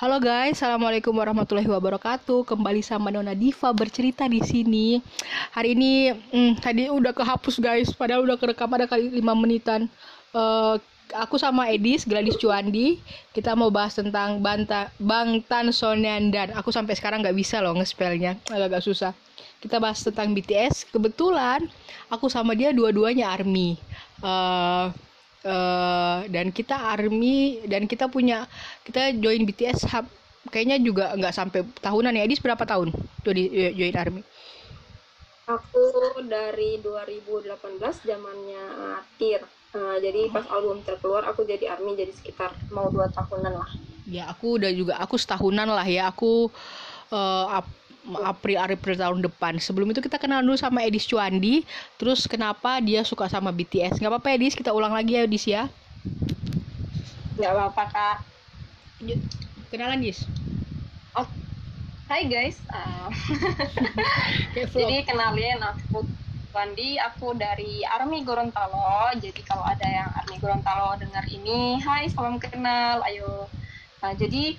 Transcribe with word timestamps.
Halo 0.00 0.16
guys, 0.16 0.56
assalamualaikum 0.56 1.12
warahmatullahi 1.12 1.68
wabarakatuh. 1.68 2.48
Kembali 2.48 2.80
sama 2.80 3.12
Nona 3.12 3.36
Diva 3.36 3.68
bercerita 3.76 4.24
di 4.24 4.40
sini. 4.40 4.96
Hari 5.52 5.76
ini 5.76 6.08
hmm, 6.08 6.56
tadi 6.56 6.88
udah 6.88 7.12
kehapus 7.12 7.60
guys, 7.60 7.92
padahal 7.92 8.24
udah 8.24 8.40
kerekam 8.40 8.72
ada 8.72 8.88
kali 8.88 9.12
5 9.12 9.20
menitan. 9.36 9.92
Uh, 10.32 10.80
aku 11.12 11.36
sama 11.36 11.68
Edis 11.68 12.08
Gladys 12.08 12.40
Cuandi 12.40 12.96
kita 13.36 13.52
mau 13.52 13.68
bahas 13.68 13.92
tentang 13.92 14.40
Banta, 14.40 14.88
Bangtan 14.96 15.68
Sonyeondan. 15.68 16.56
Aku 16.56 16.72
sampai 16.72 16.96
sekarang 16.96 17.20
nggak 17.20 17.36
bisa 17.36 17.60
loh 17.60 17.76
ngespelnya, 17.76 18.40
agak-agak 18.48 18.80
susah. 18.80 19.12
Kita 19.60 19.76
bahas 19.84 20.00
tentang 20.00 20.32
BTS. 20.32 20.88
Kebetulan 20.88 21.68
aku 22.08 22.32
sama 22.32 22.56
dia 22.56 22.72
dua-duanya 22.72 23.28
army. 23.28 23.76
Uh, 24.24 24.96
uh, 25.44 26.26
dan 26.28 26.52
kita 26.52 26.76
army 26.76 27.64
dan 27.68 27.86
kita 27.86 28.08
punya 28.10 28.44
kita 28.84 29.16
join 29.16 29.44
BTS 29.48 29.88
hub 29.92 30.06
kayaknya 30.48 30.80
juga 30.80 31.12
nggak 31.16 31.34
sampai 31.34 31.60
tahunan 31.80 32.16
ya. 32.16 32.24
Edis 32.24 32.40
berapa 32.40 32.64
tahun 32.64 32.92
join 33.24 33.38
join 33.76 33.96
army? 33.96 34.22
Aku 35.50 36.22
dari 36.30 36.78
2018 36.78 38.06
zamannya 38.06 38.64
Tir. 39.18 39.42
Uh, 39.70 40.02
jadi 40.02 40.26
pas 40.34 40.42
album 40.50 40.82
terkeluar 40.82 41.22
aku 41.30 41.46
jadi 41.46 41.70
army 41.70 41.94
jadi 41.94 42.10
sekitar 42.10 42.50
mau 42.74 42.90
dua 42.90 43.06
tahunan 43.14 43.54
lah. 43.54 43.70
Ya 44.10 44.26
aku 44.26 44.58
udah 44.58 44.70
juga 44.74 44.98
aku 44.98 45.14
setahunan 45.14 45.70
lah 45.70 45.86
ya. 45.86 46.10
Aku 46.10 46.50
uh, 47.14 47.46
April 48.18 48.58
April 48.58 48.96
tahun 48.98 49.20
depan. 49.22 49.62
Sebelum 49.62 49.90
itu 49.94 50.02
kita 50.02 50.18
kenal 50.18 50.42
dulu 50.42 50.58
sama 50.58 50.82
Edis 50.82 51.06
Cuandi. 51.06 51.62
Terus 52.00 52.26
kenapa 52.26 52.82
dia 52.82 53.06
suka 53.06 53.30
sama 53.30 53.54
BTS? 53.54 54.02
Gak 54.02 54.10
apa-apa 54.10 54.34
Edis, 54.34 54.58
kita 54.58 54.74
ulang 54.74 54.90
lagi 54.90 55.14
ya 55.14 55.22
Edis 55.28 55.44
ya. 55.46 55.70
Gak 57.38 57.52
apa-apa 57.54 57.84
kak. 57.92 58.16
Kenalan 59.70 60.02
Edis. 60.02 60.26
Oh, 61.14 61.26
hai 62.10 62.26
guys. 62.26 62.58
Uh, 63.00 64.66
jadi 64.70 65.02
kenalin 65.08 65.58
aku 65.62 66.06
Cuandi. 66.50 66.98
Aku 66.98 67.32
dari 67.38 67.86
Army 67.86 68.26
Gorontalo. 68.26 69.10
Jadi 69.18 69.40
kalau 69.46 69.62
ada 69.62 69.86
yang 69.86 70.10
Army 70.14 70.36
Gorontalo 70.42 70.98
dengar 70.98 71.24
ini, 71.30 71.78
hai 71.82 72.10
salam 72.10 72.42
kenal. 72.42 73.02
Ayo. 73.06 73.46
Nah, 74.02 74.12
jadi 74.18 74.58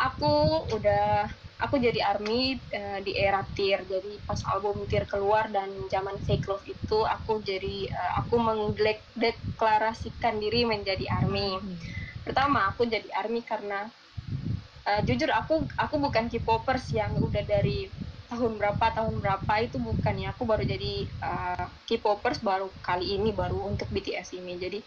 aku 0.00 0.66
udah 0.74 1.30
aku 1.60 1.76
jadi 1.76 2.00
army 2.02 2.56
uh, 2.72 2.98
di 3.04 3.12
era 3.14 3.44
Tir 3.52 3.84
jadi 3.84 4.16
pas 4.24 4.40
album 4.48 4.88
Tir 4.88 5.04
keluar 5.04 5.52
dan 5.52 5.68
zaman 5.92 6.16
Fake 6.24 6.48
Love 6.48 6.64
itu 6.64 7.04
aku 7.04 7.44
jadi 7.44 7.92
uh, 7.92 8.12
aku 8.24 8.40
mengdeklarasikan 8.40 10.40
diri 10.40 10.64
menjadi 10.64 11.04
army. 11.08 11.60
Hmm. 11.60 11.76
pertama 12.20 12.68
aku 12.68 12.84
jadi 12.84 13.08
army 13.16 13.40
karena 13.42 13.88
uh, 14.86 15.00
jujur 15.04 15.28
aku 15.32 15.64
aku 15.76 16.00
bukan 16.00 16.28
K-popers 16.28 16.92
yang 16.92 17.16
udah 17.20 17.44
dari 17.44 17.88
tahun 18.30 18.62
berapa 18.62 18.94
tahun 18.94 19.18
berapa 19.18 19.52
itu 19.66 19.76
bukan 19.82 20.14
ya. 20.22 20.30
Aku 20.32 20.46
baru 20.46 20.62
jadi 20.62 21.04
uh, 21.20 21.66
K-popers 21.90 22.40
baru 22.40 22.70
kali 22.80 23.18
ini 23.18 23.34
baru 23.34 23.58
untuk 23.66 23.90
BTS 23.90 24.38
ini. 24.38 24.54
Jadi 24.54 24.78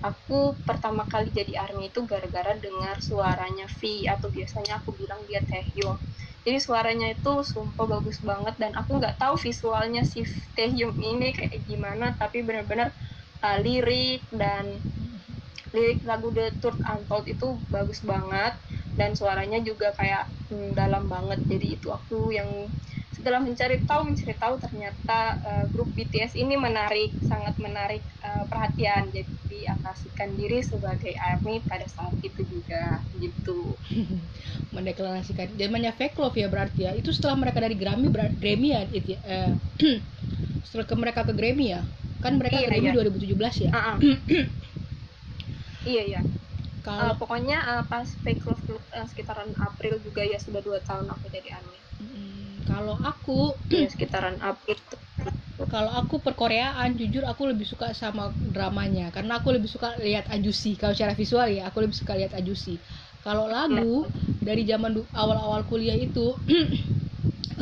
aku 0.00 0.58
pertama 0.64 1.04
kali 1.06 1.30
jadi 1.30 1.60
army 1.60 1.92
itu 1.92 2.02
gara-gara 2.08 2.56
dengar 2.58 2.98
suaranya 2.98 3.68
V 3.68 4.08
atau 4.08 4.32
biasanya 4.32 4.82
aku 4.82 4.96
bilang 4.96 5.20
dia 5.28 5.44
Taehyung. 5.44 6.00
Jadi 6.44 6.58
suaranya 6.60 7.08
itu 7.08 7.40
sumpah 7.40 7.88
bagus 7.88 8.20
banget 8.20 8.54
dan 8.60 8.76
aku 8.76 9.00
nggak 9.00 9.16
tahu 9.16 9.38
visualnya 9.40 10.04
si 10.04 10.28
Taehyung 10.52 10.96
ini 11.00 11.32
kayak 11.32 11.64
gimana 11.64 12.12
tapi 12.20 12.44
benar-benar 12.44 12.92
uh, 13.40 13.58
lirik 13.60 14.20
dan 14.28 14.76
lirik 15.74 16.04
lagu 16.06 16.30
The 16.30 16.54
Truth 16.62 16.80
Untold 16.86 17.26
itu 17.26 17.58
bagus 17.72 18.04
banget 18.04 18.54
dan 18.94 19.18
suaranya 19.18 19.58
juga 19.58 19.90
kayak 19.96 20.30
hmm, 20.52 20.76
dalam 20.78 21.10
banget. 21.10 21.42
Jadi 21.50 21.66
itu 21.80 21.90
aku 21.90 22.30
yang 22.30 22.70
setelah 23.24 23.40
mencari 23.40 23.80
tahu 23.88 24.04
mencari 24.04 24.36
tahu 24.36 24.54
ternyata 24.60 25.40
uh, 25.48 25.64
grup 25.72 25.88
BTS 25.96 26.36
ini 26.36 26.60
menarik 26.60 27.08
sangat 27.24 27.56
menarik 27.56 28.04
uh, 28.20 28.44
perhatian. 28.44 29.08
Jadi 29.16 29.64
akasikan 29.64 30.36
diri 30.36 30.60
sebagai 30.60 31.16
ARMY 31.16 31.64
pada 31.64 31.88
saat 31.88 32.12
itu 32.20 32.44
juga 32.44 33.00
gitu. 33.16 33.72
Mendeklarasikan. 34.76 35.56
Zamannya 35.56 35.96
fake 35.96 36.20
love 36.20 36.36
ya 36.36 36.52
berarti 36.52 36.84
ya. 36.84 36.92
Itu 36.92 37.16
setelah 37.16 37.40
mereka 37.40 37.64
dari 37.64 37.72
Grammy 37.80 38.12
Grammy 38.12 38.76
ya 38.76 38.84
itu 38.92 39.16
uh, 39.16 39.56
setelah 40.68 40.84
ke 40.84 40.92
mereka 40.92 41.24
ke 41.24 41.32
Grammy 41.32 41.72
ya. 41.72 41.80
Kan 42.20 42.36
mereka 42.36 42.60
iya, 42.60 42.68
Grammy 42.68 42.92
iya. 42.92 43.08
2017 43.08 43.64
ya? 43.64 43.70
Uh 43.72 43.78
-uh. 43.80 43.96
iya 45.96 46.02
iya. 46.12 46.20
Kalau 46.84 47.08
uh, 47.08 47.16
pokoknya 47.16 47.56
uh, 47.80 47.84
pas 47.88 48.04
fake 48.04 48.44
love 48.44 48.60
uh, 48.92 49.08
sekitaran 49.08 49.48
April 49.56 49.96
juga 50.04 50.20
ya 50.20 50.36
sudah 50.36 50.60
dua 50.60 50.76
tahun 50.84 51.08
aku 51.08 51.32
jadi 51.32 51.56
ARMY 51.56 51.83
kalau 52.64 52.96
aku 53.00 53.52
ya, 53.70 53.86
sekitaran 53.88 54.40
update 54.40 54.82
kalau 55.70 55.90
aku 55.94 56.18
perkoreaan 56.18 56.98
jujur 56.98 57.22
aku 57.22 57.46
lebih 57.46 57.62
suka 57.62 57.94
sama 57.94 58.34
dramanya. 58.50 59.14
Karena 59.14 59.38
aku 59.38 59.54
lebih 59.54 59.70
suka 59.70 59.94
lihat 60.02 60.26
Ajusi. 60.26 60.74
Kalau 60.74 60.94
secara 60.98 61.14
visual 61.14 61.46
ya 61.46 61.70
aku 61.70 61.86
lebih 61.86 61.94
suka 61.94 62.18
lihat 62.18 62.34
Ajusi. 62.34 62.74
Kalau 63.22 63.46
lagu 63.46 64.04
dari 64.42 64.66
zaman 64.66 64.98
awal-awal 65.14 65.64
kuliah 65.64 65.96
itu 65.96 66.34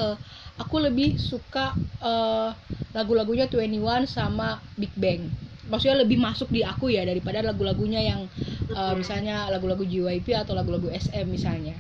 uh, 0.01 0.17
aku 0.63 0.77
lebih 0.83 1.21
suka 1.21 1.77
uh, 2.01 2.51
lagu-lagunya 2.97 3.47
21 3.47 4.09
sama 4.09 4.59
Big 4.81 4.93
Bang. 4.97 5.29
Maksudnya 5.69 6.03
lebih 6.03 6.19
masuk 6.19 6.49
di 6.49 6.65
aku 6.65 6.91
ya 6.91 7.05
daripada 7.05 7.45
lagu-lagunya 7.45 8.01
yang 8.03 8.27
uh, 8.73 8.97
misalnya 8.97 9.53
lagu-lagu 9.53 9.85
JYP 9.85 10.33
atau 10.33 10.57
lagu-lagu 10.57 10.89
SM 10.91 11.29
misalnya 11.29 11.77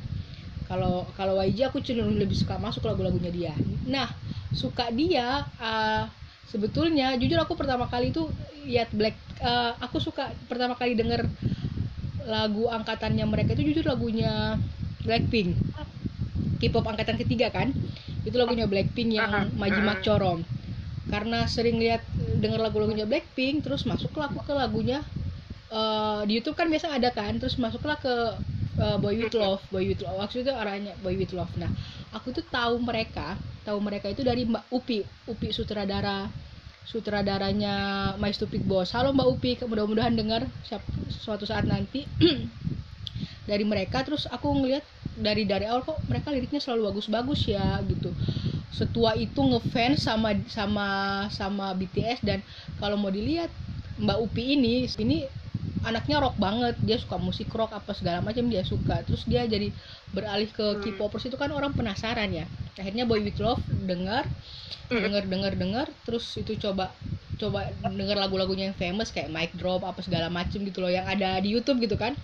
kalau 0.72 1.04
kalau 1.20 1.36
YG 1.36 1.68
aku 1.68 1.84
cenderung 1.84 2.16
lebih 2.16 2.32
suka 2.32 2.56
masuk 2.56 2.88
lagu-lagunya 2.88 3.28
dia. 3.28 3.52
Nah 3.84 4.08
suka 4.56 4.88
dia 4.88 5.44
uh, 5.60 6.08
sebetulnya 6.48 7.12
jujur 7.20 7.36
aku 7.36 7.52
pertama 7.60 7.84
kali 7.92 8.08
itu 8.08 8.24
lihat 8.64 8.88
Black 8.96 9.12
uh, 9.44 9.76
aku 9.84 10.00
suka 10.00 10.32
pertama 10.48 10.72
kali 10.72 10.96
denger 10.96 11.28
lagu 12.24 12.72
angkatannya 12.72 13.28
mereka 13.28 13.52
itu 13.52 13.68
jujur 13.68 13.84
lagunya 13.84 14.56
Blackpink. 15.04 15.52
K-pop 16.64 16.88
angkatan 16.88 17.20
ketiga 17.20 17.52
kan? 17.52 17.76
Itu 18.24 18.40
lagunya 18.40 18.64
Blackpink 18.64 19.12
yang 19.12 19.52
Majimak 19.60 20.00
Corom 20.00 20.40
karena 21.12 21.44
sering 21.44 21.76
lihat 21.76 22.00
denger 22.40 22.56
lagu-lagunya 22.56 23.04
Blackpink 23.04 23.60
terus 23.68 23.84
masuklah 23.84 24.32
aku 24.32 24.40
ke 24.48 24.56
lagunya 24.56 25.04
uh, 25.68 26.24
di 26.24 26.40
YouTube 26.40 26.56
kan 26.56 26.72
biasa 26.72 26.94
ada 26.94 27.12
kan 27.12 27.36
terus 27.36 27.60
masuklah 27.60 28.00
ke 28.00 28.14
uh, 28.78 28.96
Boy 29.00 29.20
With 29.20 29.36
Love 29.36 29.60
Boy 29.68 29.84
With 29.92 30.00
Love. 30.04 30.16
Waktu 30.20 30.46
itu 30.46 30.52
arahnya 30.52 30.92
Boy 31.04 31.18
With 31.18 31.34
Love. 31.36 31.52
Nah 31.60 31.68
aku 32.14 32.32
tuh 32.32 32.44
tahu 32.46 32.80
mereka 32.80 33.36
tahu 33.62 33.78
mereka 33.78 34.10
itu 34.10 34.22
dari 34.26 34.44
Mbak 34.44 34.64
Upi 34.74 35.04
Upi 35.28 35.48
sutradara 35.54 36.28
sutradaranya 36.86 37.74
My 38.18 38.30
Stupid 38.34 38.66
Boss. 38.66 38.90
Halo 38.94 39.14
Mbak 39.14 39.28
Upi 39.38 39.50
mudah-mudahan 39.64 40.14
dengar 40.14 40.46
suatu 41.08 41.46
saat 41.46 41.66
nanti. 41.66 42.06
Dari 43.42 43.66
mereka 43.66 44.06
terus 44.06 44.30
aku 44.30 44.54
ngeliat 44.54 44.86
dari 45.18 45.42
dari 45.42 45.66
awal 45.66 45.82
kok 45.82 45.98
mereka 46.06 46.30
liriknya 46.30 46.62
selalu 46.62 46.94
bagus-bagus 46.94 47.50
ya 47.50 47.82
gitu. 47.90 48.14
Setua 48.70 49.18
itu 49.18 49.42
ngefans 49.42 50.06
sama 50.06 50.30
sama 50.46 50.88
sama 51.26 51.74
BTS 51.74 52.22
dan 52.22 52.38
kalau 52.78 52.94
mau 52.94 53.10
dilihat 53.10 53.50
Mbak 53.98 54.18
Upi 54.22 54.54
ini 54.54 54.86
ini 55.02 55.26
anaknya 55.82 56.22
rock 56.22 56.36
banget 56.38 56.74
dia 56.82 56.96
suka 56.98 57.18
musik 57.18 57.50
rock 57.52 57.74
apa 57.74 57.92
segala 57.92 58.22
macam 58.22 58.46
dia 58.48 58.62
suka. 58.62 59.02
Terus 59.06 59.26
dia 59.26 59.44
jadi 59.46 59.70
beralih 60.14 60.50
ke 60.50 60.78
hmm. 60.78 60.80
K-popers 60.82 61.26
itu 61.26 61.36
kan 61.36 61.50
orang 61.50 61.74
penasaran 61.74 62.30
ya. 62.30 62.46
Akhirnya 62.78 63.04
Boy 63.04 63.22
With 63.22 63.38
Love 63.42 63.62
dengar 63.86 64.24
hmm. 64.88 65.02
dengar 65.02 65.22
dengar 65.28 65.52
dengar 65.58 65.86
terus 66.06 66.24
itu 66.38 66.56
coba 66.56 66.94
coba 67.36 67.68
dengar 67.82 68.16
lagu-lagunya 68.16 68.70
yang 68.70 68.78
famous 68.78 69.10
kayak 69.10 69.32
Mic 69.32 69.50
Drop 69.58 69.82
apa 69.82 69.98
segala 70.00 70.30
macam 70.30 70.62
gitu 70.62 70.78
loh 70.78 70.92
yang 70.92 71.04
ada 71.04 71.38
di 71.42 71.52
YouTube 71.52 71.82
gitu 71.82 71.98
kan. 71.98 72.14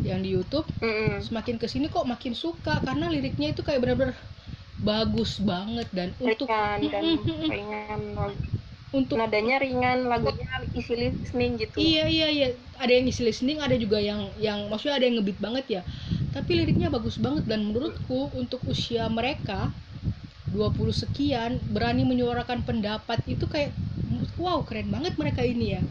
Yang 0.00 0.20
di 0.24 0.30
YouTube. 0.32 0.66
Mm 0.80 1.20
semakin 1.22 1.56
ke 1.58 1.66
sini 1.66 1.86
kok 1.92 2.06
makin 2.08 2.32
suka 2.32 2.80
karena 2.80 3.10
liriknya 3.10 3.52
itu 3.52 3.60
kayak 3.60 3.82
benar-benar 3.82 4.16
bagus 4.82 5.38
banget 5.38 5.86
dan 5.94 6.10
untuk 6.18 6.50
dan 6.50 7.02
ringan 7.22 8.02
untuk 8.92 9.16
nadanya 9.16 9.56
ringan 9.64 10.04
lagunya 10.04 10.44
isi 10.76 10.92
listening 10.92 11.56
gitu. 11.56 11.80
Iya 11.80 12.04
iya 12.08 12.26
iya. 12.28 12.46
Ada 12.76 12.92
yang 13.00 13.06
isi 13.08 13.22
listening 13.24 13.58
ada 13.64 13.76
juga 13.80 13.98
yang 13.98 14.20
yang 14.36 14.68
maksudnya 14.68 15.00
ada 15.00 15.06
yang 15.08 15.16
ngebeat 15.20 15.38
banget 15.40 15.64
ya. 15.80 15.82
Tapi 16.36 16.50
liriknya 16.60 16.88
bagus 16.92 17.16
banget 17.16 17.44
dan 17.48 17.64
menurutku 17.64 18.32
untuk 18.36 18.60
usia 18.68 19.08
mereka 19.08 19.72
20 20.52 20.92
sekian 20.92 21.56
berani 21.72 22.04
menyuarakan 22.04 22.60
pendapat 22.68 23.24
itu 23.24 23.44
kayak 23.48 23.72
wow 24.36 24.60
keren 24.68 24.92
banget 24.92 25.16
mereka 25.16 25.40
ini 25.40 25.80
ya. 25.80 25.82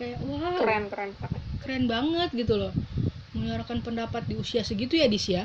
Kayak 0.00 0.18
wow. 0.24 0.56
Keren 0.60 0.84
keren 0.88 1.10
keren 1.62 1.84
banget 1.86 2.28
gitu 2.32 2.54
loh. 2.56 2.72
Menyuarakan 3.36 3.80
pendapat 3.84 4.22
di 4.28 4.34
usia 4.36 4.64
segitu 4.64 4.96
ya 4.96 5.08
dis 5.08 5.28
ya 5.28 5.44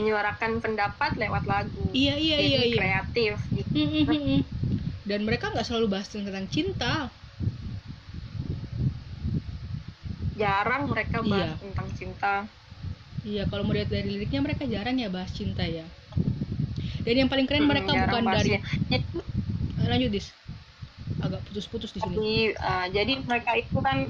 menyuarakan 0.00 0.64
pendapat 0.64 1.20
lewat 1.20 1.44
lagu 1.44 1.84
iya 1.92 2.16
iya 2.16 2.36
Jadi 2.40 2.48
iya, 2.48 2.60
iya 2.64 2.76
kreatif 2.80 3.34
gitu. 3.52 3.70
Mm 3.76 4.04
-hmm. 4.08 4.38
dan 5.04 5.20
mereka 5.28 5.52
nggak 5.52 5.66
selalu 5.68 5.86
bahas 5.92 6.08
tentang 6.08 6.48
cinta 6.48 7.12
jarang 10.40 10.88
mereka 10.88 11.20
bahas 11.20 11.52
iya. 11.52 11.60
tentang 11.60 11.88
cinta 11.92 12.34
iya 13.28 13.42
kalau 13.44 13.68
mau 13.68 13.76
lihat 13.76 13.92
dari 13.92 14.08
liriknya 14.08 14.40
mereka 14.40 14.64
jarang 14.64 14.96
ya 14.96 15.12
bahas 15.12 15.28
cinta 15.36 15.68
ya 15.68 15.84
dan 17.04 17.14
yang 17.16 17.28
paling 17.28 17.44
keren 17.44 17.68
hmm, 17.68 17.70
mereka 17.70 17.92
bukan 17.92 18.24
dari 18.24 18.50
ya. 18.56 18.60
lanjut 19.84 20.10
dis 20.12 20.32
agak 21.20 21.40
putus-putus 21.48 21.92
di 21.92 22.00
sini 22.00 22.16
jadi, 22.16 22.36
uh, 22.56 22.86
jadi 22.88 23.12
mereka 23.28 23.52
itu 23.60 23.78
kan 23.84 24.08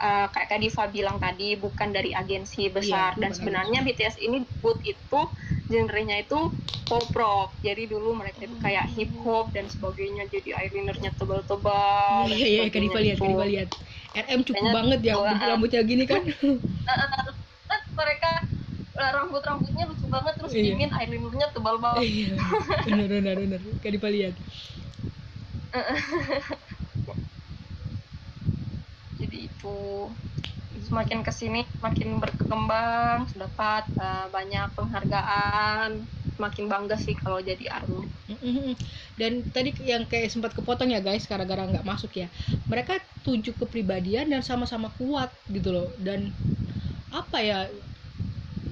uh, 0.00 0.26
kayak 0.30 0.48
tadi 0.50 0.66
Diva 0.70 0.84
bilang 0.90 1.16
tadi 1.20 1.54
bukan 1.58 1.88
dari 1.94 2.10
agensi 2.14 2.70
besar. 2.72 3.14
iya, 3.14 3.20
dan 3.20 3.30
sebenarnya. 3.34 3.80
BTS 3.84 4.16
ini 4.22 4.42
debut 4.42 4.78
itu 4.82 5.20
genrenya 5.64 6.20
itu 6.20 6.52
pop 6.84 7.08
rock 7.16 7.56
jadi 7.64 7.88
dulu 7.88 8.12
mereka 8.12 8.44
itu 8.44 8.52
kayak 8.60 8.84
hip 8.92 9.08
hop 9.24 9.50
dan 9.56 9.66
sebagainya. 9.68 10.28
Jadi 10.28 10.52
eyelinernya 10.52 11.10
tebal-tebal 11.16 12.28
iya 12.28 12.46
iya 12.60 12.62
kan 12.68 12.80
Diva 12.84 13.00
lihat 13.00 13.18
kan 13.20 13.30
Diva 13.32 13.46
lihat 13.48 13.70
RM 14.14 14.40
cukup 14.46 14.54
Kayaknya, 14.62 14.74
banget 14.76 15.00
ya 15.02 15.14
rambutnya 15.48 15.80
gini 15.82 16.04
kan. 16.06 16.22
Mereka 17.94 18.32
rambut-rambutnya 18.94 19.84
lucu 19.90 20.06
banget 20.06 20.34
terus 20.38 20.52
iya. 20.54 20.62
dingin 20.70 20.90
eyelinernya 20.92 21.46
tebal 21.50 21.76
banget. 21.80 22.04
Iya. 22.04 22.34
benar 22.84 23.08
benar 23.08 23.36
benar. 23.40 23.60
Kan 23.80 23.90
Diva 23.90 24.08
lihat 24.12 24.34
jadi 29.64 29.72
itu 29.72 29.80
semakin 30.84 31.24
ke 31.24 31.32
sini 31.32 31.64
makin 31.80 32.20
berkembang 32.20 33.24
dapat 33.32 33.88
uh, 33.96 34.28
banyak 34.28 34.68
penghargaan. 34.76 36.04
Makin 36.34 36.66
bangga 36.66 36.98
sih 36.98 37.14
kalau 37.14 37.38
jadi 37.38 37.70
army 37.70 38.10
dan 39.14 39.46
tadi 39.54 39.70
yang 39.86 40.02
kayak 40.02 40.34
sempat 40.34 40.50
kepotong 40.50 40.90
ya 40.90 40.98
guys 40.98 41.30
gara-gara 41.30 41.62
nggak 41.62 41.86
masuk 41.86 42.10
ya. 42.10 42.26
Mereka 42.66 42.98
tujuh 43.22 43.54
kepribadian 43.54 44.34
dan 44.34 44.42
sama-sama 44.42 44.90
kuat 44.98 45.30
gitu 45.46 45.70
loh. 45.70 45.88
Dan 45.94 46.34
apa 47.14 47.38
ya 47.38 47.70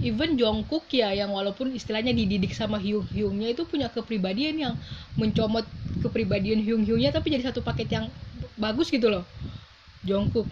even 0.03 0.35
Jungkook 0.35 0.91
ya 0.91 1.15
yang 1.15 1.31
walaupun 1.31 1.71
istilahnya 1.71 2.11
dididik 2.11 2.51
sama 2.51 2.83
Hyung 2.83 3.07
Hyungnya 3.15 3.55
itu 3.55 3.63
punya 3.63 3.87
kepribadian 3.87 4.59
yang 4.59 4.75
mencomot 5.15 5.63
kepribadian 6.03 6.59
Hyung 6.67 6.83
Hyungnya 6.83 7.15
tapi 7.15 7.31
jadi 7.31 7.47
satu 7.47 7.63
paket 7.63 7.95
yang 7.95 8.11
bagus 8.59 8.91
gitu 8.91 9.07
loh. 9.07 9.23
Jungkook 10.03 10.51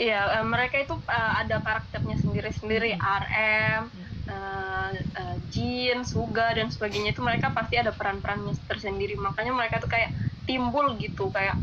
Iya, 0.00 0.40
uh, 0.40 0.46
mereka 0.48 0.80
itu 0.80 0.96
uh, 0.96 1.32
ada 1.44 1.60
karakternya 1.60 2.16
sendiri-sendiri, 2.24 2.96
hmm. 2.96 3.04
RM, 3.04 3.82
uh, 4.32 4.90
uh, 4.96 5.36
Jin, 5.52 6.08
Suga 6.08 6.56
dan 6.56 6.72
sebagainya 6.72 7.12
itu 7.12 7.20
mereka 7.20 7.52
pasti 7.52 7.76
ada 7.76 7.92
peran-perannya 7.92 8.56
tersendiri. 8.64 9.20
Makanya 9.20 9.52
mereka 9.52 9.76
tuh 9.76 9.92
kayak 9.92 10.16
timbul 10.48 10.96
gitu, 10.96 11.28
kayak 11.28 11.60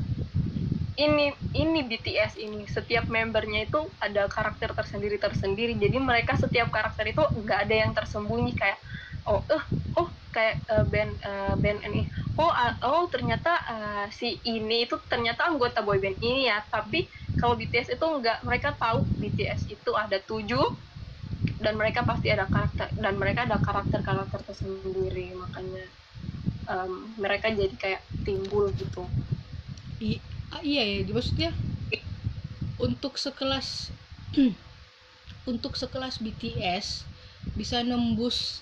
ini 0.98 1.34
ini 1.54 1.80
BTS 1.86 2.42
ini 2.42 2.66
setiap 2.70 3.10
membernya 3.10 3.70
itu 3.70 3.86
ada 4.02 4.26
karakter 4.26 4.74
tersendiri 4.74 5.22
tersendiri 5.22 5.78
jadi 5.78 6.02
mereka 6.02 6.34
setiap 6.42 6.74
karakter 6.74 7.14
itu 7.14 7.22
nggak 7.22 7.70
ada 7.70 7.76
yang 7.86 7.94
tersembunyi 7.94 8.58
kayak 8.58 8.82
oh 9.30 9.46
eh 9.46 9.62
oh 9.94 10.10
kayak 10.34 10.58
uh, 10.74 10.82
band 10.90 11.14
uh, 11.22 11.54
band 11.54 11.86
ini 11.86 12.10
oh 12.42 12.50
uh, 12.50 12.74
oh 12.82 13.06
ternyata 13.14 13.62
uh, 13.70 14.06
si 14.10 14.42
ini 14.50 14.90
itu 14.90 14.98
ternyata 15.06 15.46
anggota 15.46 15.86
boyband 15.86 16.18
ini 16.18 16.50
ya 16.50 16.66
tapi 16.66 17.06
kalau 17.38 17.54
BTS 17.56 17.94
itu 17.94 18.06
nggak 18.06 18.44
mereka 18.44 18.74
tahu 18.76 19.06
BTS 19.22 19.70
itu 19.70 19.92
ada 19.94 20.18
tujuh 20.18 20.66
dan 21.58 21.74
mereka 21.74 22.06
pasti 22.06 22.30
ada 22.30 22.46
karakter 22.46 22.94
dan 22.98 23.18
mereka 23.18 23.46
ada 23.46 23.58
karakter 23.58 24.02
karakter 24.02 24.42
tersendiri 24.46 25.34
makanya 25.34 25.86
um, 26.70 27.14
mereka 27.18 27.50
jadi 27.50 27.74
kayak 27.78 28.02
timbul 28.22 28.70
gitu. 28.78 29.06
Ah, 30.54 30.62
iya 30.62 30.84
ya 30.86 31.10
maksudnya 31.10 31.52
untuk 32.78 33.18
sekelas 33.18 33.90
untuk 35.52 35.74
sekelas 35.74 36.22
BTS 36.22 37.06
bisa 37.58 37.82
nembus 37.82 38.62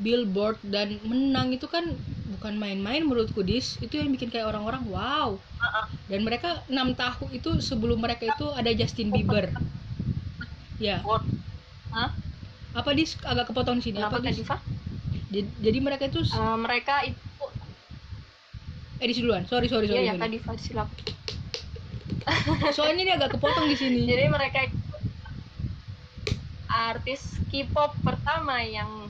billboard 0.00 0.58
dan 0.66 0.98
menang 1.06 1.54
itu 1.54 1.70
kan 1.70 1.94
bukan 2.38 2.58
main-main 2.58 3.06
menurutku 3.06 3.46
dis 3.46 3.78
itu 3.78 4.00
yang 4.00 4.10
bikin 4.10 4.28
kayak 4.28 4.50
orang-orang 4.50 4.82
wow. 4.90 5.38
Dan 6.10 6.26
mereka 6.26 6.60
enam 6.68 6.92
tahun 6.92 7.30
itu 7.30 7.62
sebelum 7.62 8.02
mereka 8.02 8.28
itu 8.28 8.46
ada 8.52 8.68
Justin 8.74 9.14
Bieber. 9.14 9.48
Ya. 10.82 11.00
Apa 12.74 12.90
dis? 12.92 13.14
Agak 13.22 13.54
kepotong 13.54 13.78
sini. 13.78 14.02
Apa 14.02 14.18
dis? 14.18 14.42
Jadi, 15.34 15.50
jadi 15.62 15.78
mereka 15.82 16.06
itu 16.06 16.22
uh, 16.34 16.54
mereka 16.54 17.02
itu 17.06 17.18
eh 19.02 19.06
di 19.10 19.14
duluan. 19.18 19.42
Sorry 19.50 19.66
sorry 19.66 19.90
sorry, 19.90 20.06
iya, 20.06 20.14
ya, 20.14 20.22
sorry. 20.22 20.38
Kak 20.38 20.58
silap 20.62 20.88
soalnya 22.72 23.02
ini 23.04 23.12
agak 23.12 23.36
kepotong 23.36 23.68
di 23.68 23.76
sini. 23.76 24.00
Jadi 24.08 24.24
mereka 24.32 24.64
artis 26.68 27.22
K-pop 27.52 27.94
pertama 28.02 28.58
yang 28.64 29.03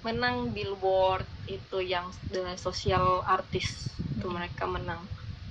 menang 0.00 0.54
Billboard 0.54 1.26
itu 1.50 1.82
yang 1.82 2.08
the 2.32 2.56
social 2.56 3.20
artis 3.26 3.90
itu 4.16 4.26
mereka 4.30 4.64
menang. 4.64 5.00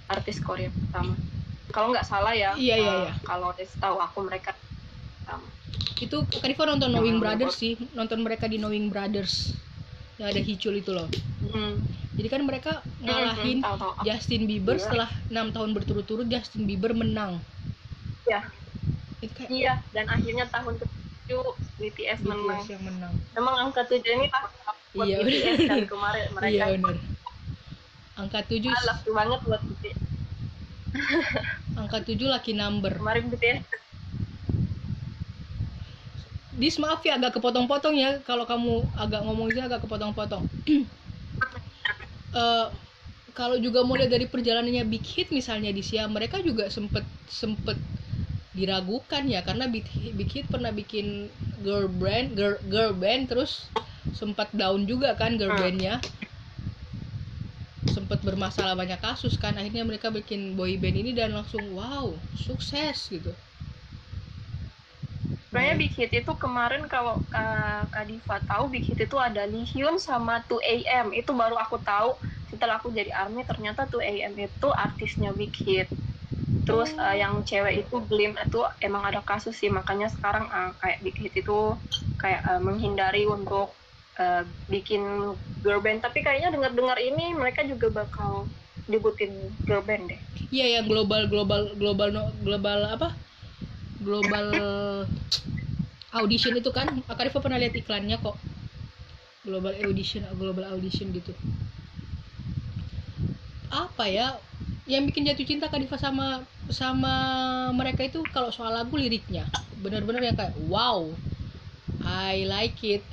Artis 0.09 0.41
Korea 0.41 0.73
pertama. 0.73 1.13
Kalau 1.69 1.93
nggak 1.93 2.07
salah 2.07 2.33
ya 2.33 2.57
iya 2.57 2.81
iya 2.81 2.93
iya. 3.05 3.13
kalau 3.21 3.53
tahu 3.53 3.97
aku 4.01 4.25
mereka 4.25 4.57
pertama. 5.21 5.45
Itu 6.01 6.25
Karifa 6.41 6.65
nonton 6.65 6.89
Knowing 6.89 7.21
Brothers 7.21 7.61
sih. 7.61 7.77
Nonton 7.93 8.25
mereka 8.25 8.49
di 8.49 8.57
Knowing 8.57 8.89
Brothers. 8.89 9.53
Yang 10.17 10.27
ada 10.33 10.41
Hicul 10.41 10.75
itu 10.81 10.91
loh. 10.91 11.07
Hmm. 11.53 11.79
jadi 12.19 12.35
kan 12.35 12.43
mereka 12.43 12.83
ngalahin 12.99 13.63
hmm, 13.63 13.65
tahu, 13.65 13.77
tahu. 13.79 14.03
Justin 14.03 14.43
Bieber 14.43 14.75
iya. 14.75 14.83
setelah 14.83 15.09
enam 15.31 15.55
tahun 15.55 15.71
berturut-turut 15.71 16.27
Justin 16.27 16.67
Bieber 16.67 16.91
menang. 16.91 17.39
Iya. 18.27 18.43
Kayak... 19.23 19.49
iya 19.51 19.73
dan 19.95 20.11
akhirnya 20.11 20.45
tahun 20.51 20.75
ketujuh 21.29 21.45
BTS, 21.77 22.19
BTS 22.19 22.19
menang. 22.25 22.63
yang 22.65 22.83
menang. 22.83 23.13
Emang 23.37 23.55
angka 23.61 23.85
tujuh 23.85 24.11
ini 24.17 24.25
tahun 24.33 25.05
iya, 25.05 25.17
BTS 25.21 25.59
kan 25.69 25.85
kemarin 25.85 26.25
mereka. 26.33 26.49
iya 26.49 26.65
benar 26.73 26.97
angka 28.19 28.41
tujuh 28.51 28.73
ah, 28.73 28.99
banget 29.05 29.39
buat 29.45 29.61
BTS 29.63 29.99
angka 31.77 31.97
tujuh 32.09 32.27
laki 32.27 32.51
number. 32.57 32.97
Kemarin 32.97 33.29
BTS 33.29 33.61
Dis 36.59 36.75
maaf 36.75 36.99
ya 37.07 37.15
agak 37.15 37.39
kepotong-potong 37.39 37.95
ya. 37.95 38.19
Kalau 38.27 38.43
kamu 38.43 38.83
agak 38.99 39.23
ngomong 39.23 39.47
sih 39.55 39.63
agak 39.63 39.79
kepotong-potong. 39.79 40.43
uh, 42.35 42.67
kalau 43.39 43.55
juga 43.55 43.79
mulai 43.87 44.11
dari 44.11 44.27
perjalanannya 44.27 44.83
Big 44.83 45.07
Hit 45.07 45.31
misalnya 45.31 45.71
di 45.71 45.79
Sia 45.79 46.03
mereka 46.11 46.43
juga 46.43 46.67
sempet 46.67 47.07
sempet 47.31 47.79
diragukan 48.59 49.23
ya 49.23 49.39
karena 49.39 49.71
Big 49.71 49.87
Hit, 49.87 50.13
Big 50.19 50.27
Hit 50.27 50.45
pernah 50.51 50.75
bikin 50.75 51.31
girl 51.63 51.87
band 51.87 52.35
girl, 52.35 52.59
girl 52.67 52.91
band 52.91 53.31
terus 53.31 53.71
sempat 54.11 54.51
down 54.51 54.83
juga 54.83 55.15
kan 55.15 55.39
girl 55.39 55.55
bandnya 55.55 56.03
sempat 57.87 58.19
bermasalah 58.19 58.75
banyak 58.75 58.99
kasus 58.99 59.39
kan 59.39 59.55
akhirnya 59.55 59.87
mereka 59.87 60.11
bikin 60.11 60.59
boy 60.59 60.75
band 60.75 60.99
ini 60.99 61.15
dan 61.15 61.31
langsung 61.31 61.63
wow 61.71 62.11
sukses 62.35 63.07
gitu 63.07 63.31
Sebenarnya 65.49 65.81
Big 65.81 65.93
Hit 65.97 66.13
itu 66.13 66.29
kemarin 66.37 66.85
kalau 66.85 67.17
uh, 67.33 67.81
Kak 67.89 68.05
Diva 68.05 68.37
tahu 68.45 68.69
Big 68.69 68.85
Hit 68.85 69.01
itu 69.01 69.17
ada 69.17 69.49
Lee 69.49 69.65
Hyun 69.65 69.97
sama 69.97 70.45
2AM. 70.45 71.09
Itu 71.09 71.33
baru 71.33 71.57
aku 71.57 71.81
tahu 71.81 72.13
setelah 72.53 72.77
aku 72.77 72.93
jadi 72.93 73.09
ARMY 73.09 73.49
ternyata 73.49 73.89
2AM 73.89 74.37
itu 74.37 74.69
artisnya 74.69 75.33
Big 75.33 75.49
Hit. 75.57 75.89
Terus 76.65 76.93
uh, 76.97 77.15
yang 77.17 77.41
cewek 77.41 77.85
itu 77.85 77.95
Glim 78.05 78.37
itu 78.37 78.61
emang 78.81 79.05
ada 79.05 79.21
kasus 79.25 79.57
sih 79.57 79.69
makanya 79.73 80.09
sekarang 80.09 80.45
uh, 80.49 80.71
kayak 80.77 80.99
Big 81.01 81.17
Hit 81.17 81.33
itu 81.33 81.73
kayak 82.21 82.45
uh, 82.45 82.61
menghindari 82.61 83.25
untuk 83.25 83.73
uh, 84.21 84.43
bikin 84.69 85.33
girl 85.65 85.81
band. 85.81 86.05
Tapi 86.05 86.21
kayaknya 86.21 86.53
dengar-dengar 86.53 86.97
ini 87.01 87.33
mereka 87.33 87.65
juga 87.65 87.89
bakal 87.89 88.45
debutin 88.85 89.53
girl 89.65 89.81
band 89.81 90.13
deh. 90.13 90.21
Iya 90.49 90.81
yang 90.81 90.85
global 90.85 91.25
global 91.29 91.73
global 91.77 92.09
global 92.41 92.79
apa? 92.89 93.09
global 93.99 94.47
audition 96.15 96.55
itu 96.55 96.71
kan 96.71 96.87
Akarifa 97.11 97.43
pernah 97.43 97.59
lihat 97.59 97.75
iklannya 97.75 98.15
kok 98.17 98.39
global 99.43 99.75
audition 99.75 100.23
global 100.39 100.65
audition 100.71 101.11
gitu 101.11 101.35
apa 103.69 104.05
ya 104.09 104.27
yang 104.89 105.05
bikin 105.05 105.29
jatuh 105.29 105.45
cinta 105.45 105.69
Kadifa 105.69 106.01
sama 106.01 106.41
sama 106.73 107.13
mereka 107.77 108.09
itu 108.09 108.25
kalau 108.33 108.49
soal 108.49 108.73
lagu 108.73 108.97
liriknya. 108.97 109.45
Benar-benar 109.85 110.25
yang 110.25 110.33
kayak 110.33 110.57
wow 110.65 111.05
I 112.01 112.49
like 112.49 112.81
it. 112.81 113.05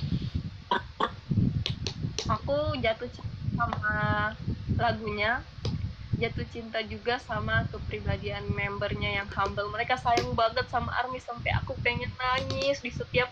Aku 2.25 2.81
jatuh 2.81 3.13
cinta 3.13 3.37
sama 3.61 4.33
lagunya 4.81 5.45
jatuh 6.17 6.49
cinta 6.49 6.81
juga 6.81 7.21
sama 7.21 7.69
kepribadian 7.69 8.49
membernya 8.49 9.21
yang 9.21 9.29
humble. 9.29 9.69
Mereka 9.69 10.01
sayang 10.01 10.33
banget 10.33 10.65
sama 10.73 10.89
Army 10.97 11.21
sampai 11.21 11.53
aku 11.61 11.77
pengen 11.85 12.09
nangis 12.17 12.81
di 12.81 12.89
setiap 12.89 13.29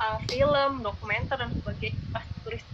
uh, 0.00 0.16
film 0.32 0.80
dokumenter 0.80 1.36
dan 1.36 1.52
sebagainya. 1.60 2.00
Pasti 2.08 2.32
tulis 2.40 2.64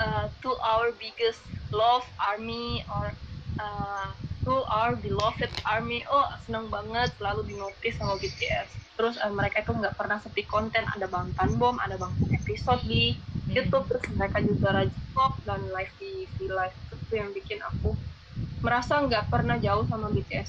uh, 0.00 0.32
to 0.40 0.56
our 0.64 0.88
biggest 0.96 1.44
love 1.68 2.08
Army 2.16 2.80
or 2.88 3.12
uh, 3.60 4.08
itu 4.44 4.56
our 4.68 4.92
beloved 5.00 5.48
army. 5.64 6.04
Oh 6.12 6.28
seneng 6.44 6.68
banget 6.68 7.16
selalu 7.16 7.48
di 7.48 7.54
notice 7.56 7.96
sama 7.96 8.20
BTS 8.20 8.84
terus 8.94 9.18
uh, 9.18 9.32
mereka 9.32 9.64
itu 9.64 9.72
nggak 9.72 9.96
pernah 9.96 10.20
sepi 10.20 10.44
konten. 10.44 10.84
Ada 10.84 11.08
Bangtan 11.08 11.56
Bom 11.56 11.80
ada 11.80 11.96
Bangtan 11.96 12.28
episode 12.36 12.84
di 12.84 13.16
hmm. 13.16 13.56
YouTube 13.56 13.88
terus 13.88 14.04
mereka 14.12 14.44
juga 14.44 14.76
rajin 14.76 15.02
vlog 15.16 15.32
dan 15.48 15.60
live 15.72 15.94
di, 15.96 16.28
di 16.36 16.46
live. 16.46 16.76
Itu 16.92 17.14
yang 17.16 17.32
bikin 17.32 17.64
aku 17.64 17.96
merasa 18.60 19.00
nggak 19.00 19.32
pernah 19.32 19.56
jauh 19.60 19.84
sama 19.88 20.08
BTS 20.08 20.48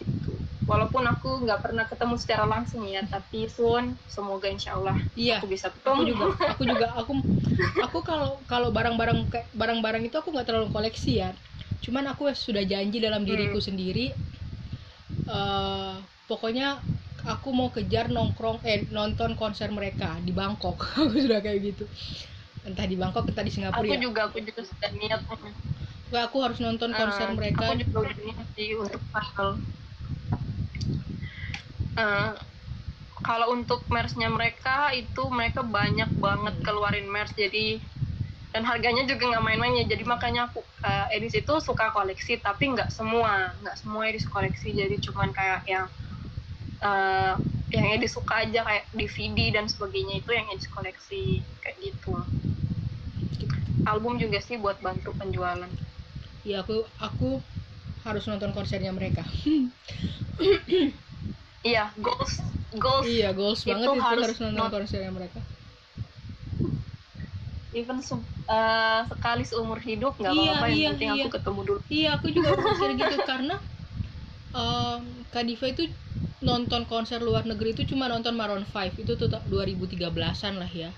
gitu. 0.00 0.32
walaupun 0.64 1.04
aku 1.04 1.44
nggak 1.44 1.60
pernah 1.60 1.84
ketemu 1.84 2.16
secara 2.16 2.48
langsung 2.48 2.88
ya 2.88 3.04
tapi 3.04 3.44
soon 3.46 3.92
semoga 4.08 4.48
insya 4.48 4.72
Allah 4.72 4.96
iya, 5.12 5.38
aku 5.38 5.52
bisa 5.52 5.68
ketemu. 5.68 6.00
aku 6.00 6.04
juga. 6.08 6.26
Aku 6.52 6.62
juga. 6.64 6.86
Aku 6.96 7.12
aku 7.86 7.98
kalau 8.04 8.30
kalau 8.48 8.68
barang-barang 8.72 9.28
barang-barang 9.52 10.02
itu 10.08 10.16
aku 10.16 10.32
nggak 10.32 10.48
terlalu 10.48 10.68
koleksi 10.72 11.24
ya 11.24 11.30
cuman 11.84 12.04
aku 12.12 12.30
sudah 12.32 12.64
janji 12.64 12.98
dalam 12.98 13.22
diriku 13.22 13.58
hmm. 13.60 13.66
sendiri 13.66 14.06
uh, 15.28 16.00
pokoknya 16.26 16.80
aku 17.26 17.50
mau 17.50 17.68
kejar 17.74 18.06
nongkrong 18.06 18.62
eh 18.62 18.86
nonton 18.94 19.34
konser 19.34 19.70
mereka 19.74 20.14
di 20.22 20.30
Bangkok 20.30 20.78
aku 21.00 21.16
sudah 21.18 21.42
kayak 21.42 21.74
gitu 21.74 21.84
entah 22.66 22.86
di 22.86 22.98
Bangkok 22.98 23.26
entah 23.26 23.46
di 23.46 23.52
Singapura 23.52 23.82
aku 23.82 23.94
ya. 23.94 24.02
juga 24.02 24.20
aku 24.30 24.38
juga 24.42 24.62
sudah 24.62 24.90
niat 24.94 25.22
Gak, 26.06 26.30
aku 26.30 26.38
harus 26.38 26.62
nonton 26.62 26.94
konser 26.94 27.26
uh, 27.26 27.34
mereka 27.34 27.74
aku 27.74 27.82
juga 27.82 27.98
udah 28.06 28.18
niat 28.22 28.46
sih 28.54 28.68
untuk 28.78 29.02
hal 29.10 29.58
uh, 31.98 32.32
kalau 33.26 33.46
untuk 33.50 33.82
merchnya 33.90 34.30
mereka 34.30 34.94
itu 34.94 35.22
mereka 35.32 35.66
banyak 35.66 36.10
banget 36.22 36.54
hmm. 36.58 36.64
keluarin 36.64 37.08
merch 37.10 37.34
jadi 37.34 37.82
dan 38.56 38.64
harganya 38.64 39.04
juga 39.04 39.28
nggak 39.28 39.44
main-main 39.44 39.84
ya. 39.84 39.92
Jadi 39.92 40.08
makanya 40.08 40.48
aku 40.48 40.64
uh, 40.80 41.12
Edis 41.12 41.36
itu 41.36 41.52
suka 41.60 41.92
koleksi 41.92 42.40
tapi 42.40 42.72
nggak 42.72 42.88
semua. 42.88 43.52
Nggak 43.60 43.76
semua 43.84 44.08
Edis 44.08 44.24
koleksi. 44.24 44.72
Jadi 44.72 44.96
cuman 45.04 45.28
kayak 45.36 45.68
yang 45.68 45.84
uh, 46.80 47.36
yang 47.68 47.84
Edi 47.92 48.08
suka 48.08 48.48
aja 48.48 48.64
kayak 48.64 48.88
DVD 48.96 49.60
dan 49.60 49.68
sebagainya. 49.68 50.24
Itu 50.24 50.32
yang 50.32 50.48
Edi 50.48 50.64
koleksi 50.72 51.44
kayak 51.60 51.76
gitu. 51.84 52.16
Album 53.84 54.16
juga 54.16 54.40
sih 54.40 54.56
buat 54.56 54.80
bantu 54.80 55.12
penjualan. 55.12 55.68
Iya 56.40 56.64
aku 56.64 56.88
aku 56.96 57.44
harus 58.08 58.24
nonton 58.24 58.56
konsernya 58.56 58.96
mereka. 58.96 59.20
Iya 61.60 61.90
goals 62.00 62.40
goals. 62.78 63.04
Iya 63.04 63.34
goals 63.34 63.66
itu 63.66 63.74
banget 63.74 63.84
itu 63.90 64.00
harus, 64.00 64.24
harus 64.30 64.38
nonton 64.38 64.70
konsernya 64.70 65.12
mereka 65.12 65.44
even 67.76 68.00
uh, 68.00 69.00
sekali 69.04 69.44
seumur 69.44 69.76
hidup 69.84 70.16
nggak 70.16 70.32
iya, 70.32 70.42
apa-apa 70.56 70.66
yang 70.72 70.76
iya, 70.76 70.88
penting 70.96 71.10
iya. 71.12 71.20
aku 71.20 71.28
ketemu 71.36 71.60
dulu. 71.60 71.80
Iya 71.92 72.08
aku 72.16 72.26
juga 72.32 72.50
mikir 72.64 72.90
gitu 72.96 73.16
karena 73.28 73.56
um, 74.56 75.00
Kadifa 75.28 75.66
itu 75.68 75.84
nonton 76.40 76.88
konser 76.88 77.20
luar 77.20 77.44
negeri 77.44 77.76
itu 77.76 77.84
cuma 77.92 78.08
nonton 78.08 78.32
Maroon 78.32 78.64
5 78.64 78.96
itu 79.04 79.12
tuh 79.20 79.28
2013an 79.28 80.54
lah 80.56 80.70
ya. 80.72 80.90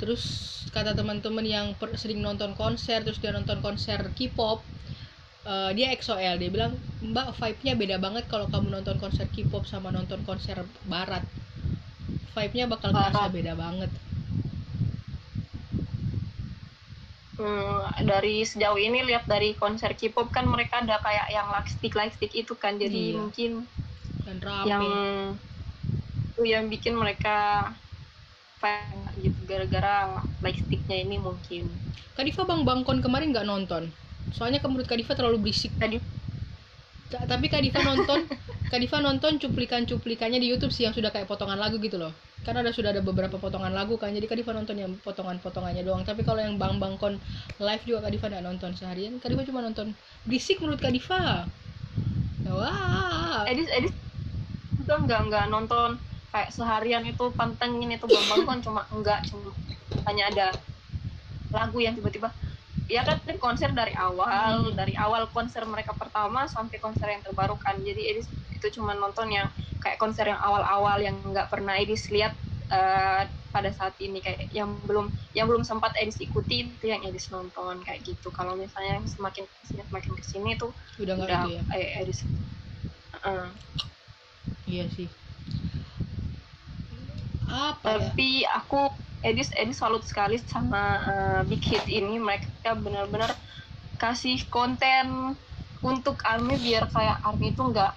Terus 0.00 0.24
kata 0.72 0.96
teman-teman 0.96 1.44
yang 1.44 1.76
per, 1.76 1.92
sering 2.00 2.24
nonton 2.24 2.56
konser 2.56 3.04
terus 3.04 3.20
dia 3.20 3.32
nonton 3.32 3.60
konser 3.60 4.00
K-pop 4.16 4.64
uh, 5.44 5.70
dia 5.76 5.92
XOL 5.96 6.36
dia 6.40 6.50
bilang 6.52 6.76
mbak 7.00 7.36
vibe-nya 7.36 7.72
beda 7.76 7.96
banget 8.00 8.24
kalau 8.28 8.48
kamu 8.48 8.80
nonton 8.80 8.96
konser 8.96 9.28
K-pop 9.28 9.68
sama 9.68 9.92
nonton 9.92 10.24
konser 10.24 10.64
barat. 10.88 11.20
Vibe-nya 12.32 12.64
bakal 12.64 12.96
terasa 12.96 13.28
beda 13.28 13.52
banget 13.52 13.92
hmm, 17.38 18.04
dari 18.04 18.42
sejauh 18.44 18.76
ini 18.76 19.06
lihat 19.06 19.30
dari 19.30 19.54
konser 19.54 19.94
K-pop 19.94 20.28
kan 20.34 20.44
mereka 20.44 20.82
ada 20.82 20.98
kayak 21.00 21.30
yang 21.30 21.48
lightstick 21.48 21.94
lightstick 21.94 22.32
itu 22.34 22.52
kan. 22.58 22.76
Jadi 22.76 23.14
iya. 23.14 23.18
mungkin 23.18 23.50
dan 24.26 24.36
rame. 24.42 24.68
yang 24.68 24.84
itu 26.34 26.42
yang 26.44 26.64
bikin 26.68 26.94
mereka 26.98 27.70
gitu 29.22 29.38
gara-gara 29.46 30.22
lightsticknya 30.42 31.06
ini 31.06 31.16
mungkin. 31.22 31.70
Kadifa 32.18 32.42
Bang 32.42 32.66
Bangkon 32.66 32.98
kemarin 32.98 33.30
nggak 33.30 33.46
nonton? 33.46 33.94
Soalnya 34.34 34.58
menurut 34.66 34.90
Kadifa 34.90 35.14
terlalu 35.14 35.48
berisik. 35.48 35.70
Tadi 35.78 36.17
tapi 37.08 37.46
Kadifa 37.48 37.80
nonton 37.80 38.28
Kadifa 38.72 39.00
nonton 39.00 39.40
cuplikan-cuplikannya 39.40 40.36
di 40.36 40.52
YouTube 40.52 40.76
sih 40.76 40.84
yang 40.84 40.92
sudah 40.92 41.08
kayak 41.08 41.24
potongan 41.24 41.56
lagu 41.56 41.80
gitu 41.80 41.96
loh. 41.96 42.12
Karena 42.44 42.60
ada 42.60 42.68
sudah 42.68 42.92
ada 42.92 43.00
beberapa 43.00 43.40
potongan 43.40 43.72
lagu 43.72 43.96
kan 43.96 44.12
jadi 44.12 44.28
Kadifa 44.28 44.52
nonton 44.52 44.76
yang 44.76 44.92
potongan-potongannya 45.00 45.80
doang. 45.88 46.04
Tapi 46.04 46.20
kalau 46.20 46.44
yang 46.44 46.60
Bang 46.60 46.76
Bangkon 46.76 47.16
live 47.56 47.84
juga 47.88 48.04
Kadifa 48.04 48.28
nggak 48.28 48.44
nonton 48.44 48.76
seharian. 48.76 49.16
Kadifa 49.24 49.48
cuma 49.48 49.64
nonton 49.64 49.96
berisik 50.28 50.60
menurut 50.60 50.84
Kadifa 50.84 51.48
wah. 52.44 53.48
Edis 53.48 53.72
Edis 53.72 53.92
itu 54.76 54.92
enggak 54.92 55.24
enggak 55.24 55.48
nonton. 55.48 55.96
Kayak 56.28 56.52
seharian 56.52 57.02
itu 57.08 57.24
pantengin 57.32 57.88
itu 57.88 58.04
bang 58.04 58.44
kan 58.44 58.60
cuma 58.60 58.84
enggak 58.92 59.24
cuma 59.32 59.48
hanya 60.04 60.28
ada 60.28 60.46
lagu 61.48 61.80
yang 61.80 61.96
tiba-tiba 61.96 62.28
ya 62.88 63.04
kan 63.04 63.20
konser 63.36 63.68
dari 63.76 63.92
awal 63.92 64.72
hmm. 64.72 64.76
dari 64.76 64.96
awal 64.96 65.28
konser 65.28 65.60
mereka 65.68 65.92
pertama 65.92 66.48
sampai 66.48 66.80
konser 66.80 67.04
yang 67.04 67.20
terbaru 67.20 67.54
kan 67.60 67.76
jadi 67.84 68.16
Edis 68.16 68.24
itu 68.56 68.80
cuma 68.80 68.96
nonton 68.96 69.28
yang 69.28 69.52
kayak 69.84 70.00
konser 70.00 70.24
yang 70.24 70.40
awal-awal 70.40 70.96
yang 70.96 71.14
nggak 71.20 71.52
pernah 71.52 71.76
Edis 71.76 72.08
lihat 72.08 72.32
uh, 72.72 73.28
pada 73.52 73.70
saat 73.76 73.92
ini 74.00 74.24
kayak 74.24 74.48
yang 74.56 74.72
belum 74.88 75.12
yang 75.36 75.44
belum 75.44 75.68
sempat 75.68 75.92
Edis 76.00 76.16
ikuti 76.16 76.64
itu 76.64 76.88
yang 76.88 77.04
Edis 77.04 77.28
nonton 77.28 77.84
kayak 77.84 78.08
gitu 78.08 78.32
kalau 78.32 78.56
misalnya 78.56 79.04
semakin 79.04 79.44
semakin 79.68 80.12
ke 80.16 80.24
sini 80.24 80.56
tuh 80.56 80.72
udah 80.96 81.12
nggak 81.12 81.28
udah, 81.28 81.42
ya 81.44 81.62
eh, 81.76 82.00
Edis 82.00 82.24
uh, 83.20 83.52
iya 84.64 84.88
sih 84.88 85.12
apa 87.48 87.84
ya? 87.84 87.92
tapi 88.00 88.28
ya? 88.44 88.64
aku 88.64 89.07
Edis 89.22 89.50
Edis 89.54 89.78
salut 89.82 90.06
sekali 90.06 90.38
sama 90.38 90.82
uh, 91.02 91.40
Big 91.46 91.62
Hit 91.64 91.84
ini. 91.90 92.18
Mereka 92.18 92.78
benar-benar 92.78 93.34
kasih 93.98 94.42
konten 94.50 95.34
untuk 95.82 96.18
Army 96.26 96.58
biar 96.58 96.90
kayak 96.90 97.22
Army 97.22 97.54
itu 97.54 97.62
nggak 97.62 97.92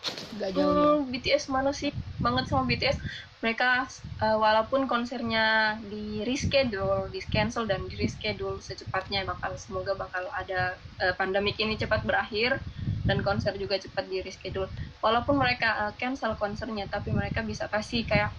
jauh 0.53 1.01
hmm, 1.01 1.09
BTS 1.13 1.49
mana 1.53 1.73
sih? 1.73 1.93
Banget 2.21 2.49
sama 2.49 2.69
BTS 2.69 2.97
mereka 3.41 3.89
uh, 4.21 4.37
walaupun 4.37 4.85
konsernya 4.85 5.75
di 5.89 6.21
reschedule 6.21 7.09
di 7.09 7.25
cancel 7.25 7.65
dan 7.65 7.89
di 7.89 7.97
reschedule 7.97 8.61
secepatnya 8.61 9.25
bakal 9.25 9.57
semoga 9.57 9.97
bakal 9.97 10.29
ada 10.29 10.77
uh, 11.01 11.13
pandemik 11.17 11.57
ini 11.57 11.73
cepat 11.73 12.05
berakhir 12.05 12.61
dan 13.01 13.25
konser 13.25 13.57
juga 13.57 13.81
cepat 13.81 14.05
di 14.05 14.21
reschedule 14.21 14.69
walaupun 15.01 15.41
mereka 15.41 15.89
uh, 15.89 15.93
cancel 15.97 16.37
konsernya 16.37 16.85
tapi 16.85 17.09
mereka 17.09 17.41
bisa 17.41 17.65
kasih 17.65 18.05
kayak 18.05 18.29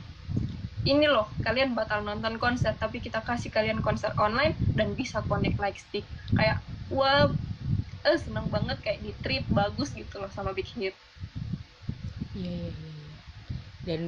ini 0.83 1.07
loh 1.07 1.31
kalian 1.47 1.79
batal 1.79 2.03
nonton 2.03 2.43
konser 2.43 2.75
tapi 2.75 2.99
kita 2.99 3.23
kasih 3.23 3.55
kalian 3.55 3.79
konser 3.79 4.11
online 4.19 4.59
dan 4.75 4.99
bisa 4.99 5.23
connect 5.31 5.59
like 5.63 5.79
stick. 5.79 6.03
Kayak 6.35 6.59
wah 6.91 7.31
eh, 8.03 8.19
seneng 8.19 8.51
banget 8.51 8.79
kayak 8.83 8.99
di 9.03 9.15
trip 9.23 9.47
bagus 9.55 9.95
gitu 9.95 10.19
loh 10.19 10.31
sama 10.35 10.51
Big 10.51 10.67
Hit. 10.75 10.95
Iya 12.35 12.49
yeah, 12.49 12.71
yeah, 12.71 12.73
yeah. 12.75 13.15
dan 13.83 14.01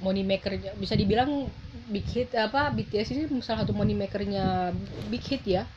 money 0.00 0.24
makernya 0.24 0.72
bisa 0.80 0.96
dibilang 0.96 1.48
Big 1.92 2.08
Hit 2.08 2.32
apa 2.34 2.72
BTS 2.72 3.14
ini 3.14 3.22
salah 3.44 3.62
satu 3.62 3.76
money 3.76 3.92
makernya 3.92 4.72
Big 5.12 5.22
Hit 5.28 5.44
ya? 5.44 5.68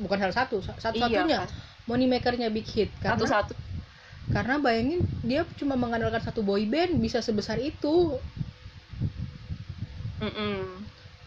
Bukan 0.00 0.16
salah 0.16 0.36
satu 0.36 0.64
satu 0.64 0.80
satunya 0.80 1.28
iya, 1.28 1.40
money 1.84 2.08
makernya 2.08 2.48
Big 2.48 2.64
Hit. 2.72 2.88
Karena 3.04 3.20
satu 3.20 3.28
satu 3.28 3.54
karena 4.30 4.62
bayangin 4.62 5.02
dia 5.26 5.42
cuma 5.58 5.74
mengandalkan 5.74 6.22
satu 6.22 6.46
boy 6.46 6.62
band 6.62 7.02
bisa 7.02 7.18
sebesar 7.18 7.58
itu 7.58 8.14
mm 10.20 10.30
-mm. 10.30 10.58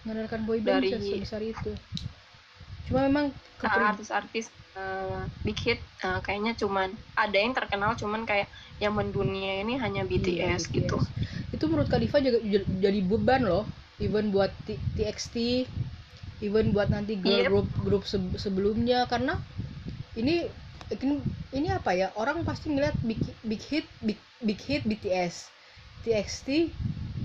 mengandalkan 0.05 0.41
boy 0.45 0.59
band 0.61 0.85
Dari... 0.85 0.93
sebesar 0.93 1.41
itu 1.41 1.71
cuma 2.87 3.07
memang 3.07 3.31
artis-artis 3.63 4.51
uh, 4.75 5.23
big 5.41 5.55
hit 5.55 5.79
uh, 6.03 6.19
kayaknya 6.19 6.51
cuman 6.59 6.91
ada 7.15 7.37
yang 7.39 7.55
terkenal 7.55 7.95
cuman 7.95 8.27
kayak 8.27 8.51
yang 8.83 8.91
mendunia 8.91 9.63
ini 9.63 9.79
hanya 9.79 10.03
BTS, 10.03 10.27
iya, 10.27 10.47
BTS. 10.59 10.63
gitu 10.73 10.97
itu 11.55 11.63
menurut 11.71 11.87
Kadifa 11.87 12.19
juga 12.19 12.43
jadi 12.83 12.99
beban 13.07 13.47
loh 13.47 13.63
even 14.03 14.35
buat 14.35 14.51
TXT 14.67 15.63
even 16.43 16.75
buat 16.75 16.91
nanti 16.91 17.15
girl 17.15 17.39
yep. 17.39 17.49
group 17.49 17.69
grup 17.79 18.03
sebelumnya 18.35 19.07
karena 19.07 19.39
ini 20.19 20.51
ini, 20.91 21.23
ini 21.55 21.67
apa 21.71 21.95
ya 21.95 22.11
orang 22.19 22.43
pasti 22.43 22.69
ngeliat 22.69 22.93
big, 23.07 23.21
big 23.47 23.61
hit 23.63 23.87
big, 24.03 24.19
big 24.43 24.59
hit 24.59 24.83
BTS 24.83 25.47
TXT 26.03 26.69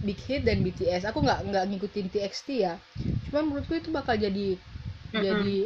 big 0.03 0.19
hit 0.25 0.47
dan 0.47 0.63
BTS 0.63 1.09
aku 1.11 1.23
nggak 1.23 1.51
nggak 1.51 1.65
ngikutin 1.75 2.07
TXT 2.11 2.49
ya. 2.63 2.75
Cuma 3.29 3.43
menurutku 3.45 3.75
itu 3.75 3.91
bakal 3.91 4.15
jadi 4.15 4.55
mm 4.55 5.13
-hmm. 5.13 5.23
jadi 5.23 5.57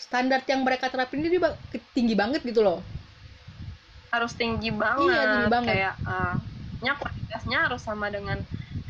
standar 0.00 0.40
yang 0.48 0.64
mereka 0.64 0.88
terapin 0.88 1.20
ini 1.20 1.36
tinggi 1.92 2.14
banget 2.16 2.40
gitu 2.40 2.64
loh. 2.64 2.80
Harus 4.10 4.32
tinggi 4.34 4.72
banget. 4.72 5.12
iya 5.12 5.20
tinggi 5.36 5.48
banget. 5.52 5.74
Kayak 5.76 5.94
uh, 6.08 6.34
kualitasnya 6.80 7.58
harus 7.68 7.82
sama 7.84 8.08
dengan 8.08 8.38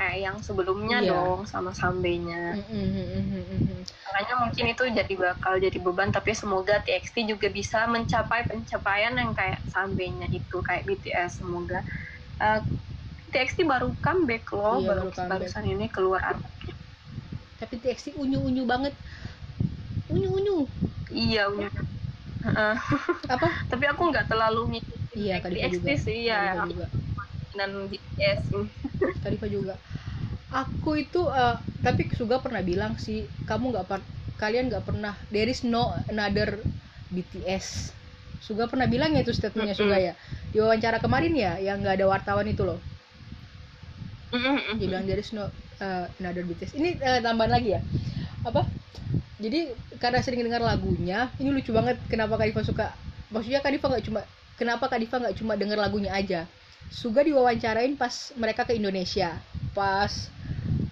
kayak 0.01 0.17
yang 0.17 0.37
sebelumnya 0.41 1.05
iya. 1.05 1.11
dong 1.13 1.45
sama 1.45 1.77
sambenya. 1.77 2.57
Mm 2.57 2.89
-hmm. 2.89 3.85
makanya 4.11 4.35
mungkin 4.43 4.65
itu 4.75 4.85
jadi 4.91 5.15
bakal 5.15 5.61
jadi 5.61 5.79
beban 5.79 6.11
tapi 6.11 6.35
semoga 6.35 6.83
TXT 6.83 7.31
juga 7.31 7.47
bisa 7.53 7.87
mencapai 7.87 8.43
pencapaian 8.49 9.15
yang 9.15 9.31
kayak 9.37 9.61
sampainya 9.71 10.27
itu 10.33 10.59
kayak 10.67 10.83
BTS 10.89 11.45
semoga 11.45 11.85
uh, 12.43 12.59
TXT 13.31 13.65
baru 13.65 13.95
comeback 14.03 14.51
loh 14.53 14.83
iya, 14.83 14.89
baru 14.93 15.09
barusan 15.15 15.65
ini 15.65 15.87
keluar 15.87 16.37
tapi 17.61 17.77
TXT 17.77 18.17
unyu-unyu 18.17 18.65
banget. 18.65 18.97
Unyu-unyu. 20.09 20.65
Iya 21.13 21.53
unyu. 21.53 21.69
Uh, 22.41 22.73
apa? 23.37 23.49
Tapi 23.69 23.85
aku 23.85 24.09
nggak 24.09 24.33
terlalu 24.33 24.81
ngikutin 24.81 25.21
iya 25.21 25.37
TXT 25.45 25.85
juga. 25.85 25.95
sih 26.01 26.19
ya 26.33 26.57
dan 27.53 27.71
BTS 27.93 28.49
tadi 29.23 29.37
juga. 29.53 29.77
Aku 30.51 30.97
itu 30.97 31.29
uh, 31.29 31.61
tapi 31.85 32.09
juga 32.17 32.41
pernah 32.41 32.65
bilang 32.65 32.97
sih 32.97 33.29
kamu 33.45 33.77
nggak 33.77 34.01
kalian 34.41 34.73
nggak 34.73 34.89
pernah 34.89 35.13
there 35.29 35.47
is 35.47 35.61
no 35.61 35.93
another 36.09 36.65
BTS 37.13 37.93
Suga 38.41 38.65
pernah 38.73 38.89
bilang 38.89 39.13
ya 39.13 39.21
itu 39.21 39.37
statementnya 39.37 39.77
Suga 39.77 40.01
ya. 40.01 40.17
Di 40.49 40.59
wawancara 40.65 40.97
kemarin 40.97 41.37
ya 41.37 41.61
yang 41.61 41.85
nggak 41.85 42.01
ada 42.01 42.07
wartawan 42.09 42.49
itu 42.49 42.65
loh 42.65 42.81
dia 44.31 44.75
bilang 44.79 45.05
is 45.11 45.35
no 45.35 45.51
uh, 45.83 46.07
another 46.23 46.47
BTS 46.47 46.79
ini 46.79 46.95
uh, 47.03 47.19
tambahan 47.19 47.53
lagi 47.59 47.75
ya. 47.75 47.81
Apa? 48.47 48.65
Jadi 49.41 49.73
karena 49.99 50.21
sering 50.23 50.45
dengar 50.45 50.63
lagunya 50.63 51.33
ini 51.41 51.51
lucu 51.51 51.73
banget 51.75 51.99
kenapa 52.07 52.39
Kak 52.39 52.47
Diva 52.53 52.63
suka. 52.63 52.87
Maksudnya 53.35 53.61
Kak 53.65 53.73
Diva 53.75 53.87
nggak 53.91 54.05
cuma 54.07 54.21
kenapa 54.61 54.85
Kak 54.87 55.01
Diva 55.01 55.17
nggak 55.19 55.37
cuma 55.41 55.59
dengar 55.59 55.79
lagunya 55.81 56.13
aja? 56.15 56.47
Suga 56.93 57.25
diwawancarain 57.25 57.99
pas 57.99 58.33
mereka 58.39 58.69
ke 58.69 58.77
Indonesia. 58.77 59.41
Pas 59.75 60.31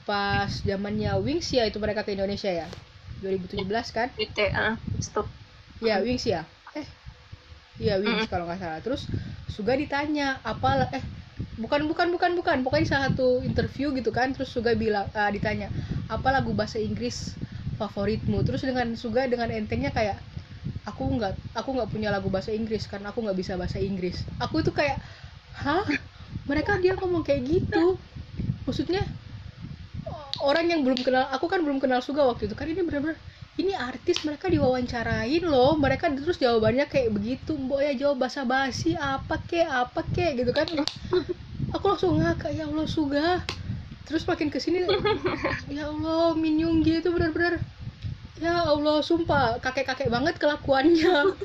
pas 0.09 0.49
zamannya 0.64 1.12
Wings 1.21 1.52
ya 1.52 1.68
itu 1.68 1.76
mereka 1.78 2.02
ke 2.02 2.16
Indonesia 2.16 2.49
ya. 2.50 2.66
2017 3.21 3.66
kan? 3.95 4.09
BTA 4.16 4.78
stop. 5.02 5.26
Ya 5.78 6.02
Wings 6.02 6.26
ya 6.26 6.42
eh 6.75 6.87
iya 7.78 7.99
Wings 8.02 8.26
mm. 8.26 8.30
kalau 8.30 8.49
nggak 8.49 8.61
salah. 8.61 8.80
Terus 8.83 9.07
Suga 9.49 9.75
ditanya 9.75 10.38
apa 10.47 10.87
eh 10.95 11.02
bukan 11.59 11.90
bukan 11.90 12.09
bukan 12.14 12.30
bukan. 12.38 12.57
Pokoknya 12.62 12.87
salah 12.87 13.04
satu 13.12 13.42
interview 13.42 13.90
gitu 13.95 14.11
kan. 14.14 14.30
Terus 14.35 14.50
Suga 14.50 14.75
bilang 14.78 15.07
uh, 15.12 15.30
ditanya 15.30 15.68
apa 16.09 16.28
lagu 16.30 16.54
bahasa 16.54 16.78
Inggris 16.78 17.35
favoritmu? 17.76 18.42
Terus 18.47 18.62
dengan 18.62 18.95
Suga 18.95 19.26
dengan 19.26 19.50
entengnya 19.50 19.90
kayak 19.90 20.18
aku 20.87 21.04
nggak 21.18 21.35
aku 21.59 21.68
nggak 21.76 21.90
punya 21.92 22.09
lagu 22.09 22.33
bahasa 22.33 22.54
Inggris 22.54 22.88
karena 22.88 23.12
aku 23.12 23.21
nggak 23.26 23.38
bisa 23.38 23.59
bahasa 23.59 23.78
Inggris. 23.83 24.23
Aku 24.40 24.62
tuh 24.62 24.73
kayak 24.73 24.99
hah? 25.59 25.87
Mereka 26.49 26.80
dia 26.80 26.97
ngomong 26.97 27.26
kayak 27.26 27.45
gitu? 27.45 28.00
Maksudnya 28.64 29.04
orang 30.40 30.71
yang 30.71 30.80
belum 30.87 31.00
kenal 31.02 31.28
aku 31.35 31.50
kan 31.50 31.61
belum 31.61 31.83
kenal 31.83 32.00
Suga 32.00 32.25
waktu 32.25 32.49
itu 32.49 32.54
kan. 32.57 32.71
Ini 32.71 32.83
benar-benar 32.87 33.18
ini 33.59 33.75
artis 33.75 34.23
mereka 34.23 34.47
diwawancarain 34.47 35.43
loh. 35.43 35.75
Mereka 35.75 36.15
terus 36.15 36.38
jawabannya 36.38 36.87
kayak 36.87 37.11
begitu 37.11 37.59
mbok 37.59 37.83
ya 37.83 37.93
jawab 37.99 38.23
bahasa 38.25 38.47
basi 38.47 38.95
apa 38.95 39.43
ke 39.43 39.67
apa 39.67 40.00
ke 40.15 40.38
gitu 40.38 40.55
kan. 40.55 40.67
Aku 41.75 41.85
langsung 41.91 42.17
ngakak 42.23 42.55
ya 42.55 42.65
Allah 42.65 42.87
Suga 42.88 43.43
terus 44.09 44.25
makin 44.25 44.49
ke 44.49 44.57
sini 44.57 44.88
ya 45.69 45.93
Allah 45.93 46.33
Minyunggi 46.33 47.05
itu 47.05 47.12
benar-benar 47.12 47.61
ya 48.41 48.65
Allah 48.65 49.05
sumpah 49.05 49.61
kakek-kakek 49.61 50.09
banget 50.09 50.41
kelakuannya. 50.41 51.37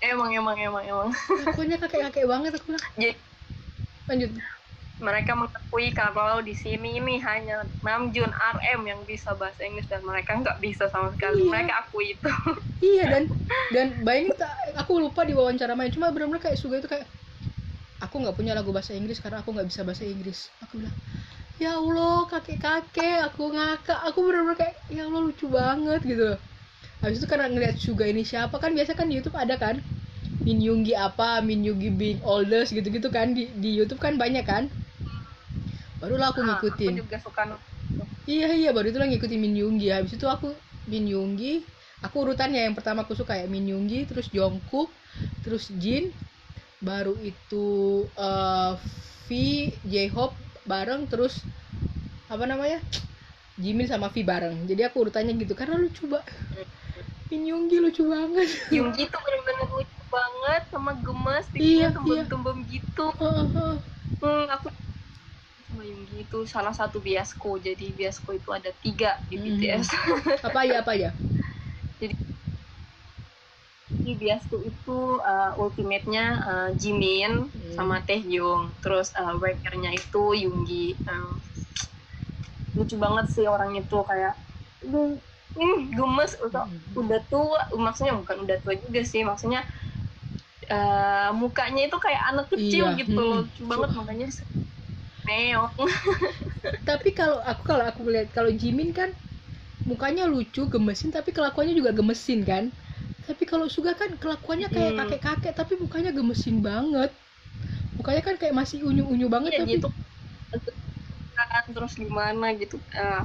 Emang 0.00 0.30
emang 0.30 0.54
emang 0.54 0.84
emang. 0.86 1.08
Kelakuannya 1.10 1.76
kakek-kakek 1.82 2.26
banget 2.30 2.50
aku 2.54 2.76
bilang. 2.76 2.84
Lanjut 4.06 4.30
mereka 5.00 5.32
mengakui 5.32 5.90
kalau 5.96 6.44
di 6.44 6.52
sini 6.52 7.00
ini 7.00 7.16
hanya 7.24 7.64
Namjoon 7.80 8.30
RM 8.30 8.80
yang 8.84 9.00
bisa 9.08 9.32
bahasa 9.34 9.64
Inggris 9.64 9.88
dan 9.88 10.04
mereka 10.04 10.36
nggak 10.36 10.60
bisa 10.60 10.86
sama 10.92 11.10
sekali. 11.16 11.44
Iya. 11.44 11.50
Mereka 11.50 11.72
akui 11.84 12.06
itu. 12.14 12.30
Iya 12.80 13.04
dan 13.12 13.24
dan 13.76 13.86
bayangin 14.08 14.32
aku 14.72 15.04
lupa 15.04 15.20
di 15.28 15.36
wawancara 15.36 15.76
main 15.76 15.92
cuma 15.92 16.08
benar-benar 16.08 16.40
kayak 16.40 16.56
Suga 16.56 16.80
itu 16.80 16.88
kayak 16.88 17.04
aku 18.00 18.24
nggak 18.24 18.32
punya 18.32 18.56
lagu 18.56 18.72
bahasa 18.72 18.96
Inggris 18.96 19.20
karena 19.20 19.44
aku 19.44 19.52
nggak 19.52 19.68
bisa 19.68 19.84
bahasa 19.84 20.08
Inggris. 20.08 20.48
Aku 20.64 20.80
bilang 20.80 20.96
ya 21.60 21.76
Allah 21.76 22.24
kakek-kakek 22.32 23.20
aku 23.28 23.52
ngakak 23.52 24.00
aku 24.00 24.18
benar-benar 24.24 24.56
kayak 24.56 24.76
ya 24.88 25.04
Allah 25.04 25.20
lucu 25.28 25.46
banget 25.52 26.00
gitu. 26.08 26.40
Habis 27.04 27.16
itu 27.20 27.28
karena 27.28 27.52
ngeliat 27.52 27.76
Suga 27.76 28.08
ini 28.08 28.24
siapa 28.24 28.56
kan 28.56 28.72
biasa 28.72 28.96
kan 28.96 29.12
di 29.12 29.20
YouTube 29.20 29.36
ada 29.36 29.60
kan 29.60 29.84
Min 30.40 30.56
Yoongi 30.64 30.96
apa 30.96 31.44
Min 31.44 31.60
Yoongi 31.60 31.92
being 31.92 32.20
oldest 32.24 32.72
gitu-gitu 32.72 33.12
kan 33.12 33.36
di 33.36 33.52
di 33.60 33.76
YouTube 33.76 34.00
kan 34.00 34.16
banyak 34.16 34.44
kan 34.48 34.72
barulah 36.00 36.32
aku 36.32 36.40
ngikutin 36.42 36.96
aku 36.96 37.00
juga 37.04 37.18
suka 37.20 37.42
iya 38.24 38.48
iya 38.56 38.70
baru 38.72 38.90
itulah 38.90 39.06
ngikutin 39.06 39.38
Min 39.40 39.54
Yoongi 39.54 39.88
habis 39.92 40.16
itu 40.16 40.26
aku 40.26 40.52
Min 40.88 41.04
Yoongi 41.06 41.62
aku 42.00 42.16
urutannya 42.24 42.64
yang 42.64 42.74
pertama 42.74 43.04
aku 43.04 43.12
suka 43.12 43.36
ya 43.36 43.46
Min 43.46 43.68
Yoongi 43.68 44.08
terus 44.08 44.32
Jungkook 44.32 44.88
terus 45.44 45.68
Jin 45.76 46.10
baru 46.80 47.12
itu 47.20 48.08
uh, 48.16 48.74
V 49.28 49.30
J-Hope 49.84 50.34
bareng 50.64 51.06
terus 51.06 51.44
apa 52.32 52.48
namanya? 52.48 52.80
Jimin 53.60 53.84
sama 53.84 54.08
V 54.08 54.24
bareng. 54.24 54.64
Jadi 54.64 54.80
aku 54.88 55.04
urutannya 55.04 55.36
gitu 55.36 55.52
karena 55.52 55.76
lucu 55.76 56.08
banget 56.08 56.32
Min 57.28 57.46
Yoongi 57.46 57.76
lucu 57.78 58.02
banget. 58.08 58.48
Yoongi 58.74 59.04
tuh 59.06 59.20
bener-bener 59.20 59.66
lucu 59.70 60.00
banget 60.10 60.62
sama 60.72 60.92
gemes 60.98 61.46
iya, 61.54 61.94
tumbem-tumbem 61.94 62.58
iya. 62.66 62.70
gitu. 62.80 63.06
Uh, 63.20 63.46
uh. 63.54 63.74
Hmm, 64.18 64.44
aku 64.50 64.68
Mayunggi 65.80 66.28
itu 66.28 66.44
salah 66.44 66.76
satu 66.76 67.00
biasko 67.00 67.56
jadi 67.56 67.88
biasko 67.96 68.28
itu 68.36 68.52
ada 68.52 68.68
tiga 68.84 69.16
di 69.32 69.40
hmm. 69.40 69.44
BTS 69.48 69.86
apa 70.52 70.60
ya 70.68 70.84
apa 70.84 70.92
ya? 70.92 71.10
Jadi 71.96 72.14
di 73.90 74.12
biasko 74.12 74.60
itu 74.60 75.18
uh, 75.24 75.56
ultimate-nya 75.56 76.24
uh, 76.44 76.70
Jimin 76.76 77.48
hmm. 77.48 77.72
sama 77.72 78.04
Taehyung 78.04 78.68
terus 78.84 79.16
uh, 79.16 79.32
workernya 79.40 79.96
itu 79.96 80.36
Yoongi. 80.36 81.00
Um, 81.08 81.40
lucu 82.76 83.00
banget 83.00 83.32
sih 83.32 83.48
orang 83.48 83.72
itu. 83.72 83.98
Kayak 84.04 84.36
hmm, 84.84 85.16
gemes. 85.96 86.36
Udah 86.44 86.68
hmm. 86.68 87.00
udah 87.00 87.20
tua. 87.32 87.60
Maksudnya 87.72 88.20
bukan 88.20 88.44
udah 88.44 88.56
tua 88.60 88.76
juga 88.76 89.00
sih. 89.00 89.24
Maksudnya 89.24 89.64
uh, 90.70 91.30
mukanya 91.34 91.90
itu 91.90 91.96
kayak 91.98 92.22
anak 92.30 92.46
kecil 92.48 92.94
iya. 92.94 92.98
gitu 93.02 93.18
hmm. 93.18 93.36
lucu 93.42 93.62
banget 93.66 93.90
makanya 93.98 94.28
meong 95.30 95.70
tapi 96.90 97.14
kalau 97.14 97.38
aku 97.46 97.62
kalau 97.62 97.86
aku 97.86 98.02
lihat 98.10 98.34
kalau 98.34 98.50
Jimin 98.50 98.90
kan 98.90 99.14
mukanya 99.88 100.28
lucu 100.28 100.68
gemesin 100.68 101.08
tapi 101.12 101.32
kelakuannya 101.32 101.72
juga 101.76 101.94
gemesin 101.94 102.44
kan. 102.44 102.68
Tapi 103.24 103.46
kalau 103.46 103.70
Suga 103.70 103.94
kan 103.94 104.10
kelakuannya 104.18 104.68
kayak 104.68 104.92
hmm. 104.96 105.00
kakek-kakek 105.06 105.54
tapi 105.54 105.78
mukanya 105.78 106.10
gemesin 106.10 106.60
banget. 106.60 107.14
Mukanya 107.96 108.22
kan 108.24 108.34
kayak 108.40 108.56
masih 108.56 108.82
unyu-unyu 108.84 109.28
banget 109.30 109.56
iya, 109.56 109.60
tapi 109.62 109.70
gitu. 109.78 109.88
terus 111.72 111.96
gimana 111.96 112.52
gitu 112.52 112.76
uh, 112.96 113.24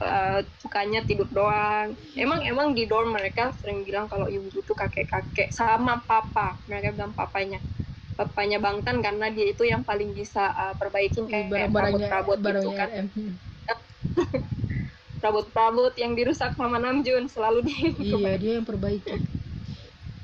uh, 0.00 0.40
sukanya 0.62 1.04
tidur 1.04 1.28
doang. 1.28 1.92
Emang 2.16 2.40
emang 2.46 2.72
di 2.72 2.88
dorm 2.88 3.12
mereka 3.12 3.52
sering 3.60 3.84
bilang 3.84 4.08
kalau 4.08 4.30
ibu 4.30 4.48
itu 4.48 4.72
kakek-kakek 4.72 5.52
sama 5.52 6.00
papa. 6.00 6.56
Mereka 6.70 6.96
bilang 6.96 7.12
papanya 7.12 7.60
papanya 8.12 8.60
Bangtan 8.60 9.00
karena 9.00 9.32
dia 9.32 9.46
itu 9.50 9.64
yang 9.64 9.82
paling 9.82 10.12
bisa 10.12 10.52
uh, 10.52 10.74
perbaikin 10.76 11.24
kayak 11.28 11.48
perabot-perabot 11.72 12.38
gitu 12.38 12.70
kan. 12.76 12.88
Perabot-perabot 15.22 15.94
yang 15.96 16.18
dirusak 16.18 16.58
Mama 16.58 16.82
Namjoon 16.82 17.30
selalu 17.30 17.62
dia. 17.62 17.88
Iya, 17.94 18.32
dia 18.36 18.52
yang 18.58 18.66
perbaiki. 18.66 19.22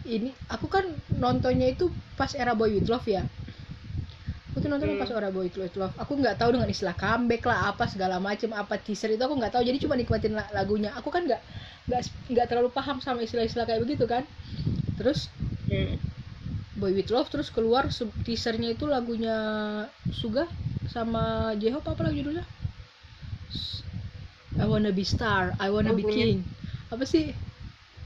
Ini 0.09 0.33
aku 0.51 0.67
kan 0.67 0.85
nontonnya 1.13 1.71
itu 1.71 1.93
pas 2.19 2.33
era 2.35 2.53
Boy 2.57 2.77
With 2.77 2.91
Love 2.91 3.07
ya. 3.07 3.23
Aku 4.53 4.65
tuh 4.65 4.69
nontonnya 4.73 4.99
hmm. 4.99 5.05
pas 5.07 5.13
era 5.15 5.31
Boy 5.31 5.49
With 5.49 5.77
Love. 5.79 5.95
Aku 6.03 6.19
nggak 6.19 6.43
tahu 6.43 6.59
dengan 6.59 6.67
istilah 6.67 6.99
comeback 6.99 7.47
lah 7.47 7.71
apa 7.73 7.87
segala 7.87 8.19
macam 8.19 8.51
apa 8.59 8.75
teaser 8.81 9.15
itu 9.15 9.23
aku 9.23 9.39
nggak 9.39 9.55
tahu. 9.55 9.63
Jadi 9.63 9.79
cuma 9.87 9.95
nikmatin 9.95 10.35
lagunya. 10.35 10.91
Aku 10.99 11.15
kan 11.15 11.25
nggak 11.25 11.41
nggak 11.89 12.03
nggak 12.35 12.47
terlalu 12.51 12.69
paham 12.75 12.99
sama 12.99 13.23
istilah-istilah 13.23 13.65
kayak 13.71 13.87
begitu 13.87 14.05
kan. 14.05 14.27
Terus 14.99 15.31
hmm 15.71 16.18
Boy 16.79 16.95
With 16.95 17.11
Love 17.11 17.29
terus 17.29 17.51
keluar 17.51 17.91
teasernya 18.23 18.71
itu 18.71 18.87
lagunya 18.87 19.35
Suga 20.15 20.47
sama 20.87 21.53
J-Hope 21.59 21.91
apa 21.91 22.07
lagi 22.07 22.23
judulnya? 22.23 22.47
I 24.59 24.67
wanna 24.67 24.95
be 24.95 25.03
star 25.03 25.59
I 25.59 25.69
wanna 25.75 25.91
be 25.93 26.07
king. 26.07 26.47
Apa 26.95 27.03
sih? 27.03 27.35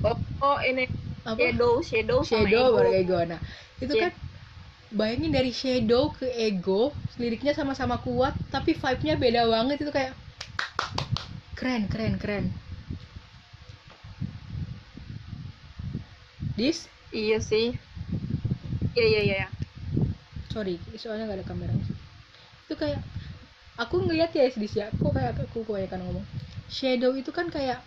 Oh, 0.01 0.17
oh 0.41 0.59
ini 0.65 0.89
apa? 1.23 1.39
shadow 1.39 1.79
shadow 1.85 2.19
shadow 2.25 2.65
sama 2.75 2.91
ego. 2.91 2.97
ego. 2.97 3.19
Nah 3.29 3.41
itu 3.79 3.93
yeah. 3.95 4.09
kan 4.09 4.13
bayangin 4.93 5.33
dari 5.37 5.53
shadow 5.55 6.11
ke 6.11 6.27
ego 6.33 6.91
liriknya 7.21 7.55
sama-sama 7.55 8.01
kuat 8.01 8.33
tapi 8.49 8.73
vibe-nya 8.73 9.21
beda 9.21 9.47
banget. 9.53 9.85
Itu 9.85 9.93
kayak 9.93 10.17
keren 11.55 11.87
keren 11.93 12.17
keren. 12.17 12.45
This 16.57 16.89
iya 17.13 17.41
sih 17.41 17.77
iya 18.97 19.07
iya 19.07 19.23
iya 19.23 19.49
sorry 20.53 20.77
soalnya 21.01 21.31
gak 21.33 21.39
ada 21.41 21.47
kamera 21.49 21.75
itu 22.67 22.75
kayak 22.77 23.01
aku 23.81 24.05
ngeliat 24.05 24.31
ya 24.37 24.49
di 24.53 24.69
ya 24.69 24.87
kok 24.93 25.13
kayak 25.13 25.37
aku 25.37 25.65
kebanyakan 25.65 26.01
ngomong. 26.05 26.27
Shadow 26.73 27.13
itu 27.17 27.29
kan 27.33 27.49
kayak 27.49 27.81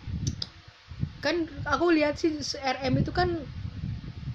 kan 1.22 1.46
aku 1.66 1.90
lihat 1.94 2.18
sih 2.18 2.38
RM 2.62 3.02
itu 3.02 3.10
kan 3.10 3.42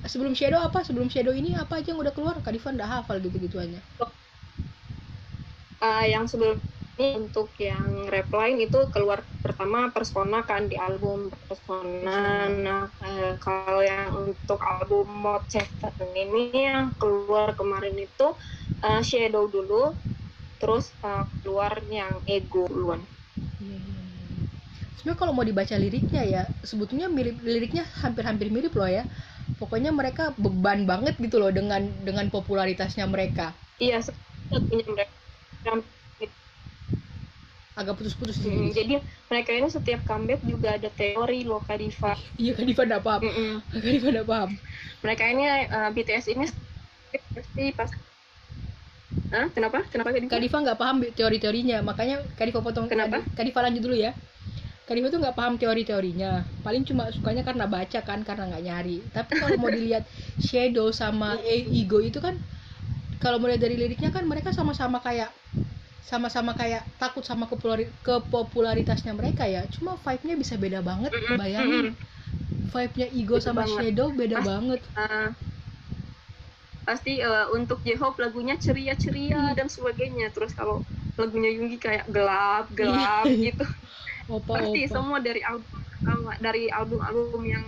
sebelum 0.03 0.35
Shadow 0.35 0.59
apa 0.59 0.83
sebelum 0.83 1.07
Shadow 1.07 1.31
ini 1.31 1.55
apa 1.55 1.79
aja 1.79 1.91
yang 1.95 1.99
udah 1.99 2.11
keluar. 2.15 2.35
Kadivan 2.43 2.79
udah 2.79 2.99
hafal 2.99 3.19
gitu 3.23 3.37
gituannya 3.39 3.79
uh, 5.81 6.05
yang 6.07 6.27
sebelum 6.29 6.57
untuk 6.99 7.49
yang 7.55 8.09
Repline 8.11 8.67
itu 8.67 8.89
keluar 8.91 9.23
pertama 9.39 9.89
Persona 9.89 10.43
kan 10.43 10.67
di 10.67 10.75
album 10.75 11.31
Persona. 11.47 12.49
Nah 12.51 12.91
uh, 13.01 13.33
kalau 13.39 13.79
yang 13.79 14.11
untuk 14.15 14.59
album 14.59 15.07
Mod 15.07 15.47
ini 16.15 16.51
yang 16.51 16.91
keluar 16.99 17.55
kemarin 17.55 17.95
itu 17.95 18.35
uh, 18.83 19.01
Shadow 19.01 19.47
dulu 19.47 19.95
terus 20.59 20.91
uh, 21.01 21.25
keluar 21.41 21.79
yang 21.89 22.11
Ego 22.27 22.67
duluan. 22.67 23.01
Iya. 23.61 23.79
sebenarnya 25.01 25.17
kalau 25.17 25.33
mau 25.33 25.41
dibaca 25.41 25.73
liriknya 25.73 26.21
ya 26.21 26.43
sebetulnya 26.61 27.09
mirip 27.09 27.41
liriknya 27.41 27.87
hampir-hampir 28.03 28.53
mirip 28.53 28.75
loh 28.75 28.89
ya. 28.89 29.07
Pokoknya 29.57 29.89
mereka 29.93 30.33
beban 30.37 30.85
banget 30.85 31.17
gitu 31.17 31.41
loh 31.41 31.49
dengan 31.49 31.89
dengan 32.05 32.29
popularitasnya 32.29 33.05
mereka. 33.09 33.53
Iya 33.81 34.05
punya 34.51 34.85
mereka 34.91 35.13
agak 37.81 37.97
putus-putus 37.97 38.37
hmm, 38.41 38.71
jadi 38.71 39.01
mereka 39.27 39.49
ini 39.51 39.67
setiap 39.67 40.01
comeback 40.05 40.41
juga 40.45 40.77
ada 40.77 40.89
teori 40.93 41.43
loh 41.43 41.59
Kadifa 41.65 42.15
iya 42.37 42.53
Kadifa 42.53 42.85
tidak 42.85 43.01
paham 43.03 43.21
mm 43.25 43.33
-mm. 43.33 43.53
Kadifa 43.81 44.07
tidak 44.13 44.27
paham 44.29 44.49
mereka 45.01 45.23
ini 45.27 45.43
uh, 45.45 45.57
eh, 45.69 45.89
BTS 45.91 46.25
ini 46.31 46.45
pasti 47.35 47.65
pas 47.75 47.91
Hah? 49.31 49.51
Kenapa? 49.51 49.83
Kenapa 49.91 50.15
Kadifa? 50.15 50.39
Kadifa 50.39 50.57
nggak 50.63 50.79
paham 50.79 50.97
teori-teorinya, 51.03 51.83
makanya 51.83 52.23
Kadifa 52.39 52.63
potong. 52.63 52.87
Kenapa? 52.87 53.19
Kadifa 53.35 53.59
lanjut 53.59 53.83
dulu 53.83 53.95
ya. 53.99 54.15
Kadifa 54.87 55.07
tuh 55.11 55.19
nggak 55.19 55.35
paham 55.35 55.55
teori-teorinya, 55.55 56.47
paling 56.63 56.83
cuma 56.83 57.07
sukanya 57.11 57.43
karena 57.47 57.67
baca 57.67 57.99
kan, 58.03 58.23
karena 58.27 58.51
nggak 58.51 58.63
nyari. 58.63 58.97
Tapi 59.11 59.31
kalau 59.39 59.55
mau 59.59 59.71
dilihat 59.71 60.03
Shadow 60.39 60.91
sama 60.95 61.39
Ego 61.47 61.99
itu 62.03 62.19
kan, 62.23 62.39
kalau 63.23 63.39
mulai 63.39 63.55
dari 63.55 63.75
liriknya 63.79 64.11
kan 64.11 64.27
mereka 64.27 64.51
sama-sama 64.51 64.99
kayak 64.99 65.31
sama-sama 66.01 66.57
kayak 66.57 66.81
takut 66.97 67.21
sama 67.21 67.45
kepopularitasnya 67.47 69.13
mereka 69.13 69.45
ya 69.45 69.63
cuma 69.69 69.95
vibe-nya 70.01 70.35
bisa 70.35 70.57
beda 70.57 70.81
banget 70.81 71.13
bayangin 71.37 71.93
vibe-nya 72.71 73.07
Ego 73.13 73.37
sama 73.37 73.63
banget. 73.63 73.93
Shadow 73.93 74.07
beda 74.11 74.37
Pas, 74.41 74.45
banget 74.47 74.81
uh, 74.97 75.29
pasti 76.81 77.21
uh, 77.21 77.47
untuk 77.53 77.79
J-Hope 77.85 78.17
lagunya 78.19 78.57
ceria-ceria 78.57 79.53
hmm. 79.53 79.55
dan 79.55 79.67
sebagainya 79.69 80.33
terus 80.33 80.57
kalau 80.57 80.81
lagunya 81.19 81.53
Yunggi 81.53 81.77
kayak 81.77 82.09
gelap 82.09 82.65
gelap 82.73 83.29
iya. 83.29 83.37
gitu 83.53 83.65
opa, 84.31 84.57
pasti 84.57 84.89
opa. 84.89 84.93
semua 84.97 85.17
dari 85.21 85.45
album 85.45 85.79
dari 86.41 86.65
album-album 86.73 87.41
yang 87.45 87.65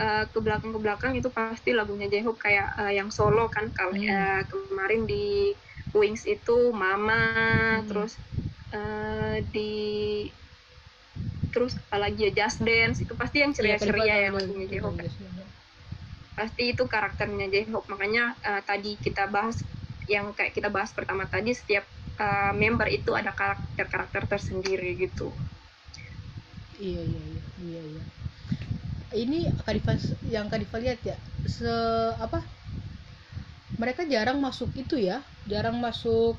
uh, 0.00 0.24
ke 0.24 0.38
belakang 0.40 0.72
ke 0.72 0.80
belakang 0.80 1.12
itu 1.12 1.28
pasti 1.28 1.76
lagunya 1.76 2.08
J-Hope 2.08 2.40
kayak 2.40 2.80
uh, 2.80 2.92
yang 2.92 3.12
solo 3.12 3.46
kan 3.52 3.68
kalau 3.76 3.92
hmm. 3.92 4.08
uh, 4.08 4.40
kemarin 4.48 5.04
di 5.04 5.52
Wings 5.94 6.26
itu 6.26 6.74
Mama 6.74 7.22
hmm. 7.80 7.86
terus 7.88 8.12
uh, 8.74 9.38
di 9.54 9.72
terus 11.54 11.78
apalagi 11.86 12.28
ya 12.28 12.30
Just 12.44 12.66
Dance 12.66 12.98
itu 12.98 13.14
pasti 13.14 13.38
yang 13.46 13.54
iya, 13.54 13.78
ceria-ceria 13.78 14.04
ya, 14.10 14.16
yang 14.28 14.34
lagunya 14.34 14.66
J-Hope 14.66 15.06
pasti 16.34 16.74
itu 16.74 16.82
karakternya 16.90 17.46
J-Hope 17.46 17.86
makanya 17.94 18.34
uh, 18.42 18.58
tadi 18.66 18.98
kita 18.98 19.30
bahas 19.30 19.62
yang 20.10 20.34
kayak 20.34 20.52
kita 20.52 20.68
bahas 20.68 20.90
pertama 20.90 21.24
tadi 21.30 21.54
setiap 21.54 21.86
uh, 22.18 22.50
member 22.50 22.90
itu 22.90 23.14
ada 23.14 23.30
karakter-karakter 23.30 24.26
tersendiri 24.26 24.98
gitu 24.98 25.30
iya 26.82 27.06
iya 27.06 27.22
iya 27.22 27.42
iya, 27.62 27.82
iya. 27.86 28.02
ini 29.14 29.38
Kadifa 29.62 29.94
yang 30.26 30.50
Kadifa 30.50 30.82
lihat 30.82 30.98
ya 31.06 31.14
se 31.46 31.70
apa 32.18 32.42
mereka 33.74 34.06
jarang 34.06 34.38
masuk 34.38 34.70
itu 34.78 34.98
ya 34.98 35.22
jarang 35.44 35.78
masuk. 35.82 36.38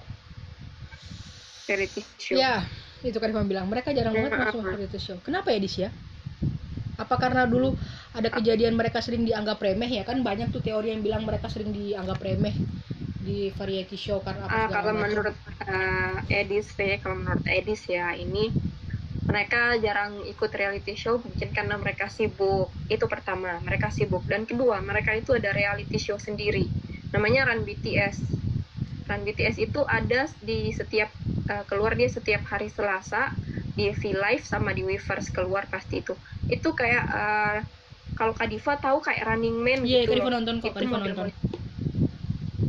Reality 1.65 2.01
show. 2.21 2.37
Ya 2.37 2.63
itu 3.05 3.17
kan 3.21 3.29
Irfan 3.29 3.49
bilang. 3.49 3.67
Mereka 3.69 3.93
jarang 3.93 4.15
banget 4.15 4.33
masuk 4.37 4.61
reality 4.65 4.99
show. 5.01 5.17
Kenapa 5.21 5.53
ya 5.53 5.59
Dis 5.61 5.77
ya? 5.77 5.89
Apa 6.95 7.19
karena 7.19 7.43
dulu 7.43 7.75
ada 8.15 8.31
kejadian 8.31 8.79
mereka 8.79 9.03
sering 9.03 9.27
dianggap 9.27 9.59
remeh 9.59 9.89
ya? 10.01 10.03
Kan 10.07 10.23
banyak 10.23 10.49
tuh 10.49 10.63
teori 10.63 10.95
yang 10.95 11.03
bilang 11.03 11.27
mereka 11.27 11.51
sering 11.51 11.75
dianggap 11.75 12.17
remeh 12.23 12.55
di 13.25 13.49
variety 13.57 13.97
show 13.97 14.21
karena 14.21 14.45
apa 14.45 14.53
uh, 14.53 14.67
kalau 14.69 14.93
menurut 15.01 15.33
uh, 15.65 16.21
Edis 16.29 16.69
ya 16.77 17.01
kalau 17.01 17.17
menurut 17.17 17.41
Edis 17.49 17.81
ya 17.89 18.13
ini 18.13 18.53
mereka 19.25 19.73
jarang 19.81 20.21
ikut 20.29 20.53
reality 20.53 20.93
show 20.93 21.17
mungkin 21.17 21.49
karena 21.49 21.75
mereka 21.81 22.05
sibuk. 22.05 22.69
Itu 22.85 23.09
pertama 23.09 23.57
mereka 23.65 23.89
sibuk. 23.89 24.21
Dan 24.29 24.45
kedua 24.45 24.77
mereka 24.85 25.17
itu 25.17 25.33
ada 25.33 25.49
reality 25.49 25.97
show 25.97 26.21
sendiri 26.21 26.84
namanya 27.13 27.49
Run 27.49 27.67
BTS 27.67 28.35
Run 29.05 29.21
BTS 29.21 29.61
itu 29.61 29.81
ada 29.85 30.25
di 30.41 30.73
setiap 30.73 31.13
uh, 31.49 31.63
keluar 31.69 31.93
dia 31.93 32.09
setiap 32.09 32.41
hari 32.49 32.73
Selasa 32.73 33.37
di 33.77 33.93
V 33.93 34.01
Live 34.17 34.47
sama 34.47 34.73
di 34.73 34.81
Weverse 34.81 35.29
keluar 35.29 35.69
pasti 35.69 36.01
itu. 36.01 36.17
Itu 36.49 36.73
kayak 36.73 37.05
uh, 37.05 37.57
kalau 38.17 38.33
Kadifa 38.33 38.81
tahu 38.81 39.03
kayak 39.05 39.27
Running 39.29 39.57
Man 39.61 39.79
yeah, 39.85 40.07
gitu 40.07 40.17
Kadifa 40.17 40.31
nonton 40.33 40.55
kok 40.63 40.73
Kadifa 40.73 40.97
nonton. 40.97 41.29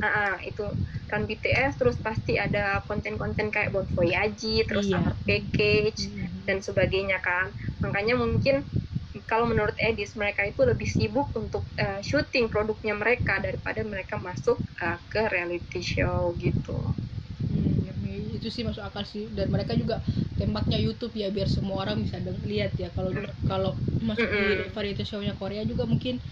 Ah, 0.05 0.37
uh, 0.37 0.37
itu. 0.45 0.67
Run 1.07 1.25
BTS 1.25 1.79
terus 1.79 1.97
pasti 2.03 2.35
ada 2.37 2.83
konten-konten 2.85 3.49
kayak 3.49 3.73
Bon 3.73 3.87
Voyage 3.97 4.67
terus 4.67 4.91
yeah. 4.91 5.01
Summer 5.01 5.17
Package 5.25 6.11
-hmm. 6.11 6.45
dan 6.45 6.59
sebagainya 6.61 7.23
kan. 7.25 7.49
Makanya 7.81 8.19
mungkin 8.19 8.67
kalau 9.27 9.51
menurut 9.51 9.75
Edis 9.83 10.15
mereka 10.15 10.47
itu 10.47 10.63
lebih 10.63 10.87
sibuk 10.87 11.29
untuk 11.35 11.67
uh, 11.83 11.99
syuting 11.99 12.47
produknya 12.47 12.95
mereka 12.95 13.43
daripada 13.43 13.83
mereka 13.83 14.23
masuk 14.23 14.55
uh, 14.79 14.99
ke 15.11 15.27
reality 15.27 15.83
show 15.83 16.31
gitu. 16.39 16.79
Hmm, 17.43 18.39
itu 18.39 18.47
sih 18.49 18.63
masuk 18.63 18.87
akal 18.87 19.03
sih. 19.03 19.27
Dan 19.35 19.51
mereka 19.51 19.75
juga 19.75 19.99
tembaknya 20.39 20.79
YouTube 20.79 21.19
ya 21.19 21.35
biar 21.35 21.51
semua 21.51 21.83
orang 21.83 22.07
bisa 22.07 22.23
lihat 22.47 22.79
ya. 22.79 22.87
Kalau 22.95 23.11
mm. 23.11 23.51
kalau 23.51 23.75
masuk 23.99 24.31
mm 24.31 24.39
-hmm. 24.39 24.47
di 24.47 24.55
variety 24.71 25.03
show-nya 25.03 25.35
Korea 25.35 25.67
juga 25.67 25.91
mungkin 25.91 26.23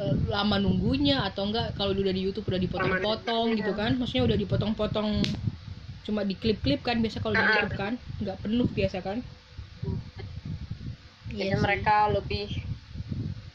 uh, 0.00 0.14
lama 0.32 0.56
nunggunya 0.56 1.28
atau 1.28 1.44
enggak. 1.44 1.76
Kalau 1.76 1.92
udah 1.92 2.14
di 2.16 2.24
YouTube 2.24 2.48
udah 2.48 2.60
dipotong-potong 2.60 3.52
gitu 3.52 3.76
kan. 3.76 4.00
Maksudnya 4.00 4.24
udah 4.24 4.36
dipotong-potong 4.40 5.20
cuma 6.08 6.24
di 6.24 6.32
klip-klip 6.32 6.80
kan 6.80 7.04
biasa 7.04 7.20
kalau 7.20 7.36
di 7.36 7.44
YouTube 7.44 7.76
kan 7.76 8.00
nggak 8.24 8.40
penuh 8.40 8.64
biasa 8.72 9.04
kan 9.04 9.20
jadi 11.38 11.54
iya 11.54 11.62
mereka 11.62 12.10
lebih 12.10 12.50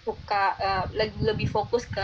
suka 0.08 0.56
uh, 0.60 0.86
lebih 1.20 1.48
fokus 1.52 1.84
ke 1.88 2.04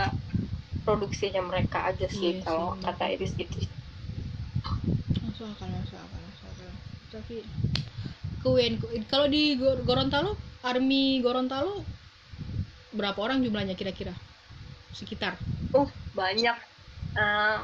produksinya 0.84 1.40
mereka 1.44 1.88
aja 1.88 2.08
sih 2.08 2.40
iya 2.40 2.44
kalau 2.44 2.76
sih, 2.76 2.84
kata 2.84 3.04
Iris 3.16 3.32
gitu. 3.36 3.56
Masuk 5.24 5.48
akal 5.56 5.68
masuk 5.72 5.96
akal 5.96 6.20
masuk 6.20 6.46
akal. 6.52 6.70
Tapi 7.12 7.36
kuen 8.40 8.72
kalau 9.08 9.26
di 9.28 9.56
Gorontalo 9.60 10.36
army 10.64 11.20
Gorontalo 11.24 11.84
berapa 12.92 13.16
orang 13.20 13.44
jumlahnya 13.44 13.76
kira-kira? 13.76 14.16
Sekitar? 14.96 15.36
Uh 15.76 15.88
banyak. 16.16 16.56
Eh, 17.10 17.58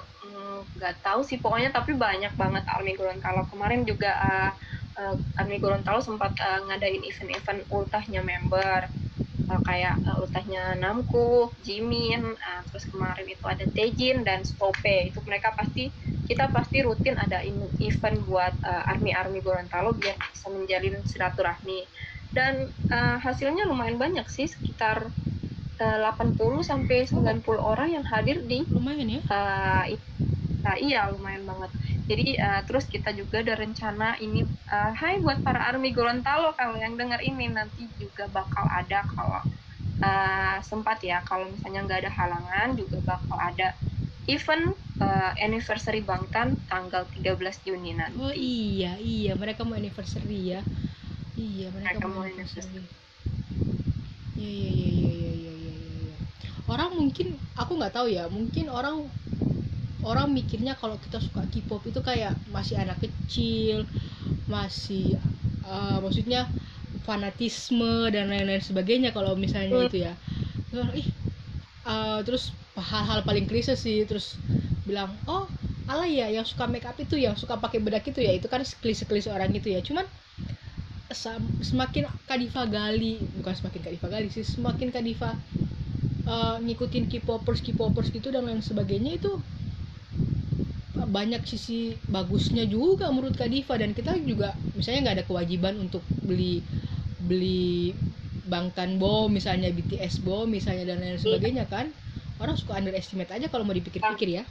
nggak 0.76 0.94
uh, 0.94 0.98
mm, 1.00 1.04
tahu 1.06 1.20
sih 1.22 1.38
pokoknya 1.38 1.70
tapi 1.72 1.96
banyak 1.96 2.32
banget 2.36 2.64
army 2.68 2.92
Gorontalo. 2.92 3.48
Kemarin 3.48 3.88
juga 3.88 4.12
uh, 4.20 4.50
uh, 4.96 5.16
Army 5.38 5.60
Gorontalo 5.60 6.00
sempat 6.00 6.34
uh, 6.40 6.60
ngadain 6.68 7.04
event-event 7.04 7.62
ultahnya 7.70 8.20
member. 8.24 8.88
Uh, 9.46 9.62
kayak 9.62 10.02
uh, 10.02 10.18
ultahnya 10.18 10.74
Namku, 10.74 11.54
Jimin, 11.62 12.34
uh, 12.34 12.62
terus 12.66 12.90
kemarin 12.90 13.30
itu 13.30 13.44
ada 13.46 13.62
Tejin 13.70 14.26
dan 14.26 14.42
Stope. 14.42 15.06
Itu 15.06 15.22
mereka 15.22 15.54
pasti 15.54 15.92
kita 16.26 16.50
pasti 16.50 16.82
rutin 16.82 17.14
ada 17.14 17.46
event 17.78 18.18
buat 18.26 18.50
uh, 18.66 18.90
army 18.90 19.14
army 19.14 19.38
Gorontalo 19.38 19.94
biar 19.94 20.18
bisa 20.34 20.50
menjalin 20.50 20.98
silaturahmi. 21.06 21.86
Dan 22.34 22.68
uh, 22.90 23.16
hasilnya 23.22 23.70
lumayan 23.70 23.96
banyak 23.96 24.26
sih 24.26 24.50
sekitar 24.50 25.08
uh, 25.78 25.98
80 26.18 26.66
sampai 26.66 27.06
90 27.06 27.46
orang 27.56 27.88
yang 27.94 28.04
hadir 28.04 28.42
di 28.42 28.66
lumayan 28.68 29.08
ya? 29.08 29.20
uh, 29.30 29.84
nah, 30.64 30.76
iya 30.76 31.08
lumayan 31.14 31.46
banget 31.46 31.70
jadi 32.06 32.38
uh, 32.38 32.60
terus 32.62 32.86
kita 32.86 33.10
juga 33.10 33.42
ada 33.42 33.58
rencana 33.58 34.14
ini 34.22 34.46
uh, 34.70 34.90
Hai 34.94 35.18
buat 35.18 35.42
para 35.42 35.66
army 35.66 35.90
Gorontalo 35.90 36.54
kalau 36.54 36.78
yang 36.78 36.94
dengar 36.94 37.18
ini 37.18 37.50
nanti 37.50 37.90
juga 37.98 38.30
bakal 38.30 38.62
ada 38.70 39.02
kalau 39.10 39.42
uh, 40.00 40.56
sempat 40.62 41.02
ya 41.02 41.18
kalau 41.26 41.50
misalnya 41.50 41.82
nggak 41.82 42.00
ada 42.06 42.12
halangan 42.14 42.68
juga 42.78 43.02
bakal 43.02 43.34
ada 43.34 43.74
event 44.30 44.74
uh, 45.02 45.32
anniversary 45.38 46.02
Bangtan 46.02 46.54
tanggal 46.70 47.06
13 47.18 47.66
Juni 47.66 47.94
nanti. 47.98 48.18
Oh 48.18 48.34
iya 48.34 48.94
iya 49.02 49.34
mereka 49.34 49.66
mau 49.66 49.74
anniversary 49.74 50.54
ya. 50.54 50.60
Iya 51.34 51.74
mereka, 51.74 52.06
mereka 52.06 52.06
mau 52.06 52.22
anniversary. 52.22 52.86
Iya 54.38 54.46
iya 54.46 54.70
iya 54.70 55.10
iya 55.10 55.10
iya 55.10 55.52
iya 55.58 55.74
iya. 55.74 56.14
Ya. 56.14 56.50
Orang 56.70 56.98
mungkin 56.98 57.34
aku 57.58 57.72
nggak 57.78 57.94
tahu 57.94 58.06
ya 58.10 58.30
mungkin 58.30 58.70
orang 58.70 59.10
orang 60.06 60.30
mikirnya 60.30 60.78
kalau 60.78 60.94
kita 61.02 61.18
suka 61.18 61.42
K-pop 61.50 61.82
itu 61.90 61.98
kayak 61.98 62.38
masih 62.54 62.78
anak 62.78 63.02
kecil 63.02 63.82
masih 64.46 65.18
uh, 65.66 65.98
maksudnya 65.98 66.46
fanatisme 67.02 68.10
dan 68.14 68.30
lain-lain 68.30 68.62
sebagainya 68.62 69.10
kalau 69.10 69.34
misalnya 69.34 69.74
hmm. 69.74 69.86
itu 69.90 69.98
ya 70.06 70.12
terus, 70.70 70.90
ih 70.94 71.08
uh, 71.86 72.20
terus 72.22 72.54
hal-hal 72.78 73.26
paling 73.26 73.50
klise 73.50 73.74
sih 73.74 74.06
terus 74.06 74.38
bilang 74.86 75.10
oh 75.26 75.50
ala 75.86 76.06
ya 76.06 76.30
yang 76.30 76.46
suka 76.46 76.66
make 76.66 76.86
up 76.86 76.98
itu 76.98 77.18
yang 77.18 77.34
suka 77.38 77.58
pakai 77.58 77.78
bedak 77.82 78.06
itu 78.06 78.22
ya 78.22 78.34
itu 78.34 78.46
kan 78.50 78.62
klise-klise 78.62 79.30
orang 79.30 79.54
itu 79.54 79.70
ya 79.70 79.82
cuman 79.82 80.06
semakin 81.62 82.10
Kadifa 82.26 82.66
gali 82.66 83.22
bukan 83.38 83.54
semakin 83.54 83.80
Kadifa 83.86 84.06
gali 84.10 84.28
sih 84.28 84.42
semakin 84.42 84.90
Kadifa 84.90 85.38
uh, 86.26 86.58
ngikutin 86.58 87.06
K-popers 87.06 87.62
K-popers 87.62 88.10
gitu 88.10 88.34
dan 88.34 88.50
lain 88.50 88.60
sebagainya 88.60 89.16
itu 89.16 89.38
banyak 91.04 91.44
sisi 91.44 91.92
bagusnya 92.08 92.64
juga 92.64 93.12
menurut 93.12 93.36
Kadifa 93.36 93.76
dan 93.76 93.92
kita 93.92 94.16
juga 94.24 94.56
misalnya 94.72 95.12
nggak 95.12 95.16
ada 95.20 95.26
kewajiban 95.28 95.74
untuk 95.76 96.00
beli 96.24 96.64
beli 97.20 97.92
Bangtan 98.46 98.96
Bo 98.96 99.26
misalnya 99.28 99.68
BTS 99.74 100.24
Bo 100.24 100.48
misalnya 100.48 100.94
dan 100.94 101.04
lain 101.04 101.20
sebagainya 101.20 101.68
kan. 101.68 101.92
Orang 102.36 102.56
suka 102.56 102.76
underestimate 102.76 103.32
aja 103.32 103.48
kalau 103.48 103.66
mau 103.66 103.76
dipikir-pikir 103.76 104.40
ya. 104.40 104.44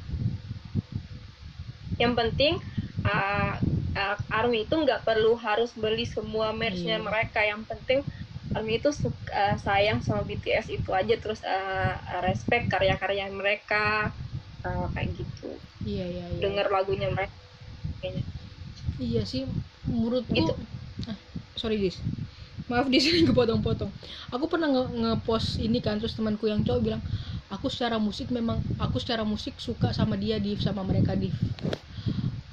Yang 1.96 2.14
penting 2.18 2.54
uh, 3.08 3.56
uh, 3.96 4.18
ARMY 4.30 4.68
itu 4.68 4.76
nggak 4.76 5.08
perlu 5.08 5.38
harus 5.40 5.72
beli 5.74 6.04
semua 6.04 6.52
merchnya 6.52 7.00
hmm. 7.00 7.06
mereka. 7.08 7.40
Yang 7.46 7.62
penting 7.72 8.00
ARMY 8.52 8.84
itu 8.84 8.90
suka, 8.92 9.32
uh, 9.32 9.56
sayang 9.62 10.04
sama 10.04 10.28
BTS 10.28 10.76
itu 10.76 10.92
aja. 10.92 11.16
Terus 11.16 11.40
uh, 11.46 11.96
respect 12.26 12.68
karya-karya 12.68 13.32
mereka 13.32 14.12
uh, 14.66 14.88
kayak 14.92 15.16
gitu 15.16 15.25
iya 15.86 16.06
iya, 16.10 16.26
iya. 16.26 16.39
dengar 16.41 16.67
lagunya 16.74 17.08
mereka 17.13 17.34
kayaknya. 18.02 18.24
Iya 18.95 19.21
sih 19.28 19.43
menurutku 19.86 20.34
gitu. 20.34 20.54
ah, 21.08 21.17
sorry 21.54 21.78
dis. 21.78 22.02
Maaf 22.65 22.89
di 22.89 22.98
sini 22.98 23.24
kepotong-potong. 23.30 23.91
Aku 24.34 24.50
pernah 24.50 24.71
nge-post 24.71 25.62
ini 25.62 25.80
kan 25.80 26.02
terus 26.02 26.17
temanku 26.17 26.50
yang 26.50 26.65
cowok 26.65 26.82
bilang 26.82 27.02
aku 27.54 27.69
secara 27.69 28.02
musik 28.02 28.34
memang 28.34 28.58
aku 28.82 28.98
secara 28.98 29.21
musik 29.21 29.62
suka 29.62 29.93
sama 29.93 30.17
dia 30.17 30.41
di 30.41 30.58
sama 30.58 30.82
mereka 30.82 31.13
di 31.13 31.30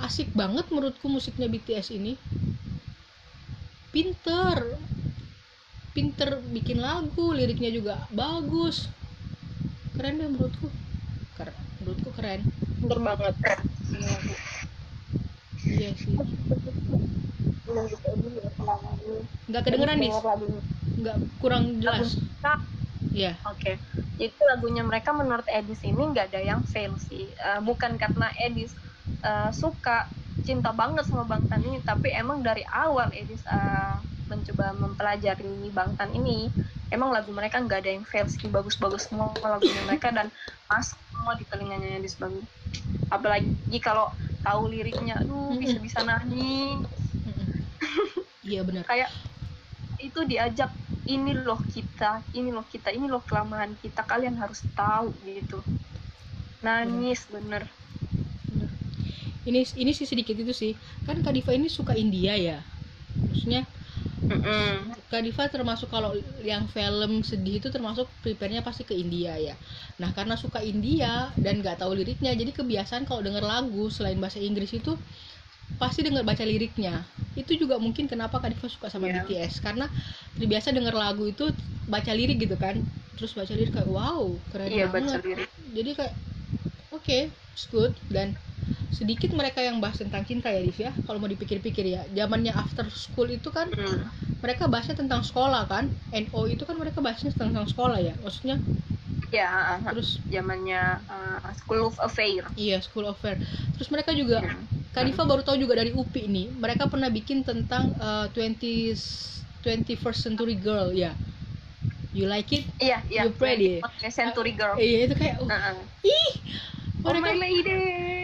asik 0.02 0.28
banget 0.36 0.68
menurutku 0.68 1.08
musiknya 1.08 1.48
BTS 1.48 1.96
ini. 1.96 2.18
Pinter. 3.92 4.76
Pinter 5.92 6.40
bikin 6.52 6.80
lagu 6.80 7.32
liriknya 7.32 7.68
juga 7.72 8.04
bagus. 8.12 8.88
Keren 9.96 10.20
deh 10.20 10.28
menurutku. 10.28 10.68
Keren 11.36 11.56
menurutku 11.80 12.10
keren 12.14 12.42
pinter 12.82 12.98
banget 12.98 13.34
iya 15.62 15.90
sih 15.94 16.18
nggak 19.46 19.62
kedengeran 19.62 19.98
nih 20.02 20.10
nggak 20.98 21.16
kurang 21.38 21.78
jelas 21.78 22.18
Iya. 23.12 23.34
Yeah. 23.36 23.50
Oke. 23.50 23.76
Okay. 24.16 24.30
Itu 24.32 24.40
lagunya 24.48 24.80
mereka 24.80 25.12
menurut 25.12 25.44
Edis 25.50 25.84
ini 25.84 26.00
nggak 26.00 26.32
ada 26.32 26.40
yang 26.40 26.64
fail 26.64 26.96
sih. 26.96 27.28
Uh, 27.44 27.60
bukan 27.60 28.00
karena 28.00 28.32
Edis 28.40 28.72
uh, 29.20 29.52
suka 29.52 30.08
cinta 30.46 30.72
banget 30.72 31.04
sama 31.04 31.28
Bang 31.28 31.44
Tan 31.44 31.60
ini, 31.60 31.84
tapi 31.84 32.08
emang 32.14 32.40
dari 32.40 32.64
awal 32.72 33.12
Edis 33.12 33.44
uh, 33.44 34.00
mencoba 34.32 34.72
mempelajari 34.80 35.68
Bang 35.76 35.92
Tan 36.00 36.08
ini, 36.16 36.48
emang 36.88 37.12
lagu 37.12 37.28
mereka 37.36 37.60
nggak 37.60 37.84
ada 37.84 37.90
yang 37.92 38.06
fail 38.08 38.24
sih, 38.32 38.48
bagus-bagus 38.48 39.12
semua 39.12 39.28
lagunya 39.44 39.82
mereka 39.84 40.08
dan 40.08 40.32
pas 40.64 40.96
semua 41.22 41.38
di 41.38 41.46
telinganya 41.46 42.02
Edis 42.02 42.18
bagus. 42.18 42.42
Apalagi 43.06 43.78
kalau 43.78 44.10
tahu 44.42 44.74
liriknya, 44.74 45.22
aduh 45.22 45.54
bisa-bisa 45.54 46.02
nangis. 46.02 46.82
Iya 48.42 48.66
benar. 48.66 48.82
Kayak 48.90 49.14
itu 50.02 50.18
diajak 50.26 50.74
ini 51.06 51.30
loh 51.30 51.62
kita 51.70 52.26
ini 52.34 52.50
loh 52.50 52.66
kita 52.66 52.90
ini 52.90 53.06
loh 53.06 53.22
kelemahan 53.22 53.78
kita 53.78 54.02
kalian 54.02 54.34
harus 54.34 54.66
tahu 54.74 55.14
gitu. 55.22 55.62
Nangis 56.58 57.22
bener, 57.30 57.70
bener. 58.50 58.70
ini 59.46 59.62
ini 59.78 59.94
sih 59.94 60.10
sedikit 60.10 60.34
itu 60.34 60.50
sih. 60.50 60.74
Kan 61.06 61.22
Kadifa 61.22 61.54
ini 61.54 61.70
suka 61.70 61.94
India 61.94 62.34
ya? 62.34 62.58
Maksudnya 63.14 63.62
Mm-mm. 64.30 64.94
Kadifa 65.10 65.50
termasuk 65.50 65.90
kalau 65.90 66.14
yang 66.40 66.64
film 66.70 67.20
sedih 67.26 67.58
itu 67.58 67.68
termasuk 67.68 68.06
prepare-nya 68.22 68.62
pasti 68.62 68.86
ke 68.86 68.94
India 68.94 69.34
ya. 69.36 69.54
Nah 69.98 70.08
karena 70.14 70.38
suka 70.38 70.62
India 70.62 71.28
dan 71.42 71.60
nggak 71.60 71.82
tahu 71.82 71.92
liriknya, 71.98 72.32
jadi 72.32 72.54
kebiasaan 72.54 73.04
kalau 73.04 73.20
denger 73.20 73.44
lagu 73.44 73.90
selain 73.92 74.16
bahasa 74.22 74.38
Inggris 74.40 74.72
itu 74.72 74.94
pasti 75.82 76.06
dengar 76.06 76.22
baca 76.22 76.46
liriknya 76.46 77.02
itu 77.34 77.56
juga 77.56 77.80
mungkin 77.80 78.06
kenapa 78.06 78.38
Kadifa 78.38 78.68
suka 78.68 78.92
sama 78.92 79.08
yeah. 79.08 79.24
BTS 79.24 79.64
karena 79.64 79.88
terbiasa 80.36 80.68
denger 80.70 80.92
lagu 80.92 81.24
itu 81.26 81.50
baca 81.88 82.12
lirik 82.12 82.44
gitu 82.44 82.54
kan 82.60 82.78
terus 83.16 83.32
baca 83.34 83.50
lirik 83.50 83.72
kayak 83.72 83.88
wow 83.88 84.30
keren 84.52 84.70
yeah, 84.70 84.88
banget 84.92 85.18
baca 85.18 85.26
lirik. 85.26 85.48
jadi 85.72 85.90
kayak 85.96 86.14
oke 86.92 87.02
okay, 87.02 87.22
it's 87.56 87.66
good 87.72 87.90
dan 88.12 88.36
sedikit 88.92 89.32
mereka 89.32 89.64
yang 89.64 89.80
bahas 89.82 89.98
tentang 89.98 90.22
cinta 90.22 90.52
ya 90.52 90.60
Div 90.62 90.78
ya. 90.78 90.92
Kalau 91.06 91.18
mau 91.18 91.30
dipikir-pikir 91.30 91.84
ya. 91.86 92.02
Zamannya 92.12 92.52
after 92.54 92.86
school 92.92 93.28
itu 93.28 93.48
kan 93.50 93.72
mm. 93.72 93.98
mereka 94.44 94.68
bahasnya 94.68 94.98
tentang 94.98 95.24
sekolah 95.24 95.66
kan. 95.66 95.90
NO 96.12 96.40
itu 96.48 96.62
kan 96.64 96.76
mereka 96.76 97.00
bahasnya 97.00 97.32
tentang 97.32 97.66
sekolah 97.68 97.98
ya 97.98 98.14
maksudnya. 98.20 98.60
Ya 99.32 99.80
terus 99.88 100.20
zamannya 100.28 101.00
uh, 101.08 101.40
school 101.56 101.88
of 101.88 101.96
affair. 102.04 102.44
Iya 102.54 102.84
school 102.84 103.08
of 103.08 103.16
affair. 103.16 103.40
Terus 103.80 103.88
mereka 103.88 104.12
juga 104.12 104.44
yeah 104.44 104.60
Kadifa 104.92 105.24
baru 105.24 105.40
tahu 105.40 105.56
juga 105.56 105.80
dari 105.80 105.88
UPI 105.96 106.28
ini 106.28 106.52
mereka 106.52 106.84
pernah 106.84 107.08
bikin 107.08 107.40
tentang 107.40 107.96
uh, 107.96 108.28
20 108.36 108.92
21st 109.64 110.18
century 110.20 110.52
girl 110.60 110.92
ya. 110.92 111.16
You 112.12 112.28
like 112.28 112.52
it? 112.52 112.68
Iya 112.76 113.00
iya. 113.08 113.24
You 113.24 113.32
pretty? 113.32 113.80
Okay, 113.80 114.12
century 114.12 114.52
girl. 114.52 114.76
Iya 114.76 115.08
itu 115.08 115.14
kayak 115.16 115.40
uh, 115.40 115.48
uh-uh. 115.48 115.76
ih 116.04 116.32
oh 117.08 117.16
my 117.16 117.32
lady 117.32 117.72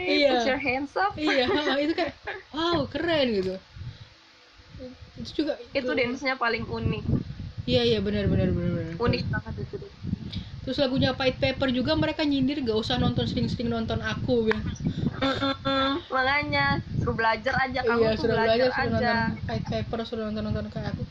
iya. 0.09 0.33
put 0.41 0.49
your 0.49 0.61
hands 0.61 0.93
up. 0.97 1.13
Iya 1.15 1.45
itu 1.85 1.93
kayak 1.93 2.15
wow 2.57 2.89
keren 2.89 3.27
gitu. 3.33 3.55
Itu 5.19 5.31
juga 5.45 5.61
itu 5.77 5.91
dance-nya 5.91 6.35
paling 6.41 6.65
unik. 6.65 7.05
Iya 7.69 7.83
iya 7.85 7.99
benar 8.01 8.25
benar 8.33 8.49
benar 8.55 8.71
benar. 8.73 8.95
Unik 8.97 9.23
banget 9.29 9.55
itu 9.69 9.77
terus 10.69 10.85
lagunya 10.85 11.17
White 11.17 11.41
Paper 11.41 11.73
juga 11.73 11.97
mereka 11.97 12.29
nyindir 12.29 12.61
gak 12.61 12.77
usah 12.77 13.01
nonton 13.01 13.25
sering-sering 13.25 13.73
nonton 13.73 14.05
aku 14.05 14.53
ya. 14.53 14.61
Makanya 16.13 16.85
suruh 17.01 17.17
belajar 17.17 17.57
aja 17.57 17.81
kamu 17.81 18.05
iya, 18.05 18.11
suruh 18.21 18.37
belajar, 18.37 18.69
belajar 18.69 18.69
suruh 18.69 18.85
aja. 18.85 18.93
nonton 18.93 19.19
white 19.49 19.67
paper 19.73 19.99
suruh 20.05 20.25
nonton 20.29 20.45
nonton 20.45 20.67
kayak 20.69 20.93
aku. 20.93 21.09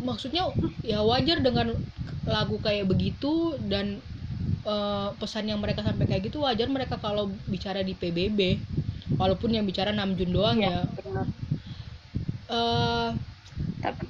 Maksudnya 0.00 0.48
ya 0.80 1.04
wajar 1.04 1.44
dengan 1.44 1.76
lagu 2.24 2.56
kayak 2.56 2.88
begitu 2.88 3.60
dan 3.68 4.00
uh, 4.64 5.12
pesan 5.16 5.48
yang 5.48 5.60
mereka 5.60 5.84
sampai 5.84 6.04
kayak 6.08 6.28
gitu 6.28 6.44
wajar 6.44 6.68
mereka 6.68 6.98
kalau 7.00 7.30
bicara 7.48 7.80
di 7.80 7.96
PBB 7.96 8.60
walaupun 9.20 9.52
yang 9.54 9.64
bicara 9.64 9.92
Namjoon 9.92 10.32
doang 10.32 10.58
ya, 10.60 10.84
ya. 10.84 11.22
Uh, 12.48 13.08
tapi 13.80 14.04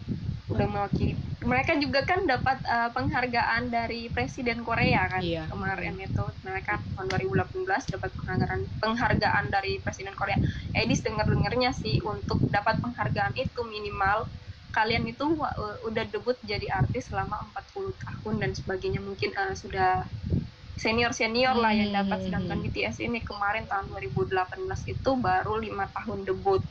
udah 0.50 0.66
mewakili 0.70 1.18
mereka 1.44 1.76
juga 1.76 2.00
kan 2.08 2.24
dapat 2.24 2.58
uh, 2.64 2.88
penghargaan 2.90 3.68
dari 3.68 4.08
Presiden 4.08 4.64
Korea 4.64 5.06
kan 5.06 5.20
iya. 5.20 5.44
kemarin 5.52 6.00
itu. 6.00 6.24
Mereka 6.42 6.80
tahun 6.96 7.06
2018 7.12 7.68
dapat 7.68 8.10
penghargaan 8.16 8.60
penghargaan 8.80 9.44
dari 9.52 9.78
Presiden 9.78 10.16
Korea. 10.16 10.40
Edis 10.72 11.04
dengar 11.04 11.28
dengarnya 11.28 11.70
sih 11.76 12.00
untuk 12.00 12.40
dapat 12.48 12.80
penghargaan 12.80 13.36
itu 13.36 13.60
minimal 13.68 14.26
kalian 14.74 15.06
itu 15.06 15.38
uh, 15.38 15.78
udah 15.86 16.04
debut 16.10 16.34
jadi 16.42 16.66
artis 16.72 17.12
selama 17.12 17.44
40 17.76 17.94
tahun 18.00 18.34
dan 18.40 18.50
sebagainya. 18.56 19.00
Mungkin 19.04 19.36
uh, 19.36 19.54
sudah 19.54 20.08
senior 20.74 21.12
senior 21.14 21.54
lah 21.54 21.72
yang 21.72 21.94
dapat 21.94 22.18
hmm. 22.20 22.26
sedangkan 22.30 22.58
BTS 22.64 22.96
ini. 23.02 23.22
Kemarin 23.22 23.64
tahun 23.66 23.90
2018 23.92 24.64
itu 24.90 25.10
baru 25.18 25.54
lima 25.58 25.86
tahun 25.90 26.26
debut. 26.26 26.62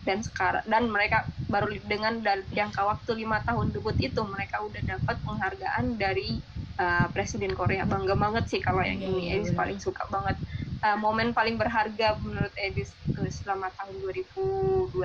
Dan 0.00 0.24
sekarang 0.24 0.64
dan 0.64 0.88
mereka 0.88 1.28
baru 1.50 1.76
dengan 1.84 2.24
jangka 2.24 2.80
waktu 2.86 3.26
lima 3.26 3.44
tahun 3.44 3.74
debut 3.74 3.96
itu 4.00 4.20
mereka 4.24 4.64
udah 4.64 4.80
dapat 4.96 5.16
penghargaan 5.20 6.00
dari 6.00 6.40
uh, 6.80 7.06
presiden 7.12 7.52
Korea. 7.52 7.84
Bangga 7.84 8.16
banget 8.16 8.48
sih 8.48 8.60
kalau 8.64 8.80
yang 8.80 9.02
ini. 9.02 9.34
Iya, 9.34 9.44
Edis 9.44 9.52
paling 9.52 9.76
suka 9.76 10.08
banget. 10.08 10.40
Uh, 10.80 10.96
momen 10.96 11.36
paling 11.36 11.60
berharga 11.60 12.16
menurut 12.24 12.54
Edis 12.56 12.96
selama 13.44 13.68
tahun 13.76 14.00
2018 14.00 14.96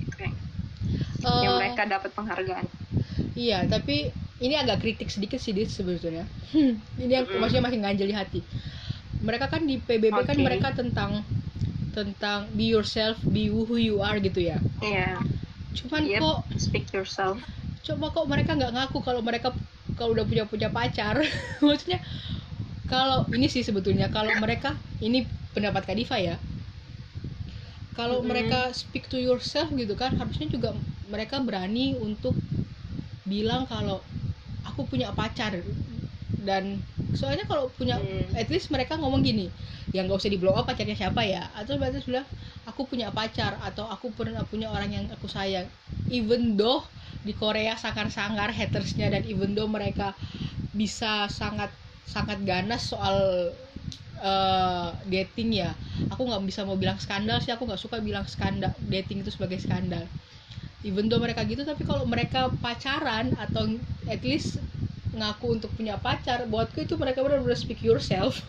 gitu 0.00 0.16
kan 0.16 0.32
uh, 1.26 1.42
yang 1.42 1.56
mereka 1.58 1.82
dapat 1.84 2.10
penghargaan. 2.14 2.66
Iya 3.36 3.66
tapi 3.68 4.12
ini 4.36 4.54
agak 4.56 4.84
kritik 4.84 5.08
sedikit 5.08 5.40
sih 5.40 5.56
Dis 5.56 5.72
sebetulnya 5.72 6.28
hmm, 6.52 7.02
ini 7.02 7.12
yang 7.12 7.24
mm. 7.24 7.40
maksudnya 7.40 7.64
masih 7.64 7.78
nganjel 7.80 8.08
di 8.08 8.16
hati 8.16 8.40
mereka 9.24 9.48
kan 9.48 9.64
di 9.64 9.80
PBB 9.80 10.12
okay. 10.12 10.28
kan 10.34 10.38
mereka 10.38 10.68
tentang 10.76 11.24
tentang 11.96 12.52
be 12.52 12.68
yourself, 12.68 13.16
be 13.24 13.48
who 13.48 13.80
you 13.80 14.04
are 14.04 14.20
gitu 14.20 14.44
ya. 14.44 14.60
Iya. 14.84 15.16
Yeah. 15.16 15.18
Cuman 15.72 16.02
yep. 16.04 16.20
kok 16.20 16.38
speak 16.60 16.92
yourself. 16.92 17.40
Coba 17.80 18.12
kok 18.12 18.28
mereka 18.28 18.52
nggak 18.52 18.76
ngaku 18.76 19.00
kalau 19.00 19.24
mereka 19.24 19.56
kalau 19.96 20.12
udah 20.12 20.28
punya 20.28 20.44
punya 20.44 20.68
pacar. 20.68 21.16
Maksudnya 21.64 22.04
kalau 22.92 23.24
ini 23.32 23.48
sih 23.48 23.64
sebetulnya 23.64 24.12
kalau 24.12 24.36
mereka 24.36 24.76
ini 25.00 25.24
pendapat 25.56 25.88
Kadifa 25.88 26.20
ya. 26.20 26.36
Kalau 27.96 28.20
mm 28.20 28.22
-hmm. 28.22 28.28
mereka 28.28 28.60
speak 28.76 29.08
to 29.08 29.16
yourself 29.16 29.72
gitu 29.72 29.96
kan 29.96 30.12
harusnya 30.20 30.52
juga 30.52 30.76
mereka 31.08 31.40
berani 31.40 31.96
untuk 31.96 32.36
bilang 33.24 33.64
kalau 33.64 34.04
aku 34.66 34.86
punya 34.86 35.14
pacar. 35.14 35.54
Dan 36.46 36.78
soalnya 37.14 37.46
kalau 37.46 37.70
punya 37.74 37.98
hmm. 37.98 38.34
at 38.38 38.46
least 38.50 38.70
mereka 38.70 38.94
ngomong 38.98 39.22
gini 39.22 39.50
yang 39.94 40.10
nggak 40.10 40.18
usah 40.18 40.30
di 40.30 40.38
blow 40.38 40.54
up 40.54 40.66
pacarnya 40.66 40.94
siapa 40.98 41.22
ya? 41.22 41.46
Atau 41.54 41.78
berarti 41.78 42.02
bilang 42.06 42.26
aku 42.66 42.86
punya 42.86 43.10
pacar 43.14 43.58
atau 43.62 43.86
aku 43.86 44.10
pernah 44.14 44.42
punya 44.46 44.70
orang 44.70 44.90
yang 44.90 45.04
aku 45.10 45.26
sayang. 45.30 45.66
Even 46.10 46.58
though 46.58 46.82
di 47.26 47.34
Korea 47.34 47.74
sangar-sangar 47.74 48.54
hatersnya 48.54 49.10
dan 49.10 49.26
even 49.26 49.58
though 49.58 49.66
mereka 49.66 50.14
bisa 50.70 51.26
sangat 51.26 51.74
sangat 52.06 52.38
ganas 52.46 52.86
soal 52.86 53.50
uh, 54.22 54.88
dating 55.10 55.58
ya 55.58 55.74
aku 56.12 56.22
nggak 56.22 56.42
bisa 56.46 56.62
mau 56.62 56.78
bilang 56.78 56.96
skandal 57.02 57.42
sih 57.42 57.50
aku 57.50 57.66
nggak 57.66 57.80
suka 57.80 57.98
bilang 57.98 58.22
skandal 58.30 58.70
dating 58.86 59.26
itu 59.26 59.34
sebagai 59.34 59.58
skandal 59.58 60.06
even 60.86 61.10
though 61.10 61.18
mereka 61.18 61.42
gitu 61.42 61.66
tapi 61.66 61.82
kalau 61.82 62.06
mereka 62.06 62.54
pacaran 62.62 63.34
atau 63.34 63.66
at 64.06 64.22
least 64.22 64.62
ngaku 65.10 65.58
untuk 65.58 65.70
punya 65.74 65.98
pacar 65.98 66.46
buatku 66.46 66.86
itu 66.86 66.94
mereka 66.94 67.24
benar-benar 67.26 67.58
speak 67.58 67.82
yourself. 67.82 68.44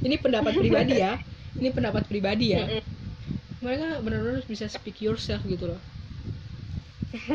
Ini 0.00 0.16
pendapat 0.20 0.56
pribadi 0.56 1.00
ya. 1.00 1.20
Ini 1.60 1.68
pendapat 1.70 2.08
pribadi 2.08 2.56
ya. 2.56 2.64
Mereka 3.60 4.00
benar-benar 4.00 4.44
bisa 4.48 4.70
speak 4.70 5.00
yourself 5.04 5.44
gitu 5.44 5.72
loh. 5.74 5.80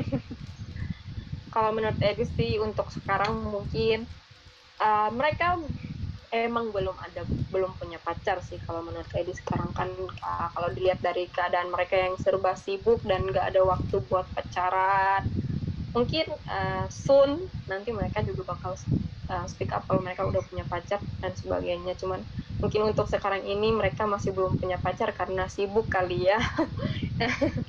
Kalau 1.54 1.74
menurut 1.74 1.98
Edi 2.02 2.26
sih 2.38 2.62
untuk 2.62 2.94
sekarang 2.94 3.34
mungkin 3.42 4.06
uh, 4.78 5.10
mereka 5.10 5.58
emang 6.32 6.70
belum 6.70 6.94
ada 6.98 7.26
belum 7.50 7.74
punya 7.82 7.98
pacar 8.02 8.38
sih 8.46 8.62
kalau 8.66 8.86
menurut 8.86 9.10
Edi 9.18 9.34
sekarang 9.34 9.74
kan. 9.74 9.90
Uh, 9.98 10.48
kalau 10.54 10.70
dilihat 10.74 11.02
dari 11.02 11.26
keadaan 11.30 11.74
mereka 11.74 11.98
yang 11.98 12.16
serba 12.22 12.54
sibuk 12.54 13.02
dan 13.06 13.26
nggak 13.30 13.54
ada 13.54 13.62
waktu 13.66 14.02
buat 14.08 14.26
pacaran 14.34 15.26
mungkin 15.90 16.30
uh, 16.46 16.86
soon 16.86 17.50
nanti 17.66 17.90
mereka 17.90 18.22
juga 18.22 18.54
bakal 18.54 18.78
uh, 19.30 19.46
speak 19.50 19.74
up 19.74 19.86
kalau 19.90 20.02
mereka 20.06 20.26
udah 20.26 20.42
punya 20.46 20.66
pacar 20.70 21.02
dan 21.22 21.34
sebagainya. 21.34 21.98
Cuman 21.98 22.22
mungkin 22.60 22.92
untuk 22.92 23.08
sekarang 23.08 23.42
ini 23.48 23.72
mereka 23.74 24.06
masih 24.06 24.36
belum 24.36 24.60
punya 24.60 24.78
pacar 24.78 25.10
karena 25.16 25.50
sibuk 25.50 25.90
kali 25.90 26.30
ya. 26.30 26.40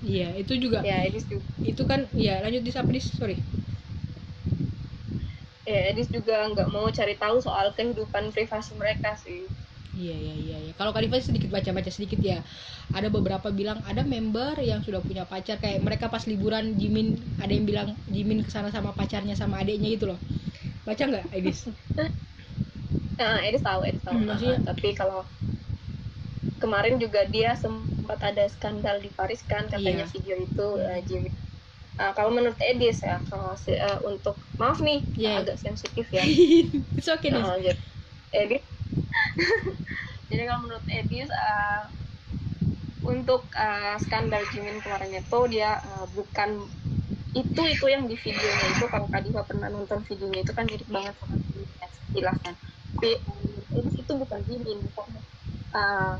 Iya 0.00 0.34
itu 0.38 0.56
juga 0.58 0.82
ya 0.82 1.06
juga. 1.10 1.42
itu 1.62 1.82
kan 1.86 2.06
ya 2.14 2.42
lanjut 2.42 2.62
di 2.62 2.72
sorry 2.98 3.36
ya 5.68 5.92
Edis 5.92 6.08
juga 6.08 6.48
nggak 6.48 6.68
mau 6.72 6.88
cari 6.88 7.14
tahu 7.16 7.44
soal 7.44 7.72
kehidupan 7.76 8.32
privasi 8.32 8.72
mereka 8.76 9.16
sih 9.20 9.44
Iya 9.90 10.14
iya 10.14 10.34
iya. 10.38 10.58
iya. 10.62 10.72
Kalau 10.78 10.94
Kak 10.94 11.02
sedikit 11.18 11.50
baca-baca 11.50 11.90
sedikit 11.90 12.22
ya. 12.22 12.46
Ada 12.94 13.10
beberapa 13.10 13.50
bilang 13.50 13.82
ada 13.82 14.06
member 14.06 14.54
yang 14.62 14.86
sudah 14.86 15.02
punya 15.02 15.26
pacar 15.26 15.58
kayak 15.58 15.82
mereka 15.82 16.06
pas 16.06 16.22
liburan 16.30 16.78
Jimin 16.78 17.18
ada 17.42 17.50
yang 17.50 17.66
bilang 17.66 17.98
Jimin 18.06 18.46
ke 18.46 18.50
sana 18.54 18.70
sama 18.70 18.94
pacarnya 18.94 19.34
sama 19.34 19.58
adiknya 19.58 19.98
gitu 19.98 20.14
loh. 20.14 20.18
Baca 20.86 21.02
nggak 21.04 21.34
Edis? 21.34 21.66
Nah, 23.18 23.42
Edis 23.50 23.66
tahu, 23.66 23.82
Edis 23.82 24.02
tahu. 24.06 24.14
Hmm, 24.14 24.30
uh, 24.30 24.58
tapi 24.62 24.94
kalau 24.94 25.26
kemarin 26.62 27.02
juga 27.02 27.26
dia 27.26 27.58
sempat 27.58 28.22
ada 28.22 28.46
skandal 28.46 29.02
di 29.02 29.10
Paris 29.10 29.42
kan 29.42 29.66
katanya 29.66 30.06
yeah. 30.06 30.14
video 30.14 30.36
itu 30.38 30.66
uh, 30.78 31.00
Jimin 31.02 31.34
Uh, 32.00 32.16
kalau 32.16 32.32
menurut 32.32 32.56
Edis 32.64 33.04
ya, 33.04 33.20
kalau 33.28 33.52
uh, 33.52 33.98
untuk 34.08 34.32
maaf 34.56 34.80
nih 34.80 35.04
yeah. 35.20 35.44
agak 35.44 35.60
sensitif 35.60 36.08
ya. 36.08 36.24
It's 36.96 37.12
okay. 37.12 37.28
Uh, 37.28 37.60
Edis 38.30 38.62
jadi 40.30 40.42
kalau 40.46 40.60
menurut 40.66 40.86
Edis 40.86 41.30
uh, 41.30 41.90
untuk 43.02 43.42
uh, 43.54 43.96
skandal 43.98 44.42
Jimin 44.54 44.78
kemarin 44.82 45.18
itu 45.18 45.38
dia 45.50 45.82
uh, 45.82 46.06
bukan 46.14 46.66
itu 47.30 47.62
itu 47.62 47.86
yang 47.86 48.10
di 48.10 48.18
videonya 48.18 48.66
itu 48.74 48.86
kalau 48.90 49.06
Kadifa 49.06 49.46
pernah 49.46 49.70
nonton 49.70 50.02
videonya 50.06 50.42
itu 50.42 50.52
kan 50.54 50.66
mirip 50.66 50.88
banget 50.90 51.14
sama 51.18 51.36
Jimin 51.38 51.68
jelaskan 52.10 52.54
tapi 52.98 53.10
Edis 53.74 53.94
itu 53.98 54.12
bukan 54.14 54.40
Jimin 54.46 54.78
pokoknya 54.94 55.22
uh, 55.74 56.14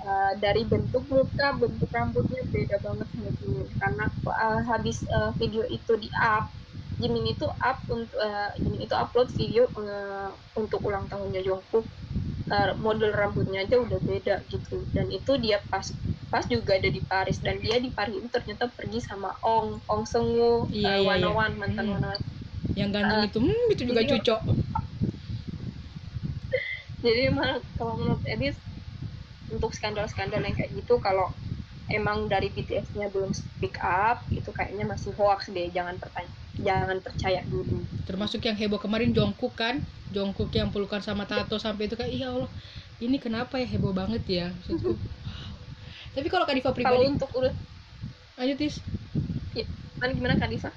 Uh, 0.00 0.32
dari 0.40 0.64
bentuk 0.64 1.04
muka, 1.12 1.52
bentuk 1.60 1.92
rambutnya 1.92 2.40
beda 2.48 2.80
banget 2.80 3.06
sama 3.12 3.30
Jimin 3.36 3.68
karena 3.76 4.04
uh, 4.24 4.60
habis 4.64 5.04
uh, 5.12 5.28
video 5.36 5.60
itu 5.68 5.92
di 6.00 6.08
up 6.16 6.48
Jimin 7.00 7.36
itu 7.36 7.44
up 7.44 7.78
untuk 7.88 8.16
uh, 8.16 8.48
Jimin 8.56 8.84
itu 8.84 8.94
upload 8.96 9.28
video 9.36 9.68
uh, 9.76 10.32
untuk 10.56 10.80
ulang 10.84 11.04
tahunnya 11.08 11.44
Jungkook. 11.44 11.84
Uh, 12.50 12.74
model 12.82 13.14
rambutnya 13.14 13.62
aja 13.62 13.78
udah 13.78 14.00
beda 14.02 14.42
gitu. 14.50 14.82
Dan 14.90 15.06
itu 15.12 15.38
dia 15.38 15.62
pas 15.70 15.86
pas 16.32 16.42
juga 16.48 16.74
ada 16.76 16.90
di 16.90 16.98
Paris. 17.04 17.38
Dan 17.38 17.62
dia 17.62 17.78
di 17.78 17.94
Paris 17.94 18.20
itu 18.20 18.28
ternyata 18.28 18.68
pergi 18.72 19.00
sama 19.00 19.36
Ong 19.44 19.78
Ong 19.86 20.04
Sengu 20.04 20.66
iya, 20.68 20.98
uh, 20.98 21.14
iya, 21.16 21.28
iya. 21.28 21.50
mantan 21.54 21.84
hmm. 21.86 21.94
Wanawan 21.94 22.20
yang 22.78 22.90
ganteng 22.94 23.20
uh, 23.22 23.26
itu 23.26 23.38
hmm, 23.42 23.72
itu 23.74 23.82
juga 23.86 24.00
jadi, 24.04 24.10
cocok 24.18 24.40
jadi 27.04 27.20
emang 27.32 27.58
kalau 27.74 27.94
menurut 27.98 28.22
Edis 28.26 28.56
untuk 29.50 29.74
skandal-skandal 29.74 30.42
yang 30.42 30.54
kayak 30.54 30.70
gitu 30.72 31.02
kalau 31.02 31.30
emang 31.90 32.30
dari 32.30 32.48
BTS-nya 32.54 33.10
belum 33.10 33.34
speak 33.34 33.76
up 33.82 34.22
itu 34.30 34.48
kayaknya 34.54 34.86
masih 34.86 35.10
hoax 35.18 35.50
deh 35.50 35.66
jangan 35.74 35.98
pertanyaan 35.98 36.38
jangan 36.60 36.98
percaya 37.00 37.40
dulu. 37.48 37.82
Termasuk 38.04 38.44
yang 38.44 38.56
heboh 38.56 38.80
kemarin 38.80 39.10
Jongkook 39.16 39.54
kan? 39.56 39.80
Jongkook 40.12 40.52
yang 40.52 40.68
pelukan 40.68 41.00
sama 41.00 41.24
Tato 41.24 41.56
sampai 41.56 41.86
itu 41.86 41.94
kayak 41.94 42.12
iya 42.12 42.28
Allah 42.30 42.50
ini 43.00 43.16
kenapa 43.16 43.56
ya 43.56 43.66
heboh 43.66 43.94
banget 43.94 44.22
ya 44.26 44.46
maksudku. 44.50 44.94
Tapi 46.16 46.26
kalau 46.26 46.44
Kadifa 46.44 46.74
pribadi 46.74 47.06
kalau 47.06 47.14
untuk 47.14 47.30
urut 47.38 47.54
lanjut 48.34 48.56
ya, 48.56 48.70
gimana 49.94 50.12
gimana 50.16 50.34
Kadifa? 50.36 50.70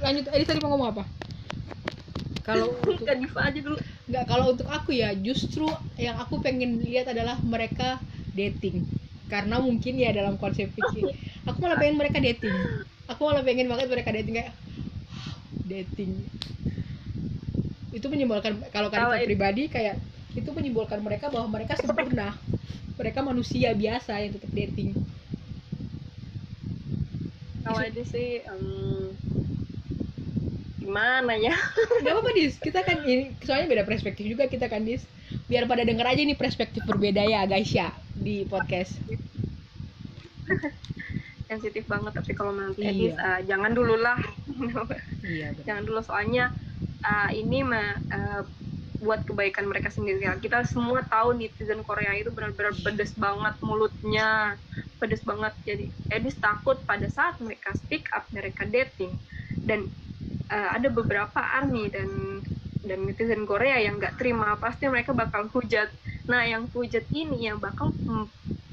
Lanjut 0.00 0.24
Adi 0.30 0.44
tadi 0.46 0.58
mau 0.62 0.70
ngomong 0.72 0.88
apa 0.94 1.04
kalau 2.50 2.66
aja 3.46 3.58
dulu. 3.62 3.76
Nggak 4.10 4.24
kalau 4.26 4.44
untuk 4.50 4.66
aku 4.66 4.90
ya 4.90 5.14
justru 5.14 5.70
yang 5.94 6.18
aku 6.18 6.42
pengen 6.42 6.82
lihat 6.82 7.06
adalah 7.10 7.38
mereka 7.46 8.02
dating. 8.34 8.82
Karena 9.30 9.62
mungkin 9.62 9.94
ya 9.94 10.10
dalam 10.10 10.34
konsep 10.34 10.66
pikir 10.74 11.14
aku 11.46 11.58
malah 11.62 11.78
pengen 11.78 11.96
mereka 11.96 12.18
dating. 12.18 12.54
Aku 13.06 13.20
malah 13.30 13.46
pengen 13.46 13.70
banget 13.70 13.86
mereka 13.86 14.10
dating 14.10 14.34
kayak 14.42 14.52
dating. 15.70 16.12
Itu 17.94 18.06
menyimbolkan 18.10 18.66
kalau 18.74 18.90
kalian 18.90 19.30
pribadi 19.30 19.70
kayak 19.70 19.98
itu 20.34 20.50
menyimbolkan 20.50 20.98
mereka 20.98 21.30
bahwa 21.30 21.46
mereka 21.54 21.78
sempurna. 21.78 22.34
Mereka 22.98 23.22
manusia 23.22 23.72
biasa 23.72 24.18
yang 24.18 24.34
tetap 24.34 24.50
dating. 24.50 24.92
Kalau 27.62 27.80
itu 27.86 28.02
sih 28.02 28.42
um, 28.50 29.14
gimana 30.90 31.38
ya? 31.38 31.54
Nggak 32.02 32.12
apa-apa 32.18 32.30
dis. 32.34 32.58
Kita 32.58 32.82
kan 32.82 33.06
ini 33.06 33.30
soalnya 33.46 33.70
beda 33.70 33.86
perspektif 33.86 34.26
juga 34.26 34.50
kita 34.50 34.66
kan 34.66 34.82
dis. 34.82 35.06
Biar 35.46 35.70
pada 35.70 35.86
denger 35.86 36.02
aja 36.02 36.18
nih 36.26 36.34
perspektif 36.34 36.82
berbeda 36.82 37.22
ya 37.22 37.46
guys 37.46 37.70
ya 37.70 37.94
di 38.18 38.42
podcast. 38.50 38.98
Sensitif 41.50 41.86
banget 41.86 42.10
tapi 42.10 42.34
kalau 42.34 42.50
menurut 42.50 42.74
iya. 42.82 42.90
Edis 42.90 43.14
uh, 43.14 43.40
jangan 43.46 43.70
dulu 43.70 43.94
lah. 43.94 44.18
Iya, 45.20 45.54
jangan 45.62 45.86
dulu 45.86 46.00
soalnya 46.02 46.50
uh, 47.06 47.30
ini 47.30 47.62
mah 47.62 48.02
uh, 48.10 48.42
buat 48.98 49.22
kebaikan 49.22 49.68
mereka 49.70 49.94
sendiri. 49.94 50.26
Kita 50.42 50.66
semua 50.66 51.06
tahu 51.06 51.38
netizen 51.38 51.86
Korea 51.86 52.18
itu 52.18 52.34
benar-benar 52.34 52.74
pedes 52.82 53.14
banget 53.14 53.54
mulutnya 53.62 54.58
pedes 54.98 55.22
banget. 55.22 55.54
Jadi 55.62 55.86
Edis 56.10 56.34
takut 56.40 56.82
pada 56.82 57.06
saat 57.06 57.38
mereka 57.38 57.76
speak 57.78 58.10
up 58.10 58.26
mereka 58.34 58.66
dating. 58.66 59.14
Dan 59.60 59.86
uh, 60.50 60.68
ada 60.76 60.88
beberapa 60.90 61.38
army 61.38 61.88
dan 61.88 62.42
dan 62.84 63.06
netizen 63.06 63.46
Korea 63.46 63.78
yang 63.78 64.02
nggak 64.02 64.18
terima 64.18 64.58
pasti 64.58 64.90
mereka 64.90 65.14
bakal 65.14 65.46
hujat. 65.54 65.88
Nah 66.26 66.42
yang 66.44 66.66
hujat 66.74 67.06
ini 67.14 67.46
yang 67.46 67.62
bakal 67.62 67.94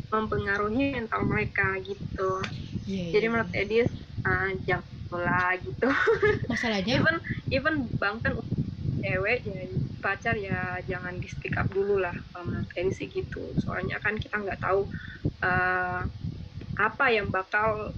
mempengaruhi 0.10 0.98
mental 0.98 1.28
mereka 1.28 1.78
gitu. 1.84 2.42
Yeah, 2.88 3.14
jadi 3.14 3.26
yeah. 3.28 3.32
menurut 3.32 3.52
iya. 3.54 3.64
Edis 3.68 3.90
uh, 4.24 4.50
jangan 4.66 4.96
lah 5.12 5.56
gitu. 5.60 5.88
Masalahnya? 6.52 6.94
Even 7.00 7.16
even 7.52 7.76
bahkan 8.00 8.40
cewek 8.98 9.46
ya 9.46 9.62
pacar 10.04 10.36
ya 10.36 10.80
jangan 10.88 11.20
di 11.20 11.28
speak 11.28 11.56
up 11.60 11.68
dulu 11.70 12.00
lah. 12.00 12.16
Kalau 12.32 12.48
menurut 12.48 12.72
Edis 12.74 12.98
sih 12.98 13.12
gitu. 13.12 13.44
Soalnya 13.60 14.00
kan 14.00 14.16
kita 14.16 14.40
nggak 14.40 14.64
tahu 14.64 14.88
uh, 15.44 16.02
apa 16.78 17.06
yang 17.12 17.28
bakal 17.28 17.92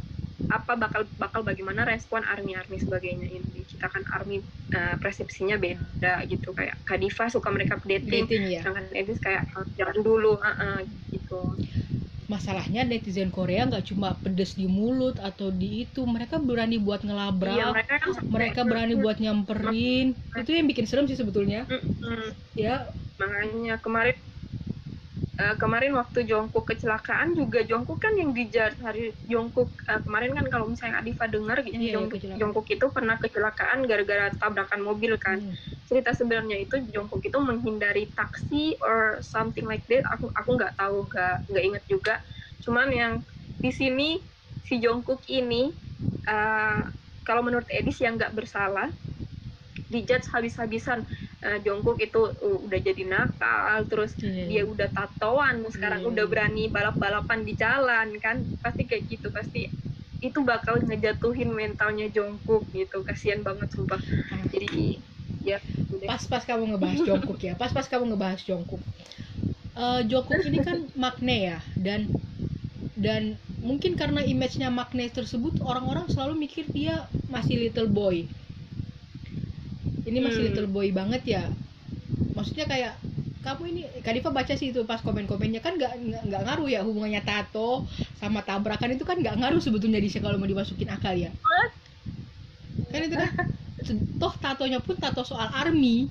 apa 0.49 0.73
bakal 0.79 1.03
bakal 1.19 1.41
bagaimana 1.45 1.83
respon 1.85 2.25
army 2.25 2.55
army 2.55 2.79
sebagainya 2.79 3.27
ini 3.27 3.59
kita 3.79 3.87
kan 3.87 4.03
army 4.11 4.43
uh, 4.75 4.99
persepsinya 4.99 5.55
beda 5.55 6.27
gitu. 6.27 6.51
Kayak 6.51 6.75
Kadifa 6.83 7.31
suka 7.31 7.47
mereka 7.47 7.79
dating, 7.79 8.27
dating 8.27 8.43
ya. 8.51 8.59
sedangkan 8.59 8.91
Edis 8.91 9.23
kayak 9.23 9.47
jangan 9.79 10.03
dulu 10.03 10.35
uh 10.35 10.51
-uh, 10.51 10.79
gitu. 11.15 11.55
Masalahnya 12.27 12.83
netizen 12.83 13.31
Korea 13.31 13.63
nggak 13.71 13.87
cuma 13.87 14.19
pedes 14.19 14.59
di 14.59 14.67
mulut 14.67 15.15
atau 15.23 15.47
di 15.49 15.87
itu 15.87 16.03
mereka 16.03 16.37
berani 16.43 16.77
buat 16.77 17.01
ngelabrak 17.07 17.55
iya, 17.55 17.71
mereka, 17.71 17.95
kan 18.03 18.11
mereka 18.27 18.61
berani 18.67 18.93
buat 18.99 19.17
nyamperin. 19.23 20.11
Itu 20.35 20.51
yang 20.51 20.67
bikin 20.67 20.85
serem 20.85 21.07
sih 21.07 21.15
sebetulnya. 21.15 21.63
Mm 21.71 21.79
-hmm. 21.79 22.29
ya. 22.59 22.91
Makanya 23.15 23.79
kemarin 23.79 24.19
uh, 25.39 25.55
kemarin 25.55 25.95
waktu 25.95 26.27
Jongkok 26.27 26.67
kecelakaan 26.67 27.33
juga 27.33 27.63
Jongkok 27.63 28.03
kan 28.03 28.13
yang 28.19 28.35
dijat 28.35 28.75
hari 28.83 29.15
Jongkok 29.25 29.71
uh, 29.87 30.03
kemarin 30.03 30.35
kan 30.35 30.45
kalau 30.51 30.65
misalnya 30.67 30.99
Adifa 30.99 31.25
dengar 31.31 31.63
iya, 31.63 31.95
Jongkok, 31.95 32.19
Jongkok 32.35 32.67
itu 32.67 32.85
pernah 32.91 33.15
kecelakaan 33.17 33.87
gara-gara 33.87 34.35
tabrakan 34.35 34.83
mobil 34.83 35.15
kan. 35.15 35.39
Hmm. 35.39 35.55
cerita 35.89 36.13
sebenarnya 36.13 36.61
itu 36.61 36.85
Jongkok 36.93 37.25
itu 37.25 37.33
menghindari 37.41 38.05
taksi 38.13 38.77
or 38.85 39.17
something 39.25 39.65
like 39.65 39.81
that. 39.89 40.05
Aku 40.13 40.29
aku 40.37 40.49
nggak 40.53 40.77
tahu 40.77 41.09
nggak 41.09 41.49
nggak 41.49 41.63
inget 41.65 41.83
juga. 41.89 42.15
Cuman 42.61 42.93
yang 42.93 43.13
di 43.57 43.73
sini 43.73 44.21
si 44.69 44.77
Jongkok 44.77 45.25
ini 45.25 45.73
uh, 46.29 46.85
kalau 47.25 47.41
menurut 47.41 47.65
Edis 47.73 47.97
yang 48.05 48.21
nggak 48.21 48.37
bersalah 48.37 48.93
dijudge 49.89 50.29
habis-habisan 50.29 51.01
uh, 51.41 51.57
Jungkook 51.65 51.97
itu 51.97 52.29
uh, 52.29 52.57
udah 52.61 52.79
jadi 52.79 53.03
nakal 53.09 53.89
terus 53.89 54.13
yeah. 54.21 54.45
dia 54.45 54.63
udah 54.63 54.87
tatoan 54.93 55.65
sekarang 55.73 56.05
yeah. 56.05 56.11
udah 56.13 56.25
berani 56.29 56.69
balap-balapan 56.69 57.41
di 57.41 57.57
jalan 57.57 58.15
kan 58.21 58.45
pasti 58.61 58.85
kayak 58.85 59.09
gitu 59.09 59.33
pasti 59.33 59.67
itu 60.19 60.39
bakal 60.43 60.77
ngejatuhin 60.83 61.49
mentalnya 61.49 62.11
Jungkook 62.11 62.69
gitu 62.75 63.01
kasihan 63.07 63.41
banget 63.41 63.71
sumpah 63.71 63.99
ah. 64.31 64.43
jadi 64.51 64.99
ya 65.39 65.57
pas-pas 66.05 66.43
kamu 66.43 66.75
ngebahas 66.75 66.99
Jungkook 67.07 67.39
ya 67.41 67.53
pas-pas 67.55 67.87
kamu 67.87 68.13
ngebahas 68.13 68.41
Jungkook 68.43 68.83
uh, 69.79 70.01
Jungkook 70.03 70.43
ini 70.45 70.59
kan 70.61 70.85
makne 71.03 71.55
ya 71.55 71.57
dan 71.79 72.11
dan 72.99 73.39
mungkin 73.63 73.95
karena 73.95 74.19
image-nya 74.19 74.67
makne 74.67 75.07
tersebut 75.07 75.63
orang-orang 75.63 76.11
selalu 76.11 76.47
mikir 76.47 76.67
dia 76.67 77.07
masih 77.31 77.55
little 77.55 77.87
boy 77.87 78.27
ini 80.09 80.19
masih 80.25 80.41
hmm. 80.41 80.47
little 80.51 80.69
boy 80.73 80.89
banget 80.89 81.21
ya. 81.25 81.43
Maksudnya 82.33 82.65
kayak 82.65 82.93
kamu 83.39 83.63
ini 83.71 83.81
Kadifa 84.03 84.33
baca 84.33 84.53
sih 84.57 84.73
itu 84.73 84.81
pas 84.83 84.99
komen-komennya. 85.05 85.61
Kan 85.61 85.77
nggak 85.77 86.25
nggak 86.25 86.41
ngaruh 86.43 86.67
ya 86.67 86.81
hubungannya 86.81 87.21
tato 87.21 87.85
sama 88.17 88.41
tabrakan 88.41 88.97
itu 88.97 89.05
kan 89.05 89.21
nggak 89.21 89.37
ngaruh 89.37 89.61
sebetulnya 89.61 90.01
di 90.01 90.09
kalau 90.17 90.41
mau 90.41 90.49
dimasukin 90.49 90.89
akal 90.89 91.13
ya. 91.13 91.29
Kan 92.89 93.01
itu 93.05 93.15
kan 93.15 93.31
toh 94.19 94.33
tatonya 94.41 94.81
pun 94.81 94.97
tato 94.97 95.21
soal 95.21 95.47
army 95.53 96.09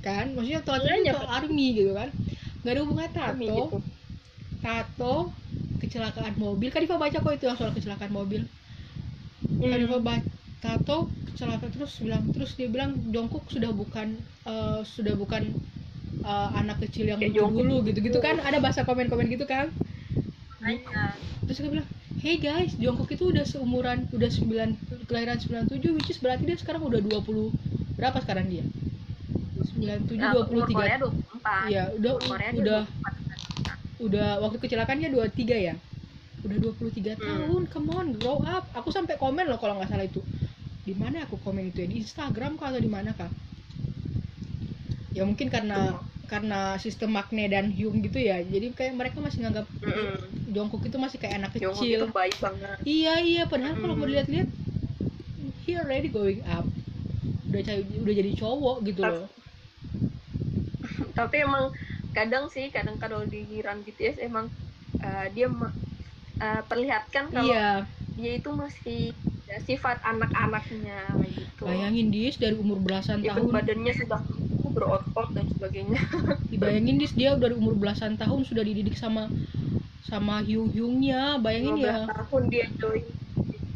kan? 0.00 0.32
Maksudnya 0.32 0.64
tatonya 0.64 0.96
iya, 1.04 1.12
soal 1.14 1.30
army 1.30 1.66
gitu 1.76 1.92
kan? 1.92 2.08
Nggak 2.64 2.72
ada 2.72 2.80
hubungan 2.82 3.10
tato 3.12 3.36
gitu. 3.36 3.62
tato 4.64 5.16
kecelakaan 5.78 6.34
mobil. 6.40 6.72
Kadifa 6.72 6.96
baca 6.96 7.20
kok 7.20 7.32
itu 7.36 7.44
yang 7.46 7.58
soal 7.60 7.70
kecelakaan 7.76 8.10
mobil. 8.10 8.48
Hmm. 9.44 9.70
Kadifa 9.70 10.00
baca 10.00 10.35
tato 10.64 11.12
celaka 11.36 11.68
terus 11.68 12.00
bilang 12.00 12.24
terus 12.32 12.56
dia 12.56 12.68
bilang 12.72 12.96
Jongkok 13.12 13.44
sudah 13.52 13.70
bukan 13.70 14.16
uh, 14.48 14.80
sudah 14.82 15.12
bukan 15.12 15.52
uh, 16.24 16.48
anak 16.56 16.80
kecil 16.88 17.12
yang 17.12 17.20
lucu 17.20 17.44
dulu 17.44 17.84
gitu 17.84 17.98
gitu 18.00 18.18
kan. 18.24 18.40
Ada 18.40 18.58
bahasa 18.58 18.82
komen-komen 18.88 19.28
gitu 19.28 19.44
kan. 19.44 19.68
Ayah. 20.64 21.14
terus 21.46 21.62
dia 21.62 21.70
bilang 21.70 21.88
hey 22.18 22.42
guys 22.42 22.74
Jongkok 22.80 23.12
itu 23.12 23.30
udah 23.30 23.44
seumuran 23.46 24.10
udah 24.10 24.26
9 24.26 25.06
kelahiran 25.06 25.38
97 25.38 25.94
which 25.94 26.10
is 26.10 26.18
berarti 26.18 26.42
dia 26.48 26.58
sekarang 26.58 26.82
udah 26.82 26.98
20 26.98 27.54
berapa 27.94 28.18
sekarang 28.24 28.50
dia? 28.50 28.64
97 29.76 30.18
nah, 30.18 30.34
23 30.34 31.70
iya 31.70 31.92
udah 31.94 32.12
udah 32.56 32.80
udah 34.00 34.28
waktu 34.44 34.58
kecelakaannya 34.60 35.08
23 35.12 35.68
ya? 35.70 35.74
Udah 36.44 36.56
23 36.58 37.14
hmm. 37.14 37.20
tahun 37.20 37.62
come 37.70 37.88
on 37.94 38.06
grow 38.18 38.40
up. 38.44 38.68
Aku 38.76 38.92
sampai 38.92 39.16
komen 39.16 39.48
loh 39.48 39.56
kalau 39.60 39.78
nggak 39.78 39.88
salah 39.92 40.04
itu 40.04 40.20
di 40.86 40.94
mana 40.94 41.26
aku 41.26 41.34
komen 41.42 41.74
itu 41.74 41.82
ya? 41.82 41.88
Di 41.90 41.96
Instagram 42.06 42.54
kah 42.54 42.70
atau 42.70 42.78
di 42.78 42.86
mana 42.86 43.10
kah? 43.10 43.28
Ya 45.10 45.26
mungkin 45.26 45.50
karena 45.50 45.98
karena 46.30 46.78
sistem 46.78 47.14
Magne 47.18 47.50
dan 47.50 47.74
Hyung 47.74 47.98
gitu 48.06 48.22
ya. 48.22 48.38
Jadi 48.46 48.70
kayak 48.70 48.94
mereka 48.94 49.18
masih 49.18 49.42
nganggap 49.42 49.66
mm. 49.82 50.54
Jongkook 50.54 50.86
itu 50.86 50.96
masih 50.98 51.18
kayak 51.18 51.42
anak 51.42 51.50
kecil. 51.58 52.06
itu 52.06 52.08
baik 52.14 52.38
banget. 52.38 52.76
Iya 52.86 53.14
iya. 53.26 53.42
Padahal 53.50 53.74
mm. 53.74 53.82
kalau 53.82 53.94
mau 53.98 54.06
dilihat-lihat 54.06 54.48
he 55.66 55.74
already 55.74 56.06
going 56.06 56.46
up. 56.46 56.62
Udah 57.50 57.62
udah 57.82 58.14
jadi 58.14 58.30
cowok 58.38 58.76
gitu 58.86 59.02
loh. 59.02 59.26
tapi 61.18 61.42
emang 61.42 61.72
kadang 62.12 62.48
sih 62.52 62.68
kadang 62.68 63.00
kalau 63.00 63.24
di 63.24 63.44
run 63.64 63.80
BTS 63.84 64.20
emang 64.20 64.52
uh, 65.00 65.26
dia 65.32 65.48
uh, 65.48 66.62
perlihatkan 66.68 67.32
kalau 67.32 67.52
iya. 67.52 67.84
dia 68.16 68.32
itu 68.36 68.52
masih 68.52 69.12
ya, 69.12 69.35
sifat 69.62 70.02
anak-anaknya 70.04 71.00
gitu. 71.30 71.62
Bayangin 71.64 72.12
dis 72.12 72.36
dari 72.36 72.56
umur 72.56 72.82
belasan 72.82 73.22
Even 73.22 73.48
tahun. 73.48 73.52
badannya 73.52 73.92
sudah 73.96 74.20
berotot 74.76 75.28
dan 75.32 75.46
sebagainya. 75.56 76.00
Dibayangin 76.52 77.00
dis 77.00 77.16
dia 77.16 77.32
dari 77.38 77.56
umur 77.56 77.76
belasan 77.78 78.20
tahun 78.20 78.44
sudah 78.44 78.60
dididik 78.60 78.98
sama 78.98 79.32
sama 80.04 80.44
Hyung 80.44 80.68
Hyungnya. 80.72 81.40
Bayangin 81.40 81.80
ya. 81.80 82.04
tahun 82.10 82.42
dia 82.52 82.66
join. 82.76 83.04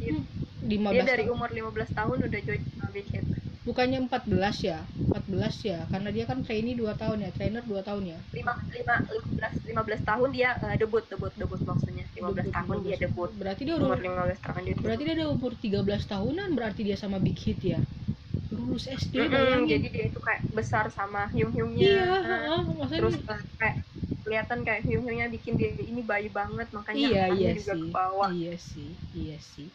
Hmm, 0.01 0.25
15 0.65 0.97
dia 0.97 1.05
dari 1.05 1.25
umur 1.29 1.49
15 1.49 1.97
tahun 1.97 2.17
udah 2.29 2.41
join 2.45 2.63
sama 2.77 2.89
Big 2.93 3.09
Hit 3.09 3.25
bukannya 3.61 4.09
14 4.09 4.67
ya 4.67 4.79
14 5.13 5.69
ya 5.69 5.79
karena 5.93 6.09
dia 6.09 6.25
kan 6.25 6.41
trainee 6.41 6.73
2 6.73 6.97
tahun 6.97 7.29
ya 7.29 7.31
trainer 7.37 7.63
2 7.63 7.85
tahun 7.85 8.03
ya 8.09 8.19
5, 8.33 8.41
5, 8.41 9.37
15, 9.37 9.69
15 9.69 10.09
tahun 10.09 10.29
dia 10.33 10.57
uh, 10.57 10.77
debut 10.81 11.05
debut 11.13 11.33
debut 11.37 11.61
maksudnya 11.69 11.90
15 12.21 12.37
debut, 12.37 12.53
tahun 12.53 12.77
15. 12.77 12.87
dia 12.87 12.97
debut 13.01 13.31
berarti 13.35 13.63
dia 13.65 13.75
udah 13.81 13.87
umur 13.89 14.01
15 14.01 14.47
tahun 14.47 14.61
dia 14.63 14.75
berarti 14.77 15.03
dia 15.03 15.15
udah 15.17 15.29
umur 15.33 15.53
13 15.57 16.13
tahunan 16.13 16.49
berarti 16.53 16.81
dia 16.85 16.97
sama 17.01 17.17
Big 17.17 17.39
Hit 17.41 17.61
ya? 17.65 17.81
Lulus 18.51 18.91
SD 18.91 19.15
mm 19.15 19.31
-hmm, 19.31 19.63
jadi 19.67 19.87
dia 19.89 20.05
itu 20.11 20.19
kayak 20.19 20.43
besar 20.53 20.91
sama 20.91 21.31
Hyung 21.31 21.55
Hyungnya 21.55 21.87
iya, 21.87 22.05
uh, 22.51 22.67
uh, 22.67 22.89
terus 22.91 23.17
uh, 23.31 23.41
kayak 23.57 23.87
kelihatan 24.27 24.59
kayak 24.67 24.83
Hyung 24.85 25.07
Hyungnya 25.07 25.31
bikin 25.31 25.55
dia 25.55 25.71
ini 25.79 26.03
bayi 26.03 26.29
banget 26.29 26.67
makanya 26.75 26.99
iya, 26.99 27.25
iya 27.31 27.51
juga 27.55 27.75
sih, 27.75 27.83
ke 27.83 27.95
bawah 27.95 28.31
iya 28.35 28.55
sih 28.59 28.91
iya 29.15 29.39
sih. 29.39 29.71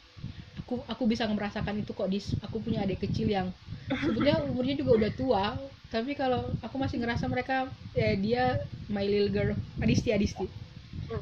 Aku 0.64 0.84
aku 0.91 1.04
bisa 1.08 1.24
merasakan 1.30 1.80
itu 1.80 1.96
kok 1.96 2.10
di 2.12 2.20
aku 2.43 2.60
punya 2.60 2.84
adik 2.84 3.04
kecil 3.08 3.32
yang 3.32 3.48
sebetulnya 3.88 4.43
umurnya 4.43 4.76
juga 4.76 4.91
udah 4.98 5.12
tua 5.16 5.46
tapi 5.93 6.18
kalau 6.18 6.43
aku 6.60 6.76
masih 6.82 7.00
ngerasa 7.00 7.30
mereka 7.30 7.70
ya 7.96 8.18
dia 8.18 8.43
my 8.89 9.06
little 9.06 9.32
girl 9.32 9.50
Adisti 9.80 10.12
Adisti 10.12 10.50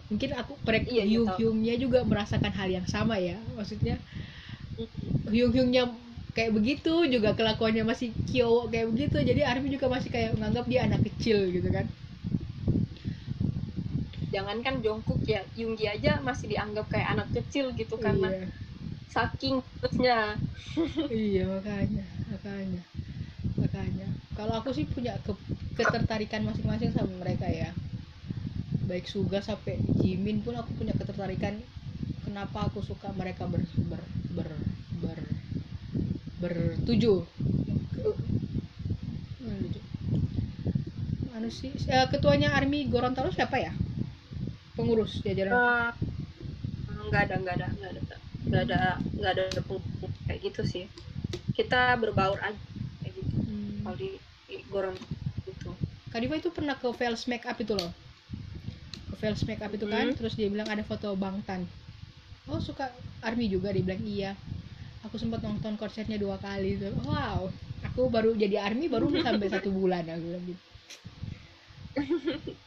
mungkin 0.07 0.29
aku 0.37 0.53
prek 0.63 0.87
iya, 0.87 1.03
Hyung 1.03 1.27
Hyungnya 1.35 1.75
juga 1.75 2.05
merasakan 2.07 2.53
hal 2.55 2.69
yang 2.71 2.87
sama 2.87 3.19
ya. 3.19 3.35
Maksudnya 3.57 3.99
Hyung 5.27 5.51
Hyungnya 5.51 5.91
kayak 6.33 6.51
begitu 6.55 7.05
juga 7.09 7.37
kelakuannya 7.37 7.83
masih 7.85 8.15
kyo 8.29 8.67
kayak 8.71 8.89
begitu. 8.93 9.17
Jadi 9.21 9.41
Army 9.43 9.73
juga 9.73 9.91
masih 9.91 10.09
kayak 10.09 10.35
menganggap 10.39 10.65
dia 10.69 10.81
anak 10.87 11.01
kecil 11.03 11.49
gitu 11.51 11.69
kan. 11.69 11.85
Jangankan 14.33 14.81
Jungkook 14.81 15.21
ya 15.29 15.45
Yoongi 15.53 15.85
aja 15.85 16.17
masih 16.17 16.57
dianggap 16.57 16.89
kayak 16.89 17.13
anak 17.13 17.29
kecil 17.37 17.69
gitu 17.77 18.01
karena 18.01 18.33
iya. 18.33 18.47
Saking 19.13 19.61
terusnya. 19.77 20.17
Iya 21.13 21.45
makanya 21.45 22.05
makanya 22.33 22.81
makanya. 23.61 24.07
Kalau 24.33 24.57
aku 24.57 24.73
sih 24.73 24.89
punya 24.89 25.13
ke 25.21 25.37
ketertarikan 25.77 26.41
masing-masing 26.49 26.89
sama 26.97 27.13
mereka 27.21 27.45
ya 27.45 27.69
baik 28.85 29.07
Suga 29.07 29.39
sampai 29.39 29.79
Jimin 30.01 30.43
pun 30.43 30.55
aku 30.59 30.71
punya 30.75 30.93
ketertarikan. 30.95 31.59
Kenapa 32.23 32.67
aku 32.67 32.79
suka 32.83 33.11
mereka 33.13 33.47
ber 33.47 33.63
ber 33.87 34.01
ber 34.35 34.49
ber 34.99 35.19
bertujuh? 36.41 37.23
Anu 41.33 41.49
sih 41.49 41.73
eh, 41.89 42.07
ketuanya 42.07 42.55
Army 42.55 42.87
Gorontalo 42.87 43.33
siapa 43.33 43.59
ya? 43.59 43.71
Pengurus 44.77 45.19
jajaran. 45.23 45.53
Uh, 45.53 45.91
nggak 47.11 47.21
ada 47.29 47.35
nggak 47.41 47.55
ada 47.59 47.67
nggak 47.75 47.91
ada 47.91 48.01
nggak 48.43 48.63
ada 48.69 48.79
nggak 49.19 49.31
ada 49.35 49.43
kayak 50.27 50.39
gitu 50.41 50.61
sih. 50.63 50.85
Kita 51.53 51.99
berbaur 51.99 52.39
aja 52.41 52.57
kayak 53.03 53.13
gitu. 53.19 53.35
Hmm. 53.43 53.63
kalau 53.83 53.97
di, 53.99 54.09
di 54.47 54.55
gorong 54.71 54.97
gitu 55.45 55.75
Kadifa 56.09 56.39
itu 56.39 56.49
pernah 56.53 56.77
ke 56.77 56.87
Vels 56.93 57.25
Make 57.27 57.45
Up 57.45 57.57
itu 57.59 57.75
loh 57.75 57.91
Vels 59.23 59.47
Make 59.47 59.63
Up 59.63 59.71
itu 59.71 59.87
kan 59.87 60.11
hmm. 60.11 60.19
terus 60.19 60.35
dia 60.35 60.51
bilang 60.51 60.67
ada 60.67 60.83
foto 60.83 61.15
Bang 61.15 61.39
Tan. 61.47 61.63
Oh 62.51 62.59
suka 62.59 62.91
Army 63.23 63.47
juga 63.47 63.71
dia 63.71 63.79
bilang 63.79 64.03
iya. 64.03 64.35
Aku 65.07 65.15
sempat 65.15 65.39
nonton 65.39 65.79
konsernya 65.79 66.19
dua 66.19 66.35
kali 66.43 66.75
tuh 66.75 66.91
wow 67.07 67.47
aku 67.87 68.11
baru 68.11 68.35
jadi 68.35 68.59
Army 68.59 68.91
baru 68.91 69.07
sampai 69.23 69.47
satu 69.47 69.71
bulan 69.71 70.03
aku 70.03 70.23
bilang 70.27 70.43
gitu. 70.43 70.63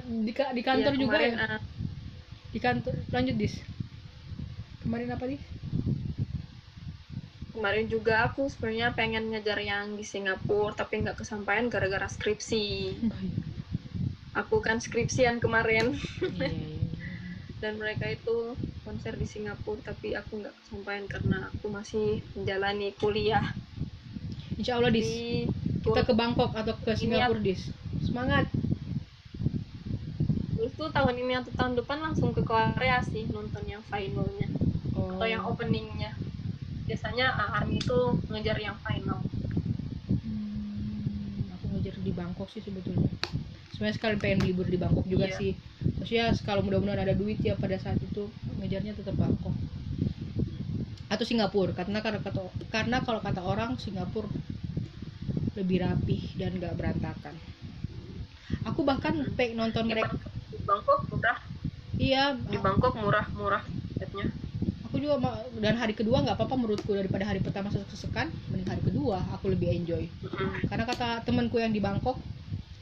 Di, 0.00 0.32
di 0.32 0.62
kantor 0.64 0.96
ya, 0.96 0.98
juga 0.98 1.18
ya? 1.20 1.36
uh, 1.36 1.60
di 2.50 2.58
kantor 2.58 2.96
lanjut 3.12 3.36
dis. 3.36 3.60
Kemarin 4.80 5.12
apa 5.12 5.28
nih 5.28 5.38
kemarin 7.60 7.92
juga 7.92 8.24
aku 8.24 8.48
sebenarnya 8.48 8.96
pengen 8.96 9.36
ngejar 9.36 9.60
yang 9.60 9.92
di 9.92 10.00
Singapura 10.00 10.72
tapi 10.72 11.04
nggak 11.04 11.20
kesampaian 11.20 11.68
gara-gara 11.68 12.08
skripsi 12.08 12.96
aku 14.40 14.64
kan 14.64 14.80
skripsian 14.80 15.38
kemarin. 15.38 15.92
Iya, 16.20 16.48
iya, 16.48 16.48
iya. 16.48 16.78
dan 17.60 17.76
mereka 17.76 18.08
itu 18.08 18.56
konser 18.88 19.12
di 19.20 19.28
Singapura 19.28 19.92
tapi 19.92 20.16
aku 20.16 20.40
nggak 20.40 20.56
kesampaian 20.64 21.04
karena 21.04 21.52
aku 21.52 21.68
masih 21.68 22.24
menjalani 22.32 22.96
kuliah. 22.96 23.44
Insya 24.56 24.80
Allah 24.80 24.88
dis. 24.88 25.08
Kita 25.84 26.04
ke 26.04 26.16
Bangkok 26.16 26.56
atau 26.56 26.72
ke 26.80 26.96
Singapura 26.96 27.40
dis. 27.40 27.68
Semangat. 28.00 28.48
Itu 30.56 30.88
tahun 30.88 31.16
ini 31.20 31.32
atau 31.44 31.52
tahun 31.52 31.76
depan 31.76 32.00
langsung 32.00 32.32
ke 32.32 32.40
Korea 32.40 33.04
sih 33.04 33.28
nonton 33.28 33.64
yang 33.68 33.84
finalnya. 33.84 34.48
Oh. 34.96 35.16
atau 35.16 35.28
yang 35.28 35.44
openingnya. 35.44 36.16
Biasanya 36.88 37.30
Army 37.60 37.78
itu 37.78 37.98
ngejar 38.32 38.58
yang 38.58 38.76
final. 38.82 39.20
Hmm, 40.10 41.54
aku 41.54 41.64
ngejar 41.76 41.94
di 42.00 42.12
Bangkok 42.12 42.48
sih 42.50 42.64
sebetulnya 42.64 43.08
sebenarnya 43.80 43.96
sekali 43.96 44.20
pengen 44.20 44.44
libur 44.44 44.68
di 44.68 44.76
Bangkok 44.76 45.08
juga 45.08 45.24
iya. 45.32 45.40
sih. 45.40 45.56
Maksudnya 45.96 46.36
kalau 46.44 46.60
mudah-mudahan 46.60 47.00
ada 47.00 47.16
duit 47.16 47.40
ya 47.40 47.56
pada 47.56 47.80
saat 47.80 47.96
itu 47.96 48.28
ngejarnya 48.60 48.92
tetap 48.92 49.16
Bangkok. 49.16 49.56
Atau 51.08 51.24
Singapura 51.24 51.72
karena 51.72 52.04
karena 52.04 52.20
kata 52.20 52.44
karena 52.68 53.00
kalau 53.00 53.24
kata 53.24 53.40
orang 53.40 53.80
Singapura 53.80 54.28
lebih 55.56 55.80
rapih 55.80 56.36
dan 56.36 56.60
gak 56.60 56.76
berantakan. 56.76 57.32
Aku 58.68 58.84
bahkan 58.84 59.16
hmm. 59.16 59.32
pengen 59.32 59.56
nonton 59.64 59.88
mereka 59.88 60.12
di 60.52 60.60
Bangkok 60.60 61.00
murah. 61.08 61.38
Iya 61.96 62.36
di 62.36 62.60
Bangkok 62.60 63.00
murah 63.00 63.32
murah 63.32 63.64
setnya. 63.96 64.28
Aku 64.92 65.00
juga 65.00 65.16
dan 65.56 65.80
hari 65.80 65.96
kedua 65.96 66.20
nggak 66.20 66.36
apa-apa 66.36 66.60
menurutku 66.60 66.92
daripada 66.92 67.24
hari 67.24 67.40
pertama 67.40 67.72
sesekan 67.72 68.28
mending 68.52 68.68
hari 68.68 68.82
kedua 68.84 69.24
aku 69.32 69.48
lebih 69.48 69.72
enjoy. 69.72 70.04
Hmm. 70.20 70.68
karena 70.68 70.84
kata 70.84 71.24
temanku 71.24 71.56
yang 71.56 71.72
di 71.72 71.80
Bangkok 71.80 72.20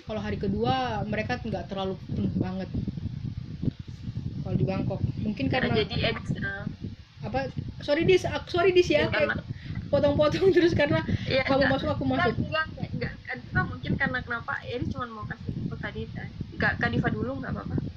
kalau 0.09 0.21
hari 0.25 0.41
kedua 0.41 1.05
mereka 1.05 1.37
nggak 1.37 1.69
terlalu 1.69 2.01
penuh 2.09 2.33
banget. 2.41 2.69
Kalau 4.41 4.57
di 4.57 4.65
Bangkok. 4.65 5.01
Mungkin 5.21 5.47
karena 5.53 5.77
jadi 5.77 6.17
uh, 6.17 6.65
apa? 7.29 7.53
Sorry 7.85 8.09
dis. 8.09 8.25
Sorry 8.49 8.73
dis 8.73 8.89
ya, 8.89 9.13
ya 9.13 9.37
potong-potong 9.89 10.53
terus 10.57 10.77
karena 10.77 11.01
ya, 11.25 11.45
kamu 11.49 11.65
enggak, 11.65 11.73
masuk 11.81 11.89
aku 11.97 12.05
masuk. 12.05 12.37
enggak 12.45 12.65
enggak 12.93 13.13
enggak, 13.33 13.65
mungkin 13.65 13.93
karena 13.97 14.19
kenapa? 14.21 14.53
Ini 14.65 14.85
cuma 14.93 15.05
mau 15.09 15.25
kasih 15.25 15.53
info 15.57 15.77
tadi 15.81 16.03
enggak 16.57 16.73
Kak 16.77 16.89
Diva 16.93 17.09
dulu 17.09 17.41
enggak 17.41 17.53
apa-apa 17.57 17.88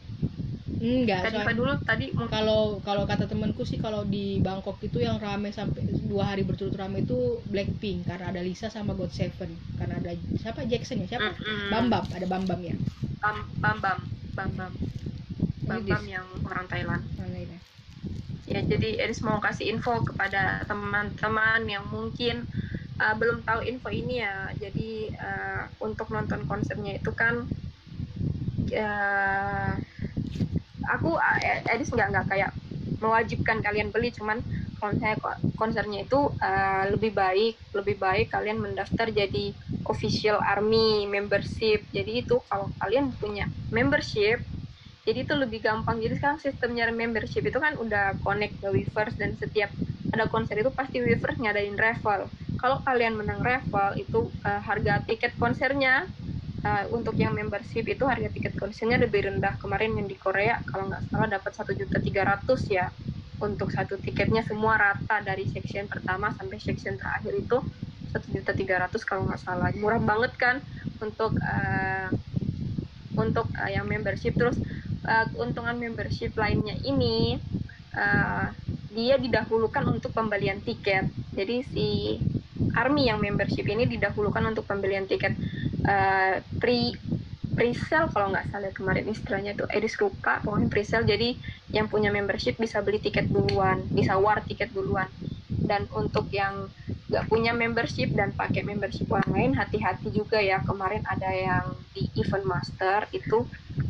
Enggak, 0.82 1.29
Kak 1.29 1.32
Diva 1.38 1.53
dulu 1.53 1.73
tadi 1.86 2.09
kalau 2.25 2.82
kalau 2.82 3.05
kata 3.05 3.29
temanku 3.29 3.61
sih 3.61 3.77
kalau 3.77 4.01
di 4.01 4.41
Bangkok 4.41 4.82
itu 4.82 4.97
yang 4.97 5.21
rame 5.21 5.53
sampai 5.53 5.86
dua 6.09 6.34
hari 6.34 6.41
berturut 6.41 6.73
rame 6.73 7.05
itu 7.05 7.38
Blackpink 7.45 8.09
karena 8.09 8.34
ada 8.34 8.41
Lisa 8.41 8.73
sama 8.73 8.97
God 8.97 9.13
Seven 9.13 9.53
karena 9.77 10.01
ada 10.01 10.17
siapa? 10.41 10.65
Jackson 10.65 11.05
ya? 11.05 11.17
Siapa? 11.17 11.38
Mm 11.38 11.38
-hmm. 11.38 11.69
Bambam 11.69 12.03
ada 12.09 12.25
Bambam 12.25 12.59
ya? 12.65 12.73
Bam 13.21 13.38
Bambam 13.61 13.99
Bambam. 14.34 14.73
Bambam 15.69 16.03
yang 16.09 16.25
orang 16.49 16.65
Thailand. 16.65 17.05
Ya 18.51 18.59
jadi 18.59 18.99
Eris 19.07 19.23
mau 19.23 19.39
kasih 19.39 19.71
info 19.71 20.03
kepada 20.03 20.67
teman-teman 20.67 21.63
yang 21.71 21.88
mungkin 21.88 22.43
uh, 22.99 23.15
belum 23.15 23.47
tahu 23.47 23.63
info 23.63 23.88
ini 23.88 24.19
ya. 24.19 24.51
Jadi 24.59 25.13
uh, 25.15 25.71
untuk 25.79 26.11
nonton 26.11 26.43
konsernya 26.49 26.99
itu 26.99 27.15
kan 27.15 27.47
uh, 28.75 29.71
aku 30.91 31.15
uh, 31.15 31.71
Eris 31.71 31.89
nggak 31.89 32.07
nggak 32.11 32.27
kayak 32.27 32.51
mewajibkan 33.01 33.63
kalian 33.65 33.89
beli 33.89 34.13
cuman 34.13 34.43
kalau 34.81 34.97
konsernya 35.57 36.09
itu 36.09 36.33
uh, 36.41 36.83
lebih 36.89 37.13
baik 37.13 37.55
lebih 37.77 38.01
baik 38.01 38.33
kalian 38.33 38.57
mendaftar 38.57 39.13
jadi 39.13 39.53
official 39.85 40.41
army 40.41 41.05
membership. 41.05 41.85
Jadi 41.93 42.25
itu 42.25 42.41
kalau 42.49 42.69
kalian 42.81 43.13
punya 43.17 43.45
membership 43.69 44.41
jadi 45.05 45.25
itu 45.25 45.33
lebih 45.33 45.61
gampang. 45.65 46.01
Jadi 46.01 46.17
sekarang 46.17 46.41
sistemnya 46.41 46.89
membership 46.89 47.45
itu 47.45 47.57
kan 47.57 47.77
udah 47.77 48.17
connect 48.25 48.57
ke 48.61 48.69
Weverse 48.69 49.17
dan 49.17 49.37
setiap 49.37 49.69
ada 50.13 50.25
konser 50.29 50.57
itu 50.61 50.69
pasti 50.73 50.97
Weverse 51.01 51.41
ngadain 51.41 51.77
raffle 51.77 52.29
kalau 52.61 52.77
kalian 52.85 53.17
menang 53.17 53.41
raffle 53.41 53.97
itu 53.97 54.29
uh, 54.45 54.61
harga 54.61 55.01
tiket 55.09 55.33
konsernya 55.41 56.05
uh, 56.66 56.86
untuk 56.93 57.18
yang 57.18 57.34
membership 57.34 57.86
itu 57.89 58.05
harga 58.05 58.30
tiket 58.30 58.53
konsernya 58.57 59.01
lebih 59.01 59.28
rendah. 59.28 59.57
Kemarin 59.57 59.97
yang 59.97 60.07
di 60.07 60.18
Korea 60.18 60.62
kalau 60.66 60.89
nggak 60.89 61.09
salah 61.09 61.28
dapat 61.30 61.51
satu 61.53 61.72
juta 61.74 61.97
tiga 62.01 62.26
ratus 62.26 62.62
ya. 62.70 62.89
Untuk 63.41 63.74
satu 63.74 63.97
tiketnya 63.97 64.45
semua 64.45 64.78
rata 64.78 65.18
dari 65.26 65.49
section 65.49 65.89
pertama 65.89 66.30
sampai 66.38 66.62
section 66.62 66.93
terakhir 67.01 67.34
itu 67.34 67.57
satu 68.14 68.28
juta 68.30 68.53
tiga 68.53 68.76
ratus 68.86 69.01
kalau 69.01 69.26
nggak 69.26 69.41
salah. 69.41 69.74
Murah 69.74 69.97
banget 69.97 70.38
kan 70.38 70.55
untuk 71.01 71.34
uh, 71.41 72.09
untuk 73.18 73.49
uh, 73.57 73.72
yang 73.72 73.89
membership. 73.89 74.38
Terus 74.38 74.62
uh, 75.09 75.26
keuntungan 75.34 75.74
membership 75.74 76.38
lainnya 76.38 76.78
ini 76.86 77.41
uh, 77.97 78.53
dia 78.93 79.18
didahulukan 79.18 79.89
untuk 79.89 80.14
pembelian 80.14 80.62
tiket. 80.62 81.09
Jadi 81.34 81.66
si 81.66 81.88
Army 82.78 83.09
yang 83.09 83.18
membership 83.18 83.66
ini 83.66 83.89
didahulukan 83.89 84.43
untuk 84.53 84.70
pembelian 84.70 85.09
tiket 85.09 85.34
uh, 85.86 86.36
pre 86.59 86.95
pre-sale 87.51 88.07
kalau 88.15 88.32
nggak 88.32 88.47
salah 88.47 88.71
kemarin 88.71 89.05
istilahnya 89.11 89.51
tuh. 89.53 89.67
Edis 89.69 89.99
lupa 89.99 90.39
pokoknya 90.41 90.67
pre-sale. 90.71 91.05
Jadi 91.05 91.36
yang 91.75 91.91
punya 91.91 92.09
membership 92.09 92.55
bisa 92.57 92.79
beli 92.79 93.03
tiket 93.03 93.27
duluan 93.27 93.84
bisa 93.91 94.15
war 94.15 94.39
tiket 94.47 94.71
duluan. 94.71 95.11
Dan 95.51 95.86
untuk 95.93 96.32
yang 96.32 96.71
nggak 97.11 97.27
punya 97.27 97.51
membership 97.51 98.15
dan 98.15 98.32
pakai 98.32 98.63
membership 98.63 99.05
orang 99.11 99.29
lain 99.36 99.51
hati-hati 99.59 100.09
juga 100.15 100.39
ya. 100.39 100.63
Kemarin 100.63 101.03
ada 101.03 101.27
yang 101.27 101.75
di 101.91 102.07
event 102.17 102.47
master 102.47 103.11
itu 103.11 103.43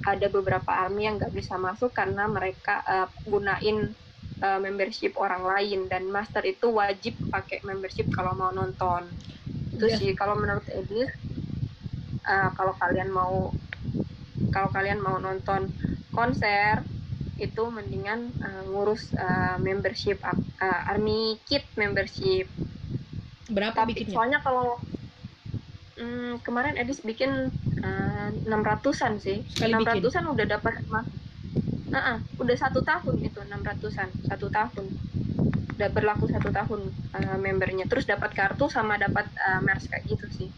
ada 0.09 0.25
beberapa 0.27 0.73
army 0.73 1.05
yang 1.05 1.21
nggak 1.21 1.33
bisa 1.33 1.55
masuk 1.61 1.93
karena 1.93 2.25
mereka 2.25 2.81
uh, 2.83 3.07
gunain 3.29 3.93
uh, 4.41 4.59
membership 4.59 5.13
orang 5.21 5.45
lain. 5.45 5.85
Dan 5.85 6.09
master 6.09 6.41
itu 6.49 6.73
wajib 6.73 7.13
pakai 7.29 7.61
membership 7.61 8.09
kalau 8.09 8.33
mau 8.33 8.49
nonton. 8.49 9.05
Itu 9.77 9.85
yeah. 9.85 9.97
sih. 10.01 10.11
Kalau 10.17 10.33
menurut 10.33 10.65
Edis 10.73 11.13
uh, 12.25 12.49
kalau 12.53 12.73
kalian 12.77 13.09
mau 13.09 13.53
kalau 14.51 14.69
kalian 14.73 14.99
mau 14.99 15.17
nonton 15.21 15.71
konser 16.11 16.83
itu 17.41 17.63
mendingan 17.73 18.29
uh, 18.45 18.63
ngurus 18.69 19.09
uh, 19.17 19.57
membership 19.57 20.21
uh, 20.21 20.89
army 20.89 21.41
kit 21.49 21.65
membership. 21.73 22.45
Berapa 23.49 23.83
Tapi, 23.83 23.97
bikinnya? 23.97 24.13
soalnya 24.13 24.39
kalau 24.45 24.77
hmm, 25.97 26.45
kemarin 26.45 26.77
Edis 26.77 27.01
bikin 27.01 27.49
enam 28.45 28.61
uh, 28.61 28.67
ratusan 28.67 29.17
sih. 29.17 29.41
Enam 29.65 29.81
ratusan 29.81 30.29
udah 30.29 30.45
dapat 30.45 30.85
mas 30.93 31.09
uh 31.91 31.97
-uh, 31.97 32.17
udah 32.39 32.55
satu 32.55 32.85
tahun 32.85 33.25
itu 33.25 33.41
enam 33.41 33.65
ratusan 33.65 34.07
satu 34.29 34.47
tahun. 34.53 34.85
Udah 35.81 35.89
berlaku 35.89 36.29
satu 36.29 36.53
tahun 36.53 36.93
uh, 37.17 37.37
membernya. 37.41 37.89
Terus 37.89 38.05
dapat 38.05 38.37
kartu 38.37 38.69
sama 38.69 39.01
dapat 39.01 39.25
uh, 39.41 39.65
merch 39.65 39.89
kayak 39.89 40.05
gitu 40.05 40.29
sih 40.29 40.49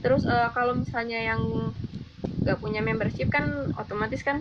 terus 0.00 0.24
uh, 0.24 0.48
kalau 0.56 0.76
misalnya 0.76 1.20
yang 1.20 1.72
nggak 2.40 2.58
punya 2.60 2.80
membership 2.80 3.28
kan 3.28 3.72
otomatis 3.76 4.24
kan 4.24 4.40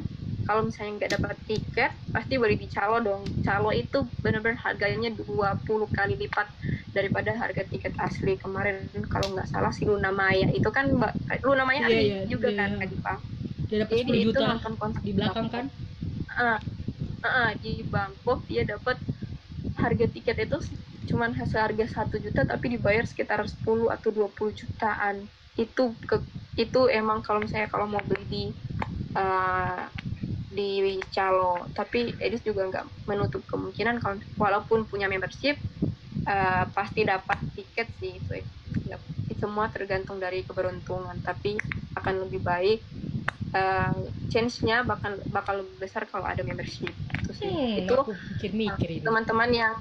kalau 0.49 0.65
misalnya 0.65 1.05
nggak 1.05 1.13
dapat 1.21 1.37
tiket 1.45 1.91
pasti 2.09 2.41
boleh 2.41 2.57
dicalo 2.57 2.97
dong. 3.05 3.21
Calo 3.45 3.69
itu 3.69 4.01
benar-benar 4.25 4.57
harganya 4.65 5.13
20 5.13 5.29
kali 5.93 6.17
lipat 6.17 6.49
daripada 6.89 7.37
harga 7.37 7.69
tiket 7.69 7.93
asli 8.01 8.33
kemarin. 8.33 8.89
Kalau 9.13 9.37
nggak 9.37 9.45
salah 9.45 9.69
si 9.69 9.85
Luna 9.85 10.09
Maya. 10.09 10.49
Itu 10.49 10.73
kan 10.73 10.89
Luna 11.45 11.69
Maya 11.69 11.85
yeah, 11.85 12.01
yeah, 12.01 12.23
juga 12.25 12.49
yeah, 12.49 12.65
kan 12.65 12.69
yeah. 12.81 13.17
Dia 13.69 13.77
dapat 13.85 14.09
10 14.09 14.25
juta 14.25 14.39
nonton 14.41 14.73
konser 14.81 15.01
di 15.05 15.13
belakang 15.13 15.47
kan? 15.53 15.65
Uh, 16.33 16.57
uh, 17.21 17.51
di 17.61 17.85
Bangkok 17.85 18.41
dia 18.49 18.65
dapat 18.65 18.97
harga 19.77 20.05
tiket 20.09 20.49
itu 20.49 20.57
cuman 21.13 21.37
seharga 21.45 21.85
satu 21.89 22.17
juta 22.17 22.41
tapi 22.41 22.73
dibayar 22.73 23.05
sekitar 23.05 23.45
10 23.45 23.65
atau 23.93 24.09
20 24.09 24.59
jutaan 24.65 25.29
itu 25.55 25.95
ke 26.05 26.21
itu 26.59 26.91
emang 26.91 27.23
kalau 27.23 27.39
misalnya 27.39 27.71
kalau 27.71 27.87
mau 27.87 28.03
beli 28.03 28.25
di 28.27 28.43
uh, 29.15 29.87
di 30.51 30.99
calo. 31.13 31.63
Tapi 31.71 32.19
Edis 32.19 32.43
juga 32.43 32.67
nggak 32.67 32.85
menutup 33.07 33.41
kemungkinan 33.47 34.03
kalau 34.03 34.19
walaupun 34.35 34.83
punya 34.83 35.07
membership 35.07 35.55
uh, 36.27 36.67
pasti 36.75 37.07
dapat 37.07 37.39
tiket 37.55 37.87
sih. 38.01 38.19
Itu 38.19 39.33
semua 39.39 39.71
tergantung 39.71 40.19
dari 40.19 40.43
keberuntungan. 40.43 41.23
Tapi 41.23 41.55
akan 41.95 42.27
lebih 42.27 42.43
baik 42.43 42.79
uh, 43.53 43.93
chance-nya 44.29 44.85
bakal 44.85 45.17
bakal 45.33 45.61
lebih 45.61 45.75
besar 45.81 46.05
kalau 46.05 46.25
ada 46.25 46.41
membership. 46.45 46.93
Itu 47.25 47.31
sih 47.33 47.49
hmm, 47.49 47.79
itu 47.85 47.97
teman-teman 49.01 49.49
yang 49.49 49.75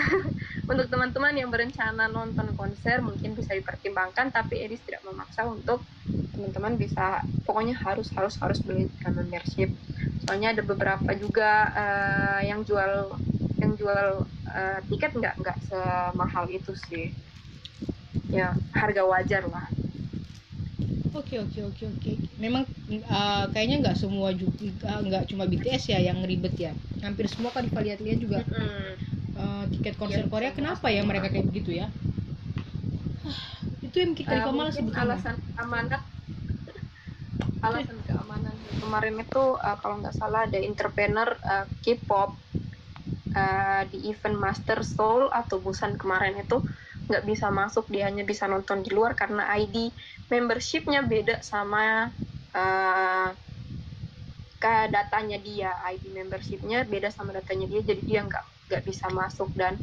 untuk 0.70 0.86
teman-teman 0.88 1.34
yang 1.36 1.48
berencana 1.52 2.08
nonton 2.08 2.52
konser 2.56 3.04
mungkin 3.04 3.36
bisa 3.36 3.52
dipertimbangkan 3.52 4.32
tapi 4.32 4.64
Edis 4.64 4.82
tidak 4.84 5.04
memaksa 5.04 5.44
untuk 5.46 5.84
teman-teman 6.32 6.76
bisa 6.76 7.24
pokoknya 7.48 7.76
harus 7.76 8.08
harus 8.16 8.34
harus 8.40 8.58
beli 8.64 8.88
membership. 9.04 9.72
Soalnya 10.24 10.56
ada 10.56 10.62
beberapa 10.64 11.12
juga 11.16 11.70
uh, 11.72 12.40
yang 12.42 12.64
jual 12.64 13.14
yang 13.56 13.72
jual 13.76 14.24
uh, 14.52 14.80
tiket 14.88 15.12
nggak 15.16 15.34
nggak 15.40 15.56
semahal 15.68 16.48
itu 16.48 16.72
sih. 16.88 17.12
Ya 18.26 18.58
harga 18.74 19.06
wajar 19.06 19.46
lah 19.46 19.75
Oke 21.16 21.40
oke 21.40 21.60
oke 21.64 21.84
oke. 21.88 22.12
Memang 22.36 22.68
uh, 23.08 23.44
kayaknya 23.50 23.88
nggak 23.88 23.96
semua 23.96 24.36
juga 24.36 25.00
nggak 25.00 25.32
cuma 25.32 25.48
BTS 25.48 25.96
ya 25.96 25.98
yang 26.04 26.20
ribet 26.22 26.54
ya. 26.60 26.72
Hampir 27.00 27.26
semua 27.32 27.50
kan 27.50 27.64
lihat-lihat 27.64 28.18
juga 28.20 28.44
uh, 29.40 29.64
tiket 29.72 29.96
konser 29.96 30.24
ya, 30.24 30.28
Korea. 30.28 30.50
Kenapa 30.52 30.92
ya 30.92 31.00
mereka 31.02 31.32
kayak 31.32 31.48
begitu 31.48 31.80
ya? 31.80 31.88
itu 33.96 33.96
yang 34.04 34.12
kita 34.12 34.44
uh, 34.44 34.52
malas 34.52 34.76
sebetulnya. 34.76 35.16
Alasan 35.16 35.36
amanat 35.56 36.02
alasan 37.64 37.98
keamanan 38.04 38.54
kemarin 38.76 39.16
itu 39.24 39.44
uh, 39.56 39.76
kalau 39.80 40.04
nggak 40.04 40.12
salah 40.12 40.44
ada 40.44 40.60
entrepreneur 40.60 41.32
uh, 41.40 41.64
K-pop 41.80 42.36
uh, 43.32 43.82
di 43.88 44.12
event 44.12 44.36
Master 44.36 44.84
Soul 44.84 45.32
atau 45.32 45.56
Busan 45.64 45.96
kemarin 45.96 46.36
itu 46.36 46.60
nggak 47.06 47.24
bisa 47.24 47.50
masuk 47.50 47.86
dia 47.86 48.10
hanya 48.10 48.26
bisa 48.26 48.50
nonton 48.50 48.82
di 48.82 48.90
luar 48.90 49.14
karena 49.14 49.46
ID 49.54 49.94
membershipnya 50.30 51.06
beda 51.06 51.42
sama 51.42 52.10
uh, 52.54 53.30
ke 54.58 54.74
datanya 54.90 55.38
dia. 55.38 55.70
ID 55.86 56.10
membershipnya 56.12 56.82
beda 56.82 57.14
sama 57.14 57.34
datanya 57.34 57.70
dia 57.70 57.82
jadi 57.86 58.02
dia 58.02 58.20
nggak 58.26 58.44
nggak 58.70 58.82
bisa 58.82 59.06
masuk. 59.14 59.50
Dan 59.54 59.78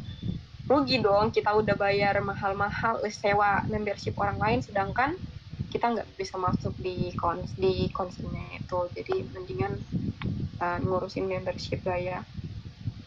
rugi 0.68 1.00
dong 1.00 1.32
kita 1.32 1.52
udah 1.52 1.76
bayar 1.76 2.20
mahal-mahal 2.20 3.00
sewa 3.08 3.64
membership 3.68 4.16
orang 4.20 4.36
lain 4.40 4.60
sedangkan 4.60 5.16
kita 5.72 5.90
nggak 5.90 6.08
bisa 6.14 6.38
masuk 6.38 6.76
di 6.78 7.10
kons 7.16 7.56
di 7.56 7.88
konsernya 7.90 8.60
itu. 8.60 8.78
Jadi 8.92 9.24
mendingan 9.32 9.72
uh, 10.60 10.78
ngurusin 10.82 11.26
membership 11.26 11.82
lah 11.86 11.98
ya 11.98 12.18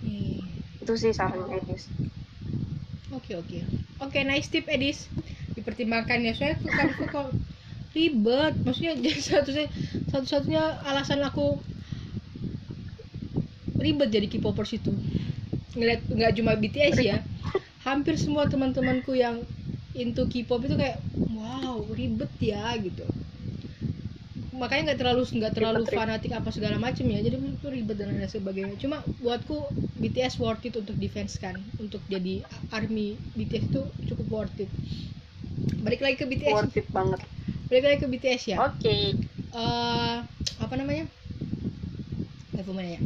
hmm. 0.04 0.84
itu 0.84 0.94
sih 0.98 1.12
saran 1.14 1.48
Edis 1.52 1.88
oke 3.14 3.24
okay, 3.24 3.36
oke. 3.40 3.48
Okay. 3.48 3.62
oke 4.04 4.12
okay, 4.12 4.22
nice 4.28 4.48
tip 4.52 4.66
Edis. 4.68 5.08
Dipertimbangkan 5.56 6.22
ya. 6.24 6.34
Soalnya 6.36 6.58
kalau 6.64 6.94
kok 7.08 7.28
ribet. 7.96 8.54
Maksudnya 8.64 8.94
satu 9.28 9.52
satu-satunya 10.12 10.84
alasan 10.88 11.24
aku 11.24 11.60
ribet 13.78 14.10
jadi 14.10 14.28
K-popers 14.28 14.76
itu. 14.76 14.92
Ngeliat 15.78 16.02
nggak 16.10 16.32
cuma 16.40 16.58
BTS 16.58 16.98
ya. 17.02 17.18
Hampir 17.88 18.20
semua 18.20 18.50
teman-temanku 18.52 19.16
yang 19.16 19.40
into 19.98 20.28
K-pop 20.30 20.62
itu 20.68 20.76
kayak 20.78 21.00
wow 21.34 21.82
ribet 21.96 22.30
ya 22.40 22.76
gitu 22.78 23.04
makanya 24.58 24.92
nggak 24.92 25.00
terlalu 25.00 25.22
nggak 25.30 25.54
terlalu 25.54 25.82
ribet, 25.86 25.94
fanatik 25.94 26.32
apa 26.34 26.50
segala 26.50 26.82
macam 26.82 27.06
ya 27.06 27.22
jadi 27.22 27.38
itu 27.38 27.68
ribet 27.70 27.96
dan 28.02 28.12
lain 28.12 28.26
sebagainya. 28.26 28.76
Cuma 28.82 29.06
buatku 29.22 29.70
BTS 30.02 30.42
worth 30.42 30.66
it 30.66 30.74
untuk 30.74 30.98
defense 30.98 31.38
kan 31.38 31.56
untuk 31.78 32.02
jadi 32.10 32.42
army 32.74 33.16
BTS 33.38 33.70
itu 33.70 33.82
cukup 34.10 34.28
worth 34.28 34.58
it. 34.58 34.70
Balik 35.86 36.02
lagi 36.02 36.18
ke 36.18 36.26
BTS 36.26 36.54
worth 36.58 36.78
it 36.78 36.88
banget. 36.90 37.22
Balik 37.70 37.84
lagi 37.86 37.98
ke 38.02 38.08
BTS 38.10 38.42
ya? 38.50 38.58
Oke. 38.66 38.82
Okay. 38.82 39.04
uh, 39.54 39.62
eh, 39.62 40.16
apa 40.58 40.74
namanya? 40.74 41.06
Apa 42.58 42.70
namanya 42.74 42.98
ya? 42.98 43.02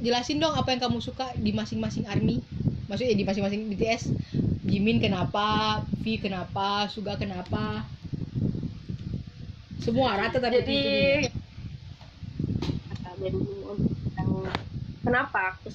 Jelasin 0.00 0.40
dong 0.40 0.56
apa 0.56 0.72
yang 0.72 0.80
kamu 0.80 1.04
suka 1.04 1.28
di 1.36 1.52
masing-masing 1.52 2.08
army. 2.08 2.40
Maksudnya 2.88 3.12
di 3.14 3.22
masing-masing 3.28 3.68
BTS 3.70 4.02
Jimin 4.66 4.98
kenapa 4.98 5.78
V 6.02 6.04
kenapa 6.18 6.90
Suga 6.90 7.14
kenapa 7.14 7.86
semua 9.80 10.16
rata 10.16 10.36
tapi 10.36 10.60
jadi 10.60 10.80
jadi 13.20 13.38
kenapa 15.04 15.56
aku 15.56 15.68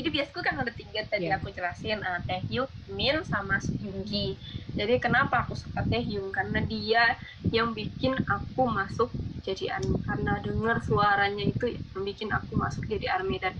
jadi 0.00 0.08
biasku 0.16 0.40
kan 0.40 0.56
ada 0.56 0.72
tiga 0.72 1.04
tadi 1.04 1.28
yeah. 1.28 1.36
aku 1.36 1.52
jelasin 1.52 2.00
uh, 2.00 2.24
Taehyung, 2.24 2.72
Min 2.96 3.20
sama 3.28 3.60
Yoongi. 3.84 4.32
Jadi 4.72 4.96
kenapa 4.96 5.44
aku 5.44 5.52
suka 5.52 5.84
Taehyung 5.84 6.32
karena 6.32 6.64
dia 6.64 7.20
yang 7.52 7.76
bikin 7.76 8.16
aku 8.24 8.64
masuk 8.64 9.12
jadi 9.44 9.76
army 9.76 10.00
karena 10.08 10.40
dengar 10.40 10.80
suaranya 10.80 11.44
itu 11.52 11.76
yang 11.76 12.02
bikin 12.06 12.32
aku 12.32 12.56
masuk 12.56 12.88
jadi 12.88 13.20
army 13.20 13.44
dan 13.44 13.52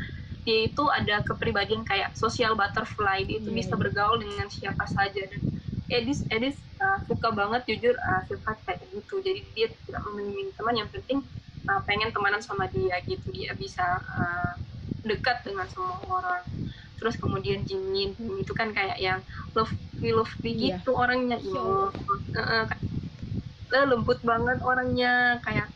dia 0.49 0.65
itu 0.65 0.85
ada 0.89 1.21
kepribadian 1.21 1.85
kayak 1.85 2.17
social 2.17 2.57
butterfly 2.57 3.21
dia 3.21 3.37
itu 3.37 3.53
yeah. 3.53 3.59
bisa 3.61 3.75
bergaul 3.77 4.17
dengan 4.17 4.49
siapa 4.49 4.89
saja 4.89 5.21
dan 5.21 5.45
Edis 5.93 6.25
Edis 6.33 6.57
uh, 6.81 6.99
suka 7.07 7.29
banget 7.31 7.63
jujur 7.69 7.95
uh, 8.01 8.23
sifat 8.27 8.57
kayak 8.67 8.81
gitu 8.91 9.21
jadi 9.21 9.41
dia 9.55 9.67
tidak 9.87 10.03
memilih 10.11 10.51
teman 10.57 10.75
yang 10.75 10.91
penting 10.91 11.21
uh, 11.69 11.81
pengen 11.85 12.11
temanan 12.11 12.43
sama 12.43 12.67
dia 12.73 12.99
gitu 13.05 13.31
dia 13.31 13.53
bisa 13.55 14.01
uh, 14.01 14.53
dekat 15.05 15.45
dengan 15.45 15.69
semua 15.69 16.01
orang 16.09 16.43
terus 17.01 17.17
kemudian 17.17 17.65
Jimin 17.65 18.13
itu 18.37 18.53
kan 18.53 18.77
kayak 18.77 19.01
yang 19.01 19.25
love 19.57 19.73
love 20.01 20.33
yeah. 20.45 20.77
gitu 20.77 20.93
orangnya 20.93 21.41
so. 21.41 21.89
uh, 22.37 22.67
uh, 22.69 23.87
lembut 23.89 24.21
banget 24.21 24.61
orangnya 24.61 25.41
kayak 25.41 25.73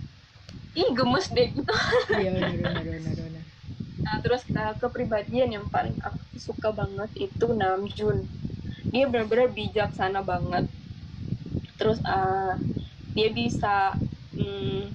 ih 0.76 0.90
gemes 0.92 1.32
deh 1.32 1.48
gitu 1.48 1.74
iya 2.20 2.34
benar 2.34 2.82
benar 2.84 3.14
benar 3.16 3.44
Nah, 4.04 4.20
terus 4.20 4.44
uh, 4.52 4.76
kepribadian 4.76 5.48
yang 5.48 5.66
paling 5.72 5.96
aku 6.04 6.36
suka 6.36 6.68
banget 6.76 7.08
itu 7.16 7.46
Namjoon. 7.48 8.28
Dia 8.92 9.08
benar-benar 9.08 9.48
bijaksana 9.48 10.20
banget. 10.20 10.68
Terus 11.78 11.98
uh, 12.06 12.54
dia 13.14 13.28
bisa 13.30 13.94
um, 14.38 14.90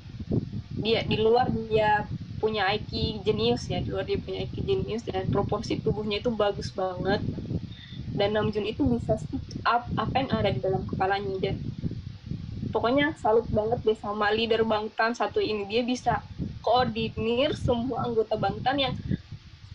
dia 0.79 1.03
di 1.03 1.17
luar 1.19 1.51
dia 1.51 2.07
punya 2.39 2.71
IQ 2.71 3.19
jenius 3.27 3.67
ya, 3.67 3.83
di 3.83 3.91
luar 3.91 4.07
dia 4.07 4.15
punya 4.15 4.47
IQ 4.47 4.63
jenius 4.63 5.03
dan 5.03 5.27
proporsi 5.27 5.79
tubuhnya 5.79 6.23
itu 6.23 6.31
bagus 6.31 6.71
banget. 6.71 7.19
Dan 8.15 8.35
Namjoon 8.35 8.67
itu 8.67 8.83
bisa 8.83 9.15
speak 9.15 9.63
up 9.63 9.87
apa 9.95 10.15
yang 10.19 10.29
ada 10.35 10.49
di 10.51 10.59
dalam 10.59 10.83
kepalanya 10.83 11.39
dan 11.39 11.55
pokoknya 12.69 13.15
salut 13.19 13.47
banget 13.47 13.79
deh 13.81 13.97
sama 13.97 14.29
leader 14.31 14.67
Bangtan 14.67 15.15
satu 15.15 15.39
ini 15.39 15.65
dia 15.71 15.81
bisa 15.87 16.19
koordinir 16.59 17.55
semua 17.55 18.03
anggota 18.03 18.35
Bangtan 18.35 18.75
yang 18.75 18.95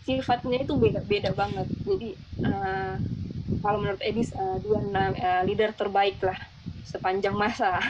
sifatnya 0.05 0.61
itu 0.61 0.77
beda-beda 0.77 1.33
banget. 1.33 1.65
Jadi 1.81 2.09
uh, 2.45 2.95
kalau 3.65 3.81
menurut 3.81 4.01
Edis 4.05 4.29
uh, 4.37 4.57
dia 4.61 4.77
uh, 4.77 5.41
leader 5.45 5.73
terbaik 5.73 6.21
lah 6.21 6.37
sepanjang 6.85 7.33
masa. 7.33 7.81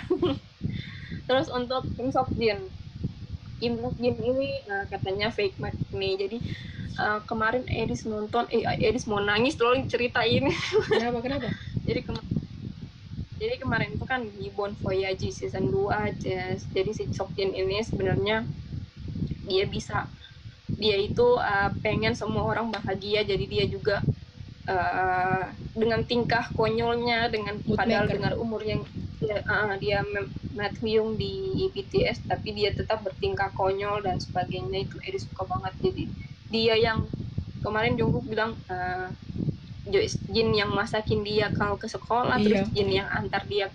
Terus 1.27 1.51
untuk 1.51 1.85
Kim 1.93 2.09
Sok 2.09 2.31
Jin, 2.39 2.71
Kim 3.59 3.77
Sok 3.77 3.95
Jin 3.99 4.15
ini 4.17 4.63
uh, 4.71 4.87
katanya 4.87 5.29
fake 5.29 5.59
nih. 5.91 6.13
Jadi 6.15 6.37
uh, 6.97 7.19
kemarin 7.27 7.67
Edis 7.67 8.07
nonton, 8.07 8.47
eh 8.49 8.63
Edis 8.79 9.05
mau 9.05 9.19
nangis 9.19 9.59
loh 9.59 9.75
ceritain. 9.85 10.47
Kenapa 10.91 11.19
kenapa? 11.21 11.51
Jadi 11.85 12.01
kemarin 12.01 12.35
jadi 13.35 13.59
kemarin 13.59 13.89
itu 13.99 14.05
kan 14.07 14.23
di 14.23 14.47
Bon 14.55 14.71
Voyage 14.79 15.27
season 15.27 15.67
2 15.67 16.23
jadi 16.71 16.91
si 16.95 17.03
Jin 17.11 17.51
ini 17.51 17.83
sebenarnya 17.83 18.47
dia 19.45 19.65
bisa 19.67 20.07
dia 20.71 20.97
itu 20.97 21.37
uh, 21.37 21.69
pengen 21.83 22.17
semua 22.17 22.47
orang 22.47 22.73
bahagia 22.73 23.21
jadi 23.21 23.45
dia 23.45 23.65
juga 23.69 24.01
uh, 24.69 25.45
dengan 25.73 26.01
tingkah 26.05 26.49
konyolnya 26.53 27.29
dengan 27.29 27.59
Good 27.61 27.77
padahal 27.77 28.05
maker. 28.09 28.15
dengan 28.17 28.33
umur 28.37 28.61
yang 28.65 28.81
dia, 29.21 29.41
uh, 29.45 29.73
dia 29.79 29.99
Matt 30.55 30.77
Hyung 30.79 31.17
di 31.17 31.67
BTS 31.71 32.27
tapi 32.29 32.55
dia 32.55 32.71
tetap 32.71 33.01
bertingkah 33.03 33.51
konyol 33.55 34.03
dan 34.03 34.19
sebagainya 34.19 34.87
itu 34.87 34.97
Eri 35.03 35.19
suka 35.19 35.43
banget 35.47 35.73
jadi 35.81 36.03
dia 36.49 36.75
yang 36.77 36.99
kemarin 37.65 37.97
Jungkook 37.97 38.25
bilang 38.29 38.53
uh, 38.69 39.09
Jin 40.33 40.49
yang 40.57 40.73
masakin 40.73 41.21
dia 41.21 41.53
kalau 41.53 41.77
ke 41.77 41.85
sekolah 41.85 42.41
iya. 42.41 42.45
terus 42.45 42.65
Jin 42.73 42.89
yang 42.89 43.09
antar 43.09 43.45
dia 43.45 43.69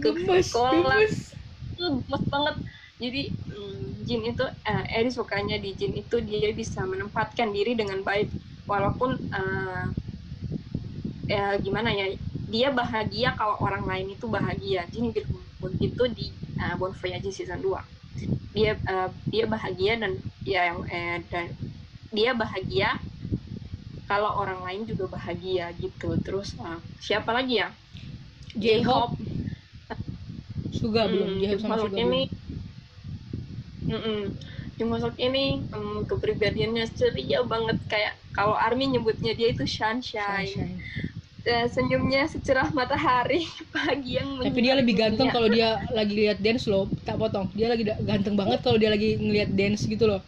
ke 0.00 0.08
gemes, 0.12 0.52
sekolah 0.52 1.00
gemes. 1.00 1.32
gemes 1.76 2.24
banget 2.28 2.56
jadi 3.00 3.22
hmm, 3.32 3.84
Jin 4.04 4.22
itu 4.28 4.44
uh, 4.44 4.84
Eri 4.92 5.10
sukanya 5.12 5.56
di 5.56 5.72
Jin 5.72 5.96
itu 5.96 6.20
dia 6.20 6.52
bisa 6.52 6.84
menempatkan 6.84 7.52
diri 7.52 7.72
dengan 7.72 8.04
baik 8.04 8.28
walaupun 8.66 9.18
uh, 9.32 9.86
ya 11.32 11.56
gimana 11.56 11.88
ya 11.88 12.12
dia 12.52 12.68
bahagia 12.68 13.32
kalau 13.40 13.56
orang 13.64 13.88
lain 13.88 14.12
itu 14.12 14.28
bahagia. 14.28 14.84
Jin 14.92 15.16
begitu 15.62 16.02
di 16.12 16.28
uh, 16.60 16.76
Bon 16.76 16.92
Voyage 16.92 17.32
season 17.32 17.64
2 17.64 18.02
dia 18.52 18.76
uh, 18.88 19.08
dia 19.24 19.44
bahagia 19.48 19.96
dan 19.96 20.12
ya 20.44 20.68
yang 20.68 20.80
eh, 20.92 21.18
dan 21.32 21.48
dia 22.12 22.36
bahagia 22.36 23.00
kalau 24.04 24.36
orang 24.36 24.60
lain 24.60 24.82
juga 24.84 25.08
bahagia 25.08 25.72
gitu. 25.80 26.12
Terus 26.20 26.52
uh, 26.60 26.76
siapa 27.00 27.32
lagi 27.32 27.64
ya? 27.64 27.72
J-Hope. 28.52 29.16
Juga 30.68 31.08
hmm, 31.08 31.12
belum 31.16 31.30
J-Hope 31.40 31.62
sama 31.64 31.76
juga 31.80 31.96
ini 31.96 32.22
belum. 33.88 33.92
Mm 33.92 34.00
-mm. 34.00 35.16
ini 35.16 35.44
um, 35.72 36.04
kepribadiannya 36.04 36.84
ceria 36.92 37.40
banget. 37.48 37.80
Kayak 37.88 38.20
kalau 38.36 38.52
Army 38.52 38.92
nyebutnya 38.92 39.32
dia 39.32 39.48
itu 39.56 39.64
sunshine. 39.64 40.44
sunshine. 40.44 40.76
Uh, 41.42 41.66
senyumnya 41.66 42.30
secerah 42.30 42.70
matahari 42.70 43.42
pagi 43.74 44.14
yang 44.14 44.38
tapi 44.38 44.62
dia 44.62 44.78
lebih 44.78 44.94
ganteng 44.94 45.26
kalau 45.34 45.50
dia 45.50 45.82
lagi 45.90 46.14
lihat 46.14 46.38
dance 46.38 46.70
loh. 46.70 46.86
Tak 47.02 47.18
potong. 47.18 47.50
Dia 47.58 47.66
lagi 47.66 47.82
ganteng 47.82 48.38
banget 48.38 48.62
kalau 48.62 48.78
dia 48.78 48.94
lagi 48.94 49.18
ngelihat 49.18 49.50
dance 49.50 49.82
gitu 49.90 50.06
loh. 50.06 50.22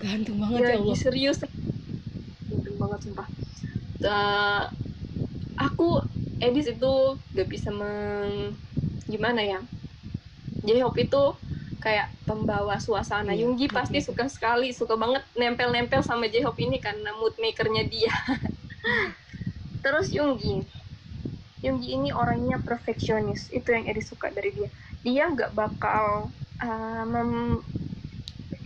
Ganteng 0.00 0.40
banget 0.40 0.60
ya, 0.64 0.68
ya 0.72 0.76
Allah. 0.80 0.96
serius. 0.96 1.44
Ganteng 2.48 2.76
banget 2.80 2.98
sumpah. 3.04 3.28
Uh, 4.00 4.62
aku 5.60 6.00
Edis 6.36 6.68
itu 6.68 6.92
gak 7.32 7.48
bisa 7.48 7.72
meng 7.72 8.52
gimana 9.08 9.40
ya? 9.40 9.60
J-Hope 10.64 11.08
itu 11.08 11.22
kayak 11.80 12.08
pembawa 12.26 12.76
suasana. 12.80 13.32
Iya, 13.32 13.46
Yunggi 13.46 13.68
pasti 13.70 14.02
suka 14.02 14.26
sekali, 14.26 14.72
suka 14.74 14.98
banget 14.98 15.22
nempel-nempel 15.38 16.02
sama 16.02 16.26
J-Hope 16.26 16.60
ini 16.60 16.80
karena 16.80 17.14
mood 17.16 17.36
makernya 17.36 17.84
dia. 17.86 18.12
Terus 19.86 20.10
Yunggi, 20.10 20.66
Yunggi 21.62 21.94
ini 21.94 22.10
orangnya 22.10 22.58
perfeksionis, 22.58 23.54
itu 23.54 23.70
yang 23.70 23.86
Eri 23.86 24.02
suka 24.02 24.34
dari 24.34 24.50
dia. 24.50 24.66
dia 25.06 25.30
nggak 25.30 25.54
bakal 25.54 26.26
uh, 26.58 27.04
mem 27.06 27.62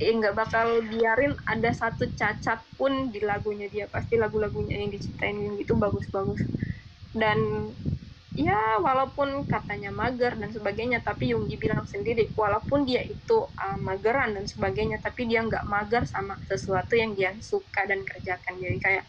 eh, 0.01 0.17
nggak 0.17 0.33
bakal 0.33 0.81
biarin 0.89 1.37
ada 1.45 1.77
satu 1.77 2.09
cacat 2.17 2.65
pun 2.81 3.13
di 3.13 3.21
lagunya 3.21 3.69
dia. 3.69 3.85
Pasti 3.85 4.17
lagu-lagunya 4.17 4.81
yang 4.81 4.89
diciptain 4.89 5.61
itu 5.61 5.77
bagus-bagus. 5.77 6.41
Dan 7.13 7.69
ya 8.33 8.81
walaupun 8.81 9.45
katanya 9.45 9.93
mager 9.93 10.41
dan 10.41 10.49
sebagainya 10.57 11.05
tapi 11.05 11.37
Yunggi 11.37 11.61
bilang 11.61 11.85
sendiri 11.85 12.33
walaupun 12.33 12.89
dia 12.89 13.05
itu 13.05 13.45
uh, 13.45 13.77
mageran 13.77 14.41
dan 14.41 14.49
sebagainya 14.49 15.05
tapi 15.05 15.29
dia 15.29 15.45
nggak 15.45 15.69
mager 15.69 16.09
sama 16.09 16.41
sesuatu 16.49 16.97
yang 16.97 17.13
dia 17.13 17.37
suka 17.45 17.85
dan 17.85 18.09
kerjakan. 18.09 18.57
Jadi 18.57 18.81
kayak 18.81 19.05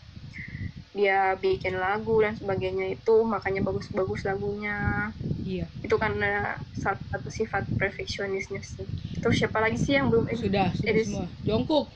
dia 0.91 1.39
bikin 1.39 1.79
lagu 1.79 2.19
dan 2.19 2.35
sebagainya 2.35 2.99
itu 2.99 3.15
makanya 3.23 3.63
bagus-bagus 3.63 4.27
lagunya. 4.27 5.09
Iya. 5.43 5.65
Itu 5.79 5.95
karena 5.95 6.59
salah 6.75 6.99
satu 7.11 7.31
sifat 7.31 7.67
perfeksionisnya 7.79 8.59
sih. 8.59 8.87
Terus 9.23 9.35
siapa 9.39 9.63
lagi 9.63 9.79
sih 9.79 9.95
yang 9.95 10.11
belum 10.11 10.27
sudah 10.31 10.75
sudah 10.75 10.91
edis, 10.91 11.07
semua. 11.07 11.27
Jongkook 11.47 11.87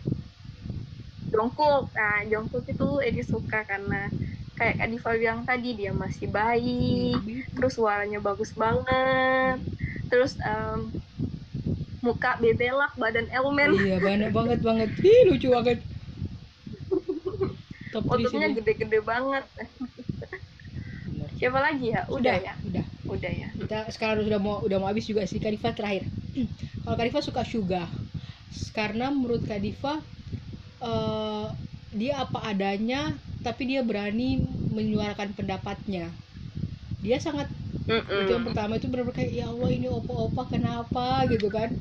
Jongkook 1.35 1.91
nah 1.91 2.23
Jongkook 2.23 2.63
itu 2.71 2.87
Edi 3.03 3.21
suka 3.25 3.67
karena 3.67 4.07
kayak 4.55 4.79
Kak 4.79 4.87
Diva 4.87 5.11
bilang 5.19 5.41
tadi 5.43 5.75
dia 5.75 5.91
masih 5.91 6.31
baik 6.31 7.19
hmm. 7.19 7.59
terus 7.59 7.75
suaranya 7.75 8.23
bagus 8.23 8.55
banget 8.55 9.59
terus 10.07 10.39
um, 10.39 10.95
muka 12.05 12.37
bebelak 12.37 12.93
badan 13.01 13.25
elemen. 13.33 13.73
Iya 13.81 13.97
banyak 13.97 14.29
banget 14.29 14.59
banget. 14.61 14.89
Ih, 15.01 15.21
lucu 15.25 15.49
banget 15.49 15.81
top 17.95 18.11
ototnya 18.11 18.51
gede-gede 18.51 18.99
banget. 18.99 19.47
Siapa 21.39 21.59
lagi 21.63 21.95
ya? 21.95 22.03
Udah, 22.11 22.19
udah 22.19 22.35
ya? 22.43 22.53
udah. 22.67 22.85
Udah 23.05 23.31
ya. 23.31 23.47
Kita 23.55 23.87
sekarang 23.93 24.27
udah 24.27 24.39
mau 24.41 24.59
udah 24.65 24.77
mau 24.81 24.89
habis 24.91 25.07
juga 25.07 25.23
sih 25.23 25.39
Kadifa 25.39 25.71
terakhir. 25.71 26.03
Kalau 26.83 26.95
Kadifa 26.99 27.23
suka 27.23 27.47
Suga 27.47 27.87
karena 28.71 29.11
menurut 29.11 29.43
Kadifa 29.47 29.99
uh, 30.83 31.47
dia 31.95 32.19
apa 32.23 32.43
adanya 32.43 33.15
tapi 33.43 33.71
dia 33.71 33.85
berani 33.85 34.43
menyuarakan 34.73 35.31
pendapatnya. 35.37 36.11
Dia 36.99 37.21
sangat 37.21 37.47
mm 37.85 37.93
-mm. 37.93 38.21
itu 38.25 38.31
yang 38.35 38.45
pertama 38.47 38.75
itu 38.75 38.87
benar-benar 38.89 39.15
kayak 39.15 39.31
ya 39.31 39.45
Allah 39.47 39.69
ini 39.71 39.87
opa-opa 39.87 40.49
kenapa? 40.49 41.23
gitu 41.29 41.47
kan. 41.47 41.71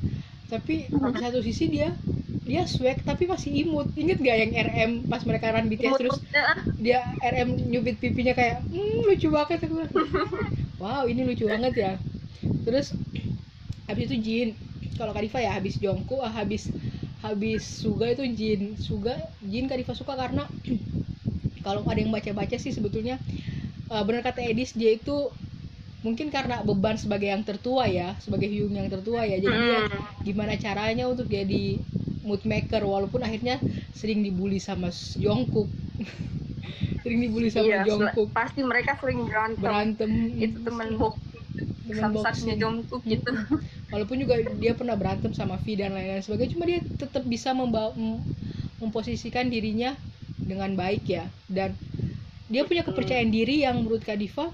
Tapi 0.45 0.87
di 0.87 1.17
satu 1.19 1.41
sisi 1.41 1.73
dia 1.73 1.89
dia 2.45 2.61
swag 2.69 3.01
tapi 3.01 3.25
masih 3.25 3.65
imut. 3.65 3.89
Inget 3.97 4.21
gak 4.21 4.37
yang 4.37 4.51
RM 4.53 4.91
pas 5.09 5.25
mereka 5.25 5.49
run 5.49 5.65
BTS 5.65 5.89
imut 5.89 5.99
terus 5.99 6.17
dia 6.77 7.01
RM 7.25 7.57
nyubit 7.73 7.97
pipinya 7.97 8.37
kayak 8.37 8.61
hmm, 8.69 9.09
lucu 9.09 9.27
banget 9.33 9.65
aku. 9.65 9.81
Wow 10.81 11.09
ini 11.09 11.25
lucu 11.25 11.49
banget 11.49 11.73
ya. 11.73 11.91
Terus 12.63 12.93
habis 13.89 14.05
itu 14.13 14.17
Jin. 14.21 14.49
Kalau 14.95 15.11
Kadifa 15.11 15.41
ya 15.41 15.51
habis 15.51 15.75
Jongko 15.81 16.23
ah, 16.23 16.31
habis 16.31 16.69
habis 17.25 17.65
Suga 17.65 18.13
itu 18.13 18.23
Jin. 18.29 18.77
Suga 18.77 19.17
Jin 19.41 19.65
Kadifa 19.65 19.97
suka 19.97 20.13
karena 20.13 20.45
kalau 21.65 21.81
ada 21.89 21.97
yang 21.97 22.13
baca-baca 22.13 22.61
sih 22.61 22.69
sebetulnya 22.69 23.17
uh, 23.89 24.05
benar 24.05 24.21
kata 24.21 24.45
Edis 24.45 24.77
dia 24.77 24.93
itu 24.93 25.33
mungkin 26.05 26.29
karena 26.29 26.61
beban 26.61 27.01
sebagai 27.01 27.33
yang 27.33 27.41
tertua 27.41 27.89
ya 27.89 28.13
sebagai 28.21 28.45
Hyung 28.45 28.77
yang 28.77 28.93
tertua 28.93 29.25
ya. 29.25 29.41
Jadi 29.41 29.57
dia 29.57 29.79
hmm. 29.89 30.21
gimana 30.21 30.53
caranya 30.61 31.09
untuk 31.09 31.25
jadi 31.25 31.81
mood 32.25 32.41
maker 32.43 32.81
walaupun 32.81 33.21
akhirnya 33.21 33.61
sering 33.93 34.25
dibully 34.25 34.57
sama 34.57 34.89
Jungkook. 35.15 35.69
Sering 37.05 37.21
dibully 37.21 37.53
sama 37.53 37.69
iya, 37.69 37.85
Jungkook. 37.85 38.33
pasti 38.33 38.65
mereka 38.65 38.97
sering 38.97 39.29
berantem. 39.29 39.61
Berantem. 39.61 40.09
Itu 40.41 40.57
teman 40.65 40.97
box 40.97 41.21
teman 41.85 42.11
boxnya 42.17 42.57
Jungkook 42.57 43.05
gitu. 43.05 43.29
Walaupun 43.93 44.17
juga 44.17 44.41
dia 44.57 44.73
pernah 44.73 44.97
berantem 44.97 45.31
sama 45.37 45.61
V 45.61 45.77
dan 45.77 45.93
lain-lain 45.93 46.25
sebagainya 46.25 46.51
cuma 46.57 46.65
dia 46.65 46.81
tetap 46.97 47.23
bisa 47.29 47.53
membawa 47.53 47.93
memposisikan 48.81 49.47
dirinya 49.53 49.93
dengan 50.41 50.73
baik 50.73 51.05
ya. 51.05 51.29
Dan 51.45 51.77
dia 52.49 52.65
punya 52.65 52.81
kepercayaan 52.81 53.29
diri 53.29 53.63
yang 53.63 53.85
menurut 53.85 54.01
Kadifa 54.01 54.49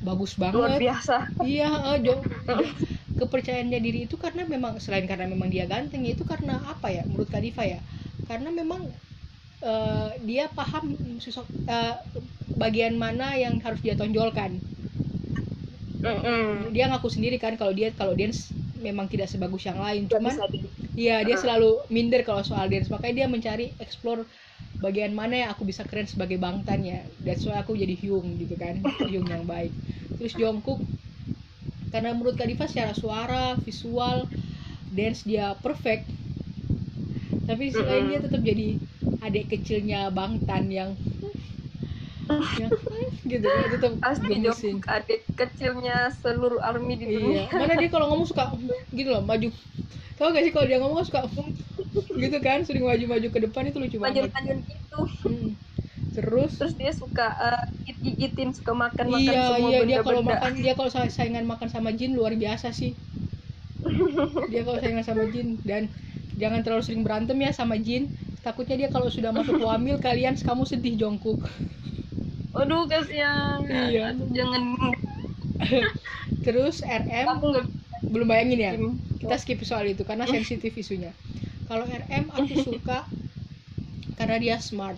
bagus 0.00 0.36
banget. 0.40 0.56
luar 0.56 0.80
biasa. 0.80 1.16
Iya 1.44 1.68
uh, 1.68 1.98
kepercayaannya 3.16 3.80
diri 3.80 3.98
itu 4.04 4.20
karena 4.20 4.44
memang 4.44 4.76
selain 4.76 5.08
karena 5.08 5.24
memang 5.26 5.48
dia 5.48 5.64
ganteng 5.64 6.04
itu 6.04 6.22
karena 6.22 6.60
apa 6.68 6.92
ya 6.92 7.02
menurut 7.08 7.28
Kadifa 7.32 7.64
ya? 7.64 7.80
Karena 8.28 8.52
memang 8.52 8.84
uh, 9.64 10.10
dia 10.24 10.52
paham 10.52 10.92
sosok 11.20 11.48
uh, 11.68 11.96
bagian 12.60 12.96
mana 12.96 13.36
yang 13.36 13.56
harus 13.64 13.80
dia 13.80 13.96
tonjolkan. 13.96 14.60
Mm-hmm. 15.96 16.70
dia 16.70 16.86
ngaku 16.92 17.08
sendiri 17.10 17.40
kan 17.40 17.58
kalau 17.58 17.74
dia 17.74 17.90
kalau 17.90 18.14
dia 18.14 18.30
memang 18.78 19.08
tidak 19.08 19.32
sebagus 19.32 19.64
yang 19.64 19.80
lain. 19.80 20.06
Cuman 20.06 20.36
iya 20.94 21.24
dia 21.24 21.40
selalu 21.40 21.82
minder 21.88 22.22
kalau 22.22 22.44
soal 22.44 22.68
dance. 22.68 22.92
Makanya 22.92 23.24
dia 23.24 23.26
mencari 23.26 23.66
explore 23.80 24.28
bagian 24.76 25.16
mana 25.16 25.40
yang 25.40 25.50
aku 25.56 25.64
bisa 25.64 25.82
keren 25.88 26.04
sebagai 26.04 26.36
bangtan 26.36 26.84
ya. 26.84 27.00
That's 27.24 27.48
why 27.48 27.58
aku 27.58 27.74
jadi 27.74 27.96
Hyung 27.96 28.36
gitu 28.38 28.54
kan. 28.60 28.84
Hyung 29.08 29.26
yang 29.26 29.48
baik. 29.48 29.72
Terus 30.20 30.36
Jungkook 30.36 30.84
karena 31.90 32.12
menurut 32.12 32.34
Kak 32.34 32.48
Diva 32.50 32.66
secara 32.66 32.92
suara 32.92 33.56
visual 33.62 34.26
dance 34.90 35.22
dia 35.26 35.54
perfect. 35.62 36.06
Tapi 37.46 37.70
selain 37.70 37.86
mm 37.86 38.02
-hmm. 38.02 38.10
dia 38.10 38.18
tetap 38.22 38.40
jadi 38.42 38.68
adik 39.22 39.44
kecilnya 39.54 40.10
Bangtan 40.10 40.70
yang 40.70 40.90
yang 42.58 42.70
gitu 43.30 43.46
kan 43.46 43.70
tetap 43.70 43.92
gemesin. 44.26 44.82
adik 44.82 45.22
kecilnya 45.38 46.10
seluruh 46.18 46.58
army 46.58 46.98
di 46.98 47.06
dunia. 47.06 47.46
Iya. 47.46 47.54
mana 47.54 47.74
dia 47.78 47.90
kalau 47.90 48.10
ngomong 48.10 48.26
suka 48.26 48.50
gitu 48.90 49.14
loh 49.14 49.22
maju. 49.22 49.48
Tau 50.16 50.32
gak 50.32 50.42
sih 50.48 50.52
kalau 50.54 50.66
dia 50.66 50.82
ngomong 50.82 51.06
suka 51.06 51.22
gitu 52.18 52.38
kan 52.42 52.66
sering 52.66 52.82
maju-maju 52.82 53.28
ke 53.30 53.38
depan 53.46 53.70
itu 53.70 53.78
lucu 53.78 53.96
banget. 54.02 54.26
Maju-maju 54.26 54.52
gitu. 54.66 54.98
Hmm 55.22 55.65
terus? 56.16 56.56
Terus 56.56 56.74
dia 56.80 56.92
suka 56.96 57.26
uh, 57.36 57.64
gigitin 58.00 58.56
suka 58.56 58.72
makan 58.72 59.12
makan 59.12 59.32
iya, 59.36 59.44
semua 59.52 59.68
iya, 59.68 59.80
dia 59.84 59.98
kalau 60.00 60.22
makan 60.24 60.52
dia 60.56 60.72
kalau 60.72 60.90
saingan 60.90 61.44
makan 61.44 61.68
sama 61.68 61.92
jin 61.92 62.16
luar 62.16 62.32
biasa 62.32 62.72
sih. 62.72 62.96
Dia 64.50 64.66
kalau 64.66 64.82
saingan 64.82 65.04
sama 65.06 65.28
jin 65.30 65.62
dan 65.62 65.86
jangan 66.40 66.64
terlalu 66.66 66.82
sering 66.82 67.04
berantem 67.06 67.38
ya 67.38 67.52
sama 67.54 67.78
jin. 67.78 68.10
Takutnya 68.42 68.86
dia 68.86 68.88
kalau 68.90 69.10
sudah 69.10 69.30
masuk 69.30 69.62
wamil 69.62 70.00
kalian 70.02 70.34
kamu 70.38 70.66
sedih 70.66 70.98
jongkuk. 70.98 71.38
Aduh 72.56 72.88
kasihan. 72.90 73.62
Iya. 73.62 74.16
Jangan. 74.32 74.62
Terus 76.46 76.82
RM 76.82 77.26
aku 77.30 77.46
gak... 77.54 77.66
belum 78.06 78.26
bayangin 78.26 78.58
ya 78.58 78.72
kita 79.18 79.36
skip 79.42 79.60
soal 79.66 79.86
itu 79.86 80.02
karena 80.06 80.24
sensitif 80.26 80.72
isunya. 80.74 81.10
Kalau 81.66 81.86
RM 81.86 82.30
aku 82.30 82.54
suka 82.62 83.06
karena 84.16 84.36
dia 84.40 84.56
smart 84.58 84.96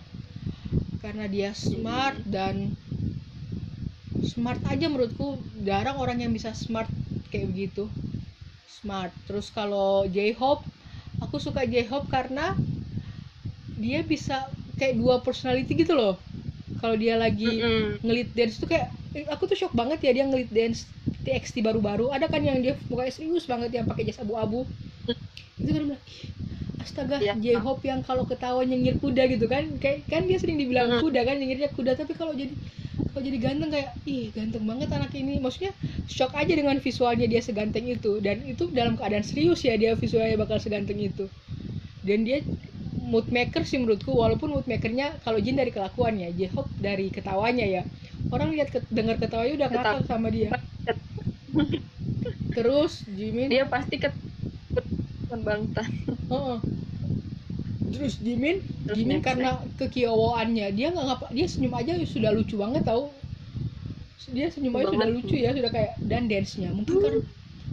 karena 1.08 1.24
dia 1.24 1.56
smart 1.56 2.20
dan 2.28 2.76
smart 4.20 4.60
aja 4.68 4.92
menurutku. 4.92 5.40
Jarang 5.64 5.96
orang 5.96 6.20
yang 6.20 6.36
bisa 6.36 6.52
smart 6.52 6.92
kayak 7.32 7.48
begitu. 7.48 7.88
Smart. 8.68 9.08
Terus 9.24 9.48
kalau 9.48 10.04
J-Hope 10.04 10.60
aku 11.24 11.40
suka 11.40 11.64
J-Hope 11.64 12.12
karena 12.12 12.52
dia 13.80 14.04
bisa 14.04 14.52
kayak 14.76 15.00
dua 15.00 15.24
personality 15.24 15.80
gitu 15.80 15.96
loh. 15.96 16.20
Kalau 16.84 17.00
dia 17.00 17.16
lagi 17.16 17.56
mm 17.56 17.64
-hmm. 17.64 17.88
ngelit 18.04 18.28
dance 18.36 18.60
tuh 18.60 18.68
kayak 18.68 18.92
eh, 19.16 19.24
aku 19.32 19.48
tuh 19.48 19.56
shock 19.56 19.72
banget 19.72 20.04
ya 20.04 20.12
dia 20.12 20.28
ngelit 20.28 20.52
dance 20.52 20.84
TXT 21.24 21.64
baru-baru. 21.64 22.12
Ada 22.12 22.28
kan 22.28 22.44
yang 22.44 22.60
dia 22.60 22.76
mukanya 22.92 23.16
serius 23.16 23.48
banget 23.48 23.72
yang 23.72 23.88
pakai 23.88 24.04
jas 24.04 24.20
abu-abu. 24.20 24.68
Itu 25.56 25.72
kan 25.72 25.82
bilang 25.88 26.02
astaga 26.82 27.16
ya. 27.20 27.34
J-Hope 27.34 27.84
yang 27.86 28.00
kalau 28.06 28.24
ketawa 28.24 28.62
nyengir 28.62 28.96
kuda 28.98 29.26
gitu 29.30 29.46
kan? 29.50 29.78
Kayak 29.82 30.06
kan 30.08 30.22
dia 30.24 30.38
sering 30.40 30.58
dibilang 30.58 30.98
hmm. 30.98 31.02
kuda 31.02 31.20
kan 31.26 31.36
nyengirnya 31.38 31.70
kuda. 31.74 31.98
Tapi 31.98 32.14
kalau 32.14 32.32
jadi 32.34 32.54
kalau 33.12 33.22
jadi 33.24 33.38
ganteng 33.40 33.70
kayak 33.74 33.90
ih 34.06 34.30
ganteng 34.32 34.64
banget 34.64 34.88
anak 34.94 35.12
ini. 35.14 35.42
Maksudnya 35.42 35.72
shock 36.06 36.34
aja 36.38 36.52
dengan 36.54 36.78
visualnya 36.78 37.26
dia 37.26 37.42
seganteng 37.42 37.86
itu. 37.90 38.22
Dan 38.22 38.46
itu 38.46 38.70
dalam 38.70 38.94
keadaan 38.94 39.26
serius 39.26 39.62
ya 39.66 39.74
dia 39.74 39.98
visualnya 39.98 40.38
bakal 40.38 40.58
seganteng 40.62 40.98
itu. 40.98 41.26
Dan 42.06 42.24
dia 42.24 42.42
mood 42.98 43.26
maker 43.28 43.66
sih 43.66 43.78
menurutku. 43.82 44.14
Walaupun 44.14 44.54
mood 44.54 44.66
makernya 44.70 45.18
kalau 45.26 45.42
Jin 45.42 45.58
dari 45.58 45.74
kelakuannya 45.74 46.34
J-Hope 46.34 46.70
dari 46.78 47.10
ketawanya 47.10 47.66
ya. 47.66 47.82
Orang 48.28 48.52
lihat 48.52 48.74
ke, 48.74 48.82
dengar 48.90 49.16
ketawanya 49.16 49.54
udah 49.64 49.68
ngakak 49.70 49.98
sama 50.06 50.28
dia. 50.28 50.50
Terus 52.56 53.06
Jimin? 53.06 53.48
Dia 53.48 53.70
pasti 53.70 54.02
ke 54.02 54.10
bangtan 56.28 56.36
oh, 56.36 56.56
terus 57.98 58.14
Jimin? 58.20 58.60
Terus 58.86 58.96
Jimin 59.00 59.20
karena 59.24 59.58
kekiowoannya. 59.80 60.70
Dia 60.76 60.92
nggak 60.92 61.06
ngapa 61.08 61.26
dia 61.32 61.46
senyum 61.48 61.74
aja 61.74 61.92
sudah 62.04 62.30
lucu 62.30 62.54
banget 62.60 62.84
tau. 62.84 63.10
Dia 64.28 64.52
senyum 64.52 64.76
aja 64.76 64.92
sudah 64.92 65.08
lucu 65.08 65.34
ya 65.40 65.50
sudah 65.56 65.70
kayak 65.72 65.92
dan 66.04 66.28
dance 66.28 66.60
nya 66.60 66.68
mungkin 66.70 67.00
kan 67.00 67.14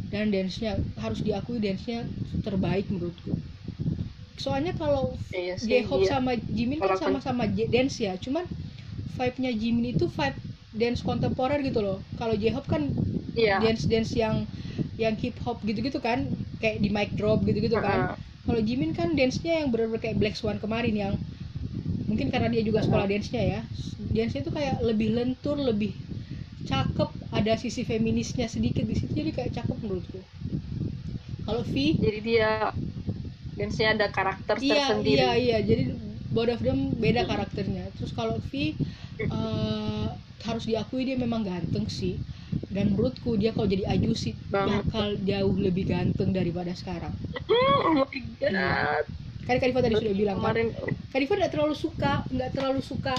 dan 0.09 0.25
dance 0.31 0.63
nya 0.63 0.79
harus 1.03 1.19
diakui 1.19 1.59
dance 1.59 1.83
nya 1.85 2.07
terbaik 2.47 2.87
menurutku. 2.87 3.35
Soalnya 4.39 4.71
kalau 4.75 5.15
iya 5.35 5.55
J-Hope 5.59 6.07
iya. 6.07 6.11
sama 6.15 6.31
Jimin 6.51 6.79
kan 6.79 6.95
sama-sama 6.95 7.43
dance 7.47 7.99
ya. 7.99 8.15
Cuman 8.17 8.47
vibe 9.19 9.37
nya 9.43 9.51
Jimin 9.51 9.85
itu 9.95 10.07
vibe 10.07 10.39
dance 10.75 11.03
kontemporer 11.03 11.59
gitu 11.63 11.83
loh. 11.83 11.99
Kalau 12.15 12.35
J-Hope 12.35 12.67
kan 12.67 12.87
iya. 13.35 13.59
dance 13.59 13.87
dance 13.87 14.15
yang 14.15 14.47
yang 14.95 15.15
hip 15.19 15.35
hop 15.43 15.59
gitu-gitu 15.63 15.99
kan. 15.99 16.27
Kayak 16.63 16.79
di 16.83 16.89
mic 16.91 17.09
drop 17.19 17.43
gitu-gitu 17.43 17.79
kan. 17.83 17.99
Uh 17.99 18.15
-huh. 18.15 18.34
Kalau 18.45 18.61
Jimin 18.61 18.93
kan 18.93 19.17
dance-nya 19.17 19.65
yang 19.65 19.73
benar-benar 19.73 20.01
kayak 20.05 20.17
Black 20.21 20.35
Swan 20.37 20.61
kemarin 20.61 20.93
yang 20.93 21.13
mungkin 22.05 22.29
karena 22.29 22.53
dia 22.53 22.61
juga 22.61 22.85
sekolah 22.85 23.09
dance-nya 23.09 23.43
ya. 23.43 23.61
Dance-nya 24.13 24.41
itu 24.45 24.53
kayak 24.53 24.75
lebih 24.85 25.17
lentur 25.17 25.57
lebih 25.57 25.97
cakep. 26.69 27.09
Ada 27.33 27.57
sisi 27.57 27.81
feminisnya 27.83 28.45
sedikit 28.45 28.85
di 28.85 28.95
situ 28.95 29.11
jadi 29.11 29.31
kayak 29.33 29.51
cakep 29.57 29.77
menurutku. 29.81 30.21
Kalau 31.45 31.61
V? 31.65 31.73
Jadi 31.97 32.19
dia 32.21 32.69
dance-nya 33.57 33.97
ada 33.97 34.07
karakter 34.13 34.61
iya, 34.61 34.93
tersendiri. 34.93 35.17
iya 35.17 35.31
iya. 35.35 35.57
Jadi 35.65 35.83
both 36.29 36.53
of 36.53 36.61
them 36.61 36.93
beda 37.01 37.25
karakternya. 37.25 37.89
Terus 37.97 38.13
kalau 38.13 38.37
V 38.53 38.77
uh, 39.25 40.13
harus 40.45 40.63
diakui 40.69 41.09
dia 41.09 41.17
memang 41.17 41.41
ganteng 41.41 41.89
sih 41.89 42.21
dan 42.75 42.91
menurutku 42.91 43.39
dia 43.39 43.55
kalau 43.55 43.71
jadi 43.71 43.87
Ajusi 43.87 44.35
bakal 44.51 45.15
jauh 45.23 45.55
lebih 45.55 45.87
ganteng 45.87 46.35
daripada 46.35 46.75
sekarang. 46.75 47.15
Oh 47.47 48.03
my 48.03 48.19
god. 48.43 49.07
Kan 49.47 49.55
Kadifa 49.63 49.79
tadi 49.79 49.95
sudah 49.95 50.11
bilang 50.11 50.37
kan 50.43 50.75
Kadifa 51.15 51.39
tidak 51.39 51.51
terlalu 51.55 51.75
suka 51.77 52.27
nggak 52.27 52.51
terlalu 52.51 52.83
suka 52.83 53.15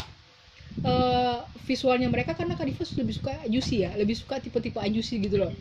uh, 0.85 1.41
visualnya 1.65 2.13
mereka 2.13 2.37
karena 2.37 2.53
Kadifa 2.53 2.85
lebih 3.01 3.17
suka 3.17 3.33
Ajusi 3.49 3.89
ya 3.89 3.97
lebih 3.97 4.13
suka 4.13 4.37
tipe-tipe 4.45 4.77
Ajusi 4.77 5.17
gitu 5.17 5.41
loh 5.41 5.53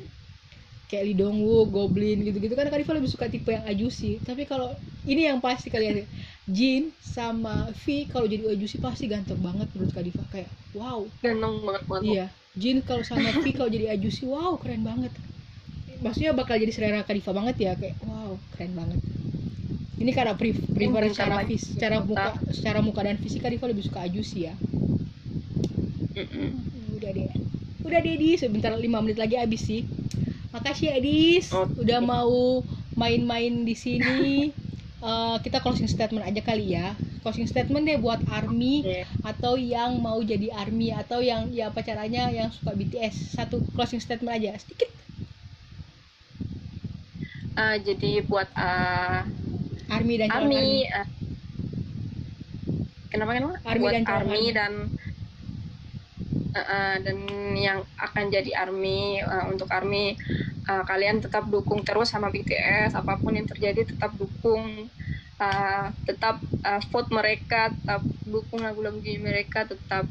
kayak 0.86 1.03
Lee 1.11 1.17
Dong 1.17 1.41
Woo, 1.41 1.65
Goblin 1.65 2.21
gitu-gitu. 2.21 2.53
Kan 2.53 2.69
Kadifa 2.69 2.93
lebih 2.93 3.09
suka 3.09 3.25
tipe 3.25 3.49
yang 3.49 3.65
Ajusi. 3.65 4.21
Tapi 4.21 4.45
kalau 4.45 4.73
ini 5.09 5.25
yang 5.25 5.41
pasti 5.41 5.73
kalian 5.73 6.05
Jin 6.45 6.93
sama 7.01 7.73
V 7.73 8.05
kalau 8.05 8.29
jadi 8.29 8.53
Ajusi 8.53 8.77
pasti 8.77 9.09
ganteng 9.09 9.41
banget 9.41 9.65
menurut 9.73 9.93
Kadifa 9.93 10.21
kayak 10.29 10.49
wow. 10.77 11.05
Ganteng 11.25 11.65
banget 11.65 11.83
banget 11.89 12.05
iya. 12.05 12.25
Jin 12.53 12.86
kalau 12.86 13.01
sama 13.01 13.33
V 13.41 13.45
kalau 13.57 13.69
jadi 13.69 13.97
Ajusi 13.97 14.29
wow 14.29 14.53
keren 14.61 14.86
banget. 14.86 15.09
Maksudnya 16.05 16.38
bakal 16.38 16.61
jadi 16.61 16.69
selera 16.69 17.01
Kadifa 17.01 17.33
banget 17.33 17.55
ya. 17.57 17.71
Kayak 17.73 17.97
wow 18.05 18.38
keren 18.53 18.77
banget. 18.77 19.01
Ini 19.95 20.11
karena 20.13 20.38
pre 20.38 20.53
preference 20.53 21.17
secara 21.17 21.41
vis 21.47 21.63
secara 21.65 21.97
muka 22.03 22.36
secara 22.53 22.79
muka 22.86 23.01
dan 23.01 23.17
fisik 23.17 23.41
Kadifa 23.41 23.65
lebih 23.65 23.89
suka 23.89 24.05
Ajusi 24.05 24.45
ya. 24.45 24.53
Mm 26.13 26.27
-mm. 26.29 26.49
udah 27.01 27.09
deh. 27.09 27.31
Udah 27.81 27.99
deh 28.05 28.15
di. 28.21 28.38
Sebentar 28.38 28.69
lima 28.77 29.01
menit 29.01 29.17
lagi 29.17 29.36
habis 29.36 29.65
sih 29.65 29.81
Makasih 30.55 30.87
ya 30.87 30.93
Edis, 30.95 31.51
oh, 31.51 31.67
udah 31.67 31.99
mau 31.99 32.63
main-main 32.95 33.67
di 33.67 33.75
sini. 33.75 34.55
Uh, 35.03 35.35
kita 35.43 35.59
closing 35.59 35.91
statement 35.91 36.23
aja 36.23 36.39
kali 36.39 36.79
ya. 36.79 36.95
Closing 37.27 37.43
statement 37.43 37.83
deh 37.83 37.99
buat 37.99 38.23
army 38.31 38.87
yeah. 38.87 39.07
atau 39.27 39.59
yang 39.59 39.99
mau 39.99 40.15
jadi 40.23 40.55
army 40.55 40.95
atau 40.95 41.19
yang 41.19 41.51
ya 41.51 41.67
apa 41.67 41.83
caranya 41.83 42.31
yang 42.31 42.47
suka 42.55 42.71
BTS. 42.71 43.35
Satu 43.35 43.59
closing 43.75 43.99
statement 43.99 44.31
aja 44.31 44.55
sedikit. 44.55 44.87
Uh, 47.59 47.75
jadi 47.83 48.23
buat 48.23 48.47
uh, 48.55 49.27
army 49.91 50.23
dan 50.23 50.31
army, 50.31 50.55
army. 50.55 50.75
Uh, 50.87 51.07
kenapa 53.11 53.31
kenapa? 53.35 53.55
Army 53.67 53.83
buat 53.83 53.91
dan 53.91 54.03
army, 54.07 54.15
army 54.23 54.43
dan 54.55 54.71
uh, 56.55 56.97
dan 57.03 57.17
yang 57.55 57.83
akan 57.99 58.31
jadi 58.31 58.55
army 58.55 59.19
uh, 59.19 59.51
untuk 59.51 59.67
army 59.69 60.15
uh, 60.71 60.83
kalian 60.87 61.19
tetap 61.19 61.45
dukung 61.51 61.83
terus 61.83 62.09
sama 62.09 62.31
BTS 62.31 62.95
apa 62.95 63.19
pun 63.19 63.35
yang 63.35 63.45
terjadi 63.45 63.83
tetap 63.83 64.15
dukung 64.15 64.87
uh, 65.39 65.85
tetap 66.07 66.39
uh, 66.63 66.81
vote 66.89 67.11
mereka 67.11 67.69
tetap 67.75 68.01
dukung 68.23 68.63
lagu-lagu 68.63 69.03
mereka 69.19 69.67
tetap 69.67 70.07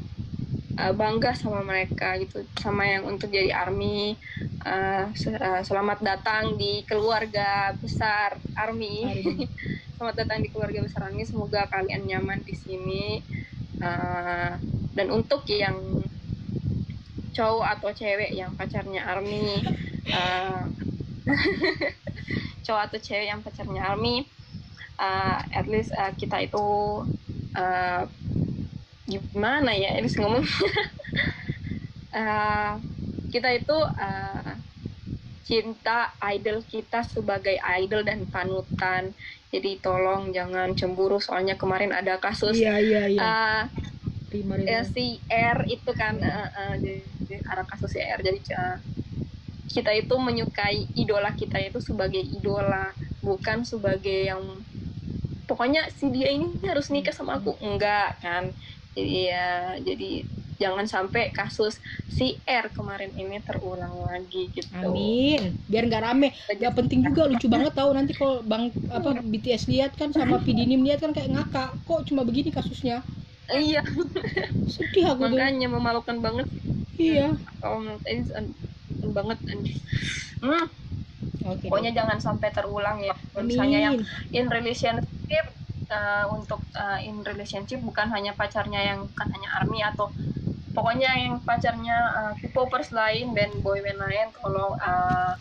uh, 0.77 0.93
bangga 0.93 1.33
sama 1.33 1.65
mereka 1.65 2.15
gitu 2.21 2.45
sama 2.61 2.85
yang 2.85 3.09
untuk 3.09 3.33
jadi 3.33 3.51
army 3.51 4.15
uh, 4.65 5.09
selamat 5.61 6.01
datang 6.01 6.57
di 6.57 6.81
keluarga 6.89 7.71
besar 7.77 8.41
army. 8.57 9.05
Selamat 9.95 10.27
datang 10.27 10.43
di 10.43 10.51
keluarga 10.51 10.83
besar 10.83 11.07
army 11.07 11.23
semoga 11.23 11.71
kalian 11.71 12.03
nyaman 12.03 12.43
di 12.43 12.51
sini 12.51 13.23
uh, 13.79 14.59
dan 14.91 15.07
untuk 15.07 15.47
yang 15.47 16.03
cowok 17.35 17.67
atau 17.77 17.89
cewek 17.91 18.31
yang 18.31 18.55
pacarnya 18.55 19.03
army 19.03 19.59
uh, 20.09 20.63
cowok 22.65 22.81
atau 22.87 22.99
cewek 23.03 23.27
yang 23.27 23.43
pacarnya 23.43 23.83
army 23.83 24.23
uh, 24.95 25.43
at 25.51 25.67
least 25.67 25.91
uh, 25.99 26.15
kita 26.15 26.47
itu 26.47 26.63
uh, 27.59 28.03
gimana 29.05 29.75
ya 29.75 29.99
at 29.99 30.01
least 30.01 30.17
ngomong 30.17 30.47
uh, 32.15 32.73
kita 33.33 33.49
itu 33.51 33.77
uh, 33.77 34.55
cinta 35.45 36.09
idol 36.33 36.65
kita 36.65 37.05
sebagai 37.05 37.53
idol 37.77 38.01
dan 38.01 38.25
panutan. 38.25 39.13
Jadi 39.53 39.77
tolong 39.77 40.33
jangan 40.33 40.73
cemburu 40.73 41.21
soalnya 41.21 41.55
kemarin 41.55 41.93
ada 41.93 42.17
kasus 42.17 42.57
iya, 42.57 42.81
iya, 42.81 43.03
iya. 43.07 43.21
Uh, 43.21 43.63
si 44.89 45.21
R 45.31 45.63
itu 45.69 45.91
kan 45.95 46.17
uh, 46.19 46.49
uh, 46.49 46.75
arah 47.45 47.65
kasus 47.65 47.97
si 47.97 47.99
R 47.99 48.19
jadi 48.21 48.39
uh, 48.55 48.77
kita 49.69 49.91
itu 49.91 50.15
menyukai 50.15 50.87
idola 50.95 51.33
kita 51.35 51.59
itu 51.59 51.81
sebagai 51.83 52.21
idola 52.21 52.93
bukan 53.19 53.65
sebagai 53.65 54.29
yang 54.31 54.41
pokoknya 55.49 55.89
si 55.93 56.09
dia 56.13 56.31
ini 56.31 56.53
harus 56.63 56.89
nikah 56.93 57.11
sama 57.11 57.41
aku 57.41 57.57
enggak 57.59 58.17
kan 58.21 58.53
jadi 58.95 59.17
ya 59.29 59.49
jadi 59.83 60.11
jangan 60.55 60.87
sampai 60.87 61.35
kasus 61.35 61.83
si 62.07 62.39
R 62.47 62.71
kemarin 62.71 63.11
ini 63.19 63.43
terulang 63.43 63.91
lagi 64.07 64.47
gitu. 64.55 64.71
Amin. 64.71 65.59
Biar 65.67 65.83
nggak 65.83 66.03
rame. 66.07 66.31
Gak 66.47 66.79
penting 66.79 67.03
juga 67.03 67.27
lucu 67.27 67.51
banget 67.51 67.75
tahu 67.75 67.91
nanti 67.91 68.15
kalau 68.15 68.39
bang 68.39 68.71
apa 68.87 69.19
BTS 69.19 69.67
lihat 69.67 69.99
kan 69.99 70.15
sama 70.15 70.39
Pidinim 70.39 70.79
lihat 70.79 71.03
kan 71.03 71.11
kayak 71.11 71.27
ngakak. 71.27 71.75
Kok 71.83 72.07
cuma 72.07 72.23
begini 72.23 72.55
kasusnya? 72.55 73.03
iya 73.53 73.81
sedih 74.65 75.13
aku 75.13 75.29
makanya 75.29 75.69
tuh. 75.69 75.73
memalukan 75.77 76.17
banget 76.17 76.47
iya. 76.97 77.27
Kalau 77.61 77.77
menurut 77.83 78.05
Edis 78.07 78.31
banget 79.05 79.39
hmm. 80.41 80.65
okay, 81.45 81.67
pokoknya 81.69 81.91
jangan 81.93 82.17
sampai 82.19 82.49
terulang 82.51 82.99
ya. 83.03 83.15
Misalnya 83.39 83.79
yang 83.91 83.95
in 84.33 84.47
relationship 84.49 85.45
uh, 85.89 86.25
untuk 86.33 86.61
uh, 86.75 86.99
in 87.01 87.21
relationship 87.21 87.81
bukan 87.81 88.09
hanya 88.11 88.33
pacarnya 88.33 88.81
yang 88.95 88.99
bukan 89.09 89.27
hanya 89.35 89.49
army 89.61 89.79
atau 89.85 90.09
pokoknya 90.75 91.11
yang 91.15 91.39
pacarnya 91.41 91.97
uh, 92.13 92.33
K-popers 92.39 92.91
lain 92.91 93.31
band 93.31 93.63
boy 93.63 93.79
band 93.79 94.01
lain 94.01 94.27
kalau 94.35 94.75
uh, 94.75 95.39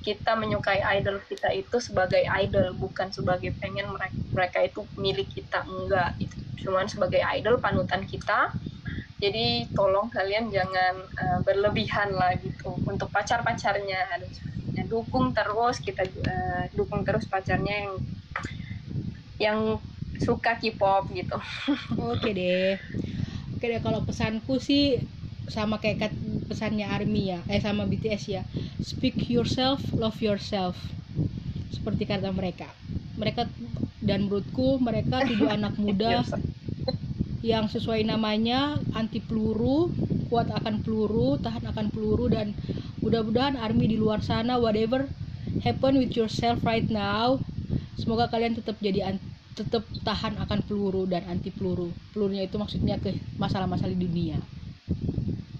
kita 0.00 0.32
menyukai 0.40 0.80
idol 0.96 1.20
kita 1.28 1.52
itu 1.52 1.76
sebagai 1.84 2.24
idol 2.24 2.72
bukan 2.80 3.12
sebagai 3.12 3.52
pengen 3.60 3.92
mereka, 3.92 4.16
mereka 4.32 4.58
itu 4.64 4.80
milik 4.96 5.28
kita 5.28 5.68
enggak 5.68 6.16
itu 6.16 6.32
cuman 6.64 6.88
sebagai 6.88 7.20
idol 7.36 7.60
panutan 7.60 8.08
kita 8.08 8.56
jadi 9.18 9.66
tolong 9.74 10.06
kalian 10.14 10.54
jangan 10.54 10.94
uh, 11.18 11.38
berlebihan 11.42 12.14
lah 12.14 12.38
gitu 12.38 12.70
untuk 12.86 13.10
pacar 13.10 13.42
pacarnya 13.42 14.06
ya, 14.78 14.82
dukung 14.86 15.34
terus 15.34 15.82
kita 15.82 16.06
uh, 16.06 16.70
dukung 16.70 17.02
terus 17.02 17.26
pacarnya 17.26 17.74
yang 17.82 17.94
yang 19.38 19.58
suka 20.22 20.58
K-pop 20.58 21.10
gitu. 21.14 21.34
Oke 22.14 22.30
deh. 22.30 22.78
Oke 23.58 23.66
deh 23.66 23.82
kalau 23.82 24.06
pesanku 24.06 24.62
sih 24.62 25.02
sama 25.50 25.82
kayak 25.82 26.14
pesannya 26.44 26.84
Army 26.84 27.32
ya 27.32 27.40
eh 27.48 27.56
sama 27.56 27.88
BTS 27.88 28.22
ya 28.28 28.42
speak 28.78 29.18
yourself 29.26 29.82
love 29.98 30.18
yourself. 30.22 30.78
Seperti 31.74 32.06
kata 32.06 32.30
mereka. 32.30 32.70
Mereka 33.18 33.50
dan 33.98 34.30
menurutku 34.30 34.78
mereka 34.78 35.26
tujuh 35.26 35.50
anak 35.58 35.74
muda 35.74 36.22
yang 37.44 37.70
sesuai 37.70 38.02
namanya 38.02 38.82
anti 38.98 39.22
peluru 39.22 39.94
kuat 40.26 40.50
akan 40.50 40.82
peluru 40.82 41.38
tahan 41.38 41.64
akan 41.70 41.86
peluru 41.94 42.26
dan 42.26 42.52
mudah-mudahan 42.98 43.54
army 43.56 43.86
di 43.86 43.96
luar 43.96 44.18
sana 44.20 44.58
whatever 44.58 45.06
happen 45.62 45.96
with 46.02 46.12
yourself 46.18 46.58
right 46.66 46.90
now 46.90 47.38
semoga 47.94 48.26
kalian 48.30 48.58
tetap 48.58 48.74
jadi 48.82 49.14
tetap 49.58 49.82
tahan 50.06 50.38
akan 50.38 50.62
peluru 50.62 51.02
dan 51.10 51.26
anti 51.26 51.50
peluru. 51.50 51.90
Pelurunya 52.14 52.46
itu 52.46 52.54
maksudnya 52.54 52.94
ke 53.02 53.18
masalah-masalah 53.42 53.90
di 53.90 54.06
dunia. 54.06 54.38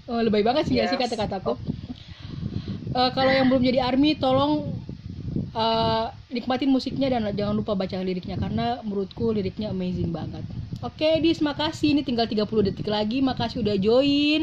Oh, 0.06 0.22
lebih 0.22 0.46
banget 0.46 0.70
sih 0.70 0.78
yes. 0.78 0.94
sih 0.94 0.98
kata-kataku? 0.98 1.58
Uh, 2.94 3.10
kalau 3.12 3.28
yang 3.34 3.50
belum 3.50 3.60
jadi 3.60 3.84
army 3.84 4.16
tolong 4.16 4.70
uh, 5.52 6.14
nikmatin 6.30 6.70
musiknya 6.70 7.10
dan 7.10 7.26
jangan 7.34 7.58
lupa 7.58 7.74
baca 7.74 7.98
liriknya 8.00 8.38
karena 8.40 8.80
menurutku 8.86 9.34
liriknya 9.34 9.74
amazing 9.74 10.08
banget 10.08 10.46
Oke, 10.86 11.04
Dis, 11.24 11.38
makasih. 11.48 11.86
Ini 11.94 12.00
tinggal 12.06 12.26
30 12.30 12.62
detik 12.66 12.86
lagi. 12.94 13.18
Makasih 13.28 13.58
udah 13.66 13.74
join. 13.84 14.40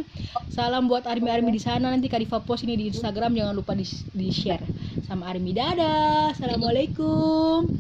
Salam 0.56 0.84
buat 0.92 1.04
army-army 1.08 1.50
di 1.56 1.62
sana. 1.64 1.86
Nanti 1.94 2.08
Kadifa 2.12 2.44
post 2.44 2.68
ini 2.68 2.76
di 2.80 2.86
Instagram. 2.92 3.32
Jangan 3.40 3.56
lupa 3.56 3.72
di-share 4.20 4.66
sama 5.08 5.24
army. 5.32 5.56
Dadah. 5.56 6.36
Assalamualaikum. 6.36 7.72